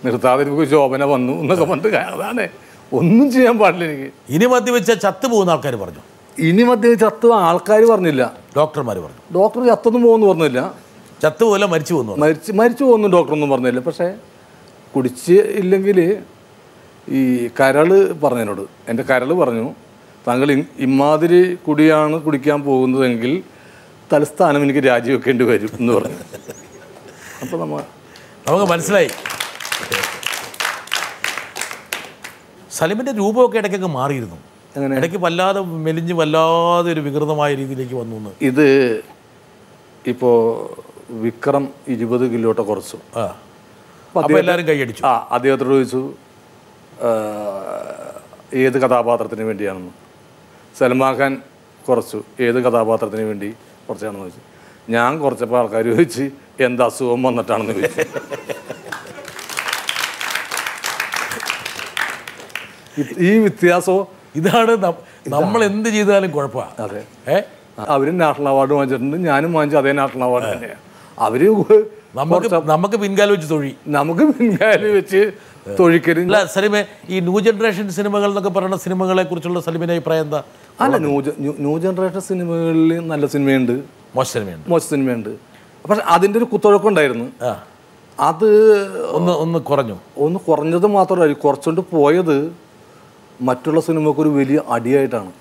നിർത്താതിരിക്കുമ്പോൾ 0.04 0.66
ശോഭന 0.66 1.04
വന്നു 1.04 1.32
എന്നൊക്കെ 1.42 1.64
പറഞ്ഞിട്ട് 1.64 1.96
അതാണ് 2.14 2.44
ഒന്നും 2.92 3.32
ചെയ്യാൻ 3.32 3.58
പാടില്ല 3.58 3.84
എനിക്ക്. 3.84 4.08
ഇനി 4.28 4.46
മദ്യവെച്ച 4.46 4.92
ചത്തു 5.04 5.26
പോകുന്ന 5.26 5.50
ആൾക്കാർ 5.50 5.74
പറഞ്ഞു? 5.76 6.02
ഇനി 6.38 6.62
മധ്യ 6.62 6.94
ചത്തു 6.94 7.28
ആൾക്കാർ 7.32 7.82
പറഞ്ഞില്ല. 7.84 8.36
ഡോക്ടർമാർ 8.56 8.98
പറഞ്ഞു. 8.98 9.22
ഡോക്ടർ 9.34 9.66
ചത്തൊന്നും 9.66 10.02
പോകുന്നു 10.02 10.26
പറഞ്ഞില്ല. 10.26 10.74
ചത്തു 11.22 11.44
പോലെ 11.44 11.66
മരിച്ചു 11.66 11.94
പോകുന്നു 11.94 12.16
മരിച്ചു 12.16 12.52
മരിച്ച് 12.52 12.84
പോകുന്നു 12.84 13.08
ഡോക്ടറൊന്നും 13.08 13.50
പറഞ്ഞില്ല. 13.50 13.80
പക്ഷേ 13.80 14.14
കുടിച്ച് 14.96 15.32
ഇല്ലെങ്കിൽ 15.32 16.22
ഈ 17.08 17.48
കരൾ 17.60 18.12
പറഞ്ഞതിനോട് 18.12 18.60
എന്റെ 18.88 19.02
കരൾ 19.02 19.32
പറഞ്ഞു 19.32 19.70
താങ്കൾ 20.26 20.64
ഇമാതിരി 20.78 21.54
കുടിയാണ് 21.54 22.22
കുടിക്കാൻ 22.22 22.62
പോകുന്നതെങ്കിൽ 22.62 23.42
തലസ്ഥാനം 24.12 24.62
എനിക്ക് 24.62 24.80
രാജിവെക്കേണ്ടി 24.86 25.44
വരും 25.44 25.70
എന്ന് 25.80 25.92
പറഞ്ഞു. 25.92 26.18
അപ്പോൾ 27.42 27.60
നമ്മൾ 27.60 27.82
നമുക്ക് 28.48 28.72
മനസ്സിലായി. 28.72 29.10
സലിമിന്റെ 32.70 33.12
രൂപമൊക്കെ 33.12 33.58
ഇടയ്ക്കൊക്കെ 33.58 33.86
മാറിയിരുന്നു? 33.86 34.55
ഇടയ്ക്ക് 34.76 35.16
വല്ലാതെ 35.16 35.60
മെലിഞ്ഞ് 35.60 36.14
വല്ലാതെ 36.14 36.92
ഒരു 36.92 37.00
വികൃതമായ 37.00 37.54
രീതിയിലേക്ക് 37.54 37.94
വന്നു 37.94 38.32
ഇത് 38.42 39.02
ഇപ്പോൾ 40.06 40.76
വിക്രം 41.10 41.68
ഇരുപത് 41.88 42.32
കിലോട്ടെ 42.32 42.62
കുറച്ചു. 42.62 42.96
അപ്പോൾ 44.18 44.38
എല്ലാവരും 44.38 44.68
കൈയടിച്ചു. 44.68 45.06
ആ 45.06 45.28
അദ്ദേഹത്തോട് 45.30 45.70
ചോദിച്ചു 45.70 46.14
ഏത് 48.54 48.78
കഥാപാത്രത്തിന് 48.78 49.42
വേണ്ടിയാണെന്ന്. 49.42 49.90
സൽമാൻ 50.78 51.14
ഖാൻ 51.14 51.42
കുറച്ചു 51.88 52.22
ഏത് 52.40 52.56
കഥാപാത്രത്തിന് 52.56 53.22
വേണ്ടി 53.22 53.54
കുറച്ചാണെന്ന് 53.88 54.20
ചോദിച്ചു. 54.20 54.40
ഞാൻ 54.90 55.18
കുറച്ചപ്പോൾ 55.18 55.58
ആൾക്കാർ 55.58 55.84
ചോദിച്ച് 55.84 56.30
എന്ത് 56.60 56.82
അസുഖം 56.82 57.22
വന്നിട്ടാണെന്ന് 57.22 57.72
ചോദിച്ചു. 57.72 58.02
ഈ 63.18 63.38
വ്യത്യാസമോ 63.38 64.08
ഇതാണ് 64.36 64.92
നമ്മൾ 65.28 65.64
എന്ത് 65.64 65.88
ചെയ്താലും 65.88 66.30
കുഴപ്പമാണ് 66.30 66.82
അതെ. 66.82 67.04
ഏ? 67.32 67.40
അവരും 67.88 68.18
നാഷണൽ 68.18 68.48
അവാർഡ് 68.48 68.72
വാങ്ങിച്ചിട്ടുണ്ട്. 68.72 69.16
ഞാനും 69.16 69.52
വാങ്ങിച്ചു 69.52 69.78
അതേ 69.78 69.92
നാഷണൽ 69.92 70.24
അവാർഡ് 70.24 70.52
തന്നെയാണ് 70.52 70.80
അവർ 71.18 71.44
നമുക്ക് 72.14 72.54
നമുക്ക് 72.54 72.96
പിൻകാലം 72.96 73.30
വെച്ച് 73.30 73.50
തൊഴി. 73.50 73.74
നമുക്ക് 73.88 74.32
പിൻകാലം 74.32 74.94
വെച്ച് 74.94 75.32
തൊഴിക്കരുത് 75.80 76.24
അല്ല 76.24 76.44
സലിമെ 76.44 76.86
ഈ 77.08 77.20
ന്യൂ 77.20 77.40
ജനറേഷൻ 77.40 77.90
സിനിമകൾ 77.90 78.28
എന്നൊക്കെ 78.28 78.50
പറയുന്ന 78.50 78.76
സിനിമകളെ 78.76 79.22
കുറിച്ചുള്ള 79.22 79.60
സലിമിന്റെ 79.60 79.94
അഭിപ്രായം 79.94 80.22
എന്താ? 80.22 80.42
അല്ല 80.80 80.96
ന്യൂ 80.96 81.20
ന്യൂ- 81.38 81.78
ജനറേഷൻ 81.78 82.20
സിനിമകളിൽ 82.20 83.06
നല്ല 83.06 83.26
സിനിമയുണ്ട്. 83.26 83.82
മോശ 84.16 84.26
സിനിമയുണ്ട്. 84.26 84.70
മോശ 84.70 84.82
സിനിമയുണ്ട്. 84.82 85.28
പക്ഷെ 85.88 86.02
അതിന്റെ 86.02 86.38
ഒരു 86.38 86.44
കുത്തൊഴുക്കുണ്ടായിരുന്നു. 86.44 87.54
അത് 88.20 88.48
ഒന്ന് 89.06 89.32
ഒന്ന് 89.32 89.58
കുറഞ്ഞു. 89.58 89.98
ഒന്ന് 90.18 90.40
കുറഞ്ഞത് 90.40 90.86
മാത്രമല്ല 90.86 91.32
കുറച്ചുകൊണ്ട് 91.32 91.80
പോയത് 91.80 92.65
മറ്റുള്ള 93.40 93.80
സിനിമക്ക് 93.80 94.20
ഒരു 94.20 94.28
വലിയ 94.28 94.62
അടിയായിട്ടാണ്. 94.68 95.32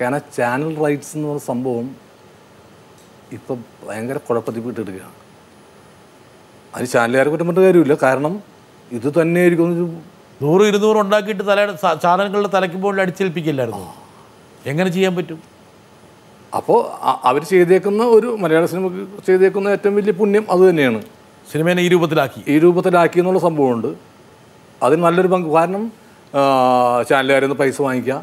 കാരണം 0.00 0.20
ചാനൽ 0.36 0.84
റൈറ്റ്സ് 0.84 1.16
എന്ന് 1.16 1.28
പറഞ്ഞ 1.28 1.44
സംഭവം 1.46 1.96
ഇപ്പം 3.32 3.64
ഭയങ്കര 3.88 4.16
കുഴപ്പത്തിൽ 4.16 4.60
പെട്ടിടുകയാണ് 4.60 5.16
അത് 6.74 6.84
ചാനലുകാരെ 6.88 7.30
കുറ്റം 7.30 7.48
പറഞ്ഞ 7.48 7.64
കാര്യമില്ല. 7.64 7.94
കാരണം 8.02 8.42
ഇത് 8.92 9.20
തന്നെയായിരിക്കും 9.20 9.66
ഒരു 9.74 9.88
നൂറ് 10.42 10.62
ഇരുന്നൂറ് 10.62 10.96
ഉണ്ടാക്കിയിട്ട് 10.96 11.42
തലയുടെ 11.48 11.74
ചാനലുകളുടെ 12.02 12.48
ചാനലുകളുടെ 12.48 12.82
പോലും 12.82 13.00
അടിച്ചേൽപ്പിക്കില്ലായിരുന്നു. 13.00 13.94
എങ്ങനെ 14.66 14.90
ചെയ്യാൻ 14.90 15.16
പറ്റും? 15.16 15.40
അപ്പോൾ 16.56 16.80
അവർ 17.24 17.42
ചെയ്തേക്കുന്ന 17.44 18.04
ഒരു 18.04 18.26
മലയാള 18.26 18.66
സിനിമക്ക് 18.66 19.26
ചെയ്തേക്കുന്ന 19.26 19.68
ഏറ്റവും 19.68 19.96
വലിയ 19.96 20.12
പുണ്യം 20.12 20.46
അത് 20.50 20.70
തന്നെയാണ്. 20.70 21.02
സിനിമേനെ 21.52 21.82
ഈ 21.82 21.88
രൂപത്തിലാക്കി. 21.88 22.44
ഈ 22.48 22.58
രൂപത്തിലാക്കി 22.58 23.18
എന്നുള്ള 23.18 23.40
സംഭവമുണ്ട്. 23.40 23.94
അതിന് 24.82 25.02
നല്ലൊരു 25.04 25.28
പങ്ക്. 25.28 25.48
കാരണം 25.48 26.01
ചാനലുകാരിൽ 27.08 27.46
നിന്ന് 27.46 27.58
പൈസ 27.62 27.78
വാങ്ങിക്കുക 27.86 28.16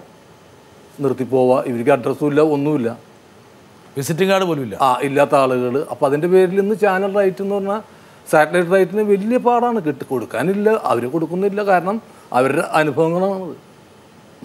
നിർത്തിപ്പോവുക 1.03 1.55
ഇവർക്ക് 1.70 1.93
അഡ്രസ്സും 1.95 2.28
ഇല്ല 2.32 2.41
ഒന്നുമില്ല. 2.55 2.89
വിസിറ്റിംഗ് 3.97 4.32
കാർഡ് 4.32 4.45
പോലും 4.49 4.64
ഇല്ല. 4.68 4.76
ആ 4.88 4.89
ഇല്ലാത്ത 5.07 5.36
ആളുകൾ 5.43 5.76
അപ്പോൾ 5.91 6.05
അതിന്റെ 6.10 6.28
പേരിൽ 6.34 6.60
ഇന്ന് 6.64 6.76
ചാനൽ 6.84 7.12
റൈറ്റ് 7.20 7.41
എന്ന് 7.45 7.55
പറഞ്ഞാൽ 7.55 7.82
സാറ്റലൈറ്റ് 8.32 8.72
റൈറ്റിന് 8.76 9.03
വലിയ 9.12 9.38
പാടാണ് 9.47 9.80
കിട്ടി 9.88 10.05
കൊടുക്കാനില്ല. 10.12 10.70
അവർ 10.91 11.03
കൊടുക്കുന്നില്ല. 11.16 11.62
കാരണം 11.72 11.97
അവരുടെ 12.38 12.64
അനുഭവങ്ങളാണ് 12.80 13.47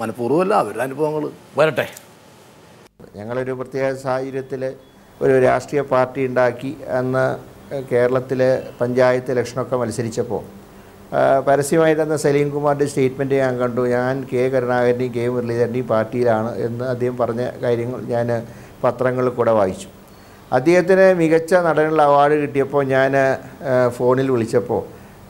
മനഃപൂർവമല്ല 0.01 0.55
അവരുടെ 0.63 0.83
അനുഭവങ്ങൾ 0.89 1.25
വരട്ടെ. 1.59 1.87
ഞങ്ങളൊരു 3.19 3.53
പ്രത്യേക 3.61 3.89
സാഹചര്യത്തിൽ 4.07 4.63
ഒരു 5.25 5.35
രാഷ്ട്രീയ 5.47 5.83
പാർട്ടി 5.93 6.21
ഉണ്ടാക്കി 6.29 6.71
അന്ന് 6.99 7.25
കേരളത്തിലെ 7.91 8.51
പഞ്ചായത്ത് 8.81 9.33
ഇലക്ഷനൊക്കെ 9.35 9.77
മത്സരിച്ചപ്പോൾ 9.81 10.43
പരസ്യമായി 11.47 11.95
സലീം 12.25 12.49
കുമാറിന്റെ 12.55 12.87
സ്റ്റേറ്റ്മെന്റ് 12.91 13.37
ഞാൻ 13.45 13.55
കണ്ടു. 13.63 13.83
ഞാൻ 13.97 14.15
കെ 14.31 14.43
കരുണാകരന്റെയും 14.55 15.13
കെ 15.17 15.25
മുരളീധരന്റെയും 15.35 15.87
പാർട്ടിയിലാണ് 15.93 16.51
എന്ന് 16.67 16.85
അദ്ദേഹം 16.93 17.17
പറഞ്ഞ 17.21 17.43
കാര്യങ്ങൾ 17.65 18.01
ഞാൻ 18.15 18.29
പത്രങ്ങളിൽ 18.85 19.31
കൂടെ 19.37 19.53
വായിച്ചു. 19.59 19.89
അദ്ദേഹത്തിന് 20.57 21.07
മികച്ച 21.21 21.55
നടനുള്ള 21.67 22.01
അവാർഡ് 22.11 22.35
കിട്ടിയപ്പോൾ 22.43 22.83
ഞാൻ 22.95 23.13
ഫോണിൽ 23.97 24.29
വിളിച്ചപ്പോൾ 24.35 24.83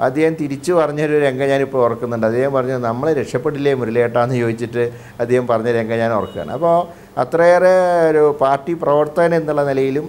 അദ്ദേഹം 0.06 0.34
തിരിച്ചു 0.40 0.72
പറഞ്ഞൊരു 0.78 1.16
രംഗം 1.24 1.48
ഞാനിപ്പോൾ 1.48 1.80
ഓർക്കുന്നുണ്ട്. 1.86 2.26
അദ്ദേഹം 2.26 2.52
പറഞ്ഞു 2.52 2.76
നമ്മളെ 2.86 3.12
രക്ഷപ്പെട്ടില്ലേ 3.20 3.74
മുരളിയേട്ടാന്ന് 3.80 4.36
ചോദിച്ചിട്ട് 4.42 4.84
അദ്ദേഹം 5.22 5.46
പറഞ്ഞ 5.50 5.70
രംഗം 5.78 5.98
ഞാൻ 5.98 6.12
ഓർക്കുകയാണ്. 6.12 6.52
അപ്പോൾ 6.56 6.74
അത്രയേറെ 7.22 7.74
ഒരു 8.10 8.24
പാർട്ടി 8.40 8.74
പ്രവർത്തകൻ 8.82 9.34
എന്നുള്ള 9.40 9.64
നിലയിലും 9.70 10.08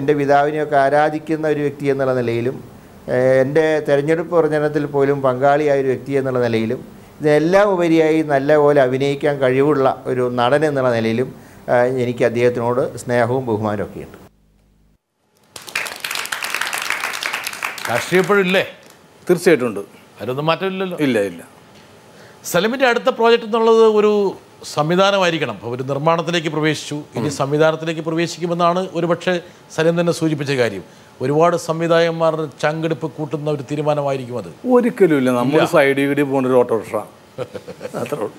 എന്റെ 0.00 0.12
പിതാവിനെയൊക്കെ 0.18 0.76
ആരാധിക്കുന്ന 0.84 1.46
ഒരു 1.54 1.60
വ്യക്തി 1.60 1.86
എന്നുള്ള 1.92 2.14
നിലയിലും 2.14 2.71
എന്റെ 3.08 3.82
തെരഞ്ഞെടുപ്പ് 3.88 4.40
പ്രചരണത്തിൽ 4.40 4.86
പോലും 4.86 5.22
പങ്കാളിയായ 5.22 5.80
ഒരു 5.80 5.86
വ്യക്തി 5.86 6.12
എന്നുള്ള 6.12 6.38
നിലയിലും 6.38 6.80
ഇതെല്ലാം 7.20 7.68
ഉപരിയായി 7.72 8.22
നല്ലപോലെ 8.22 8.82
അഭിനയിക്കാൻ 8.82 9.38
കഴിവുള്ള 9.42 10.02
ഒരു 10.06 10.30
നടൻ 10.34 10.64
എന്നുള്ള 10.66 10.90
നിലയിലും 10.94 11.34
എനിക്ക് 11.98 12.24
അദ്ദേഹത്തിനോട് 12.24 12.98
സ്നേഹവും 12.98 13.46
ബഹുമാനവും 13.46 13.90
ഒക്കെ 13.90 14.00
ഉണ്ട് 14.00 14.18
രാഷ്ട്രീയപ്പോഴില്ലേ 17.90 18.66
തീർച്ചയായിട്ടും 19.30 19.66
ഉണ്ട്. 19.66 19.80
അതിനൊന്നും 20.18 20.46
മാറ്റമില്ലല്ലോ. 20.46 20.98
ഇല്ല 21.00 21.18
ഇല്ല. 21.20 21.42
സലിമിന്റെ 22.44 22.86
അടുത്ത 22.86 23.08
പ്രോജക്റ്റ് 23.08 23.46
എന്നുള്ളത് 23.46 23.84
ഒരു 23.84 24.34
സംവിധാനമായിരിക്കണം. 24.64 25.54
അപ്പോൾ 25.54 25.74
ഒരു 25.76 25.82
നിർമ്മാണത്തിലേക്ക് 25.82 26.48
പ്രവേശിച്ചു. 26.48 27.02
ഇനി 27.16 27.28
സംവിധാനത്തിലേക്ക് 27.28 28.00
പ്രവേശിക്കുമെന്നാണ് 28.00 28.88
ഒരുപക്ഷെ 28.94 29.40
സലിം 29.76 30.00
തന്നെ 30.00 30.12
സൂചിപ്പിച്ച 30.12 30.52
കാര്യം. 30.52 30.84
ഒരുപാട് 31.22 31.56
സംവിധായകന്മാർ 31.56 32.34
ചങ്കെടുപ്പ് 32.62 33.06
കൂട്ടുന്ന 33.12 33.50
ഒരു 33.50 33.62
തീരുമാനമായിരിക്കും 33.62 34.38
അത്. 34.38 34.50
ഒരിക്കലും 34.72 35.16
ഇല്ല. 35.16 35.30
നമ്മൾ 35.30 35.64
സൈഡ് 35.64 36.06
കൂടി 36.08 36.22
പോകുന്ന 36.22 36.48
ഒരു 36.48 36.56
ഓട്ടോറിക്ഷ. 36.56 36.94
അത്രേ 36.96 38.16
ഉള്ളൂ. 38.16 38.32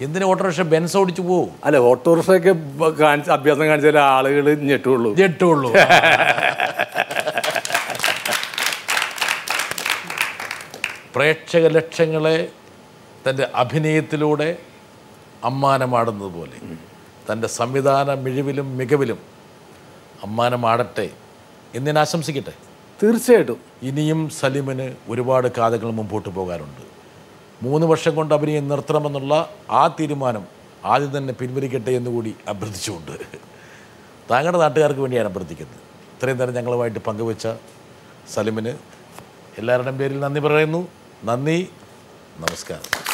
എന്തിന് 0.00 0.24
ഓട്ടോറിക്ഷ? 0.24 0.60
ബെൻസ് 0.60 0.96
ഓടിച്ചു 0.96 1.22
പോകും 1.22 1.50
അല്ല 1.64 1.76
ഓട്ടോറിക്ഷയൊക്കെ 1.76 2.52
കാണിച്ച് 3.00 3.30
അഭ്യാസം 3.30 3.66
കാണിച്ചാൽ 3.66 3.98
ആളുകൾ 3.98 4.54
ഞെട്ടുള്ളൂ. 4.54 5.14
ഞെട്ടുള്ളൂ. 5.14 5.72
പ്രേക്ഷക 11.14 11.66
ലക്ഷങ്ങളെ 11.66 12.48
തന്റെ 13.28 13.46
അഭിനയത്തിലൂടെ 13.54 14.56
അമ്മാനമാടുന്നത് 15.44 16.32
പോലെ 16.32 16.58
തന്റെ 17.32 17.48
സംവിധാന 17.48 18.14
മിഴിവിലും 18.14 18.76
മികവിലും 18.76 19.18
അമ്മാനമാടട്ടെ. 20.24 21.08
എന്ന് 21.74 21.86
ഞാൻ 21.86 21.98
ആശംസിക്കട്ടെ. 21.98 22.52
തീർച്ചയായിട്ടും. 23.02 23.60
ഇനിയും 23.82 24.30
സലിമിന് 24.30 24.94
ഒരുപാട് 25.08 25.48
കാതകൾ 25.58 25.90
മുമ്പോട്ട് 25.90 26.28
പോകാനുണ്ട്. 26.28 26.82
മൂന്ന് 27.62 27.86
വർഷം 27.86 28.14
കൊണ്ട് 28.14 28.34
അഭിനയം 28.34 28.68
നിർത്തണമെന്നുള്ള 28.68 29.50
ആ 29.70 29.86
തീരുമാനം 29.86 30.46
ആദ്യം 30.84 31.16
തന്നെ 31.16 31.34
പിൻവലിക്കട്ടെ 31.34 31.90
എന്നുകൂടി 31.90 32.34
അഭ്യർത്ഥിച്ചുകൊണ്ട് 32.48 33.12
താങ്കളുടെ 34.30 34.58
നാട്ടുകാർക്ക് 34.58 35.00
വേണ്ടിയാണ് 35.00 35.28
അഭ്യർത്ഥിക്കുന്നത്. 35.28 35.76
ഇത്രയും 36.16 36.38
നേരം 36.38 36.54
ഞങ്ങളുമായിട്ട് 36.54 36.98
പങ്കുവച്ച 36.98 37.48
സലിമിന് 38.34 38.74
എല്ലാവരുടെയും 39.58 39.98
പേരിൽ 39.98 40.20
നന്ദി 40.20 40.40
പറയുന്നു. 40.40 40.88
നന്ദി. 41.24 41.68
നമസ്കാരം. 42.38 43.09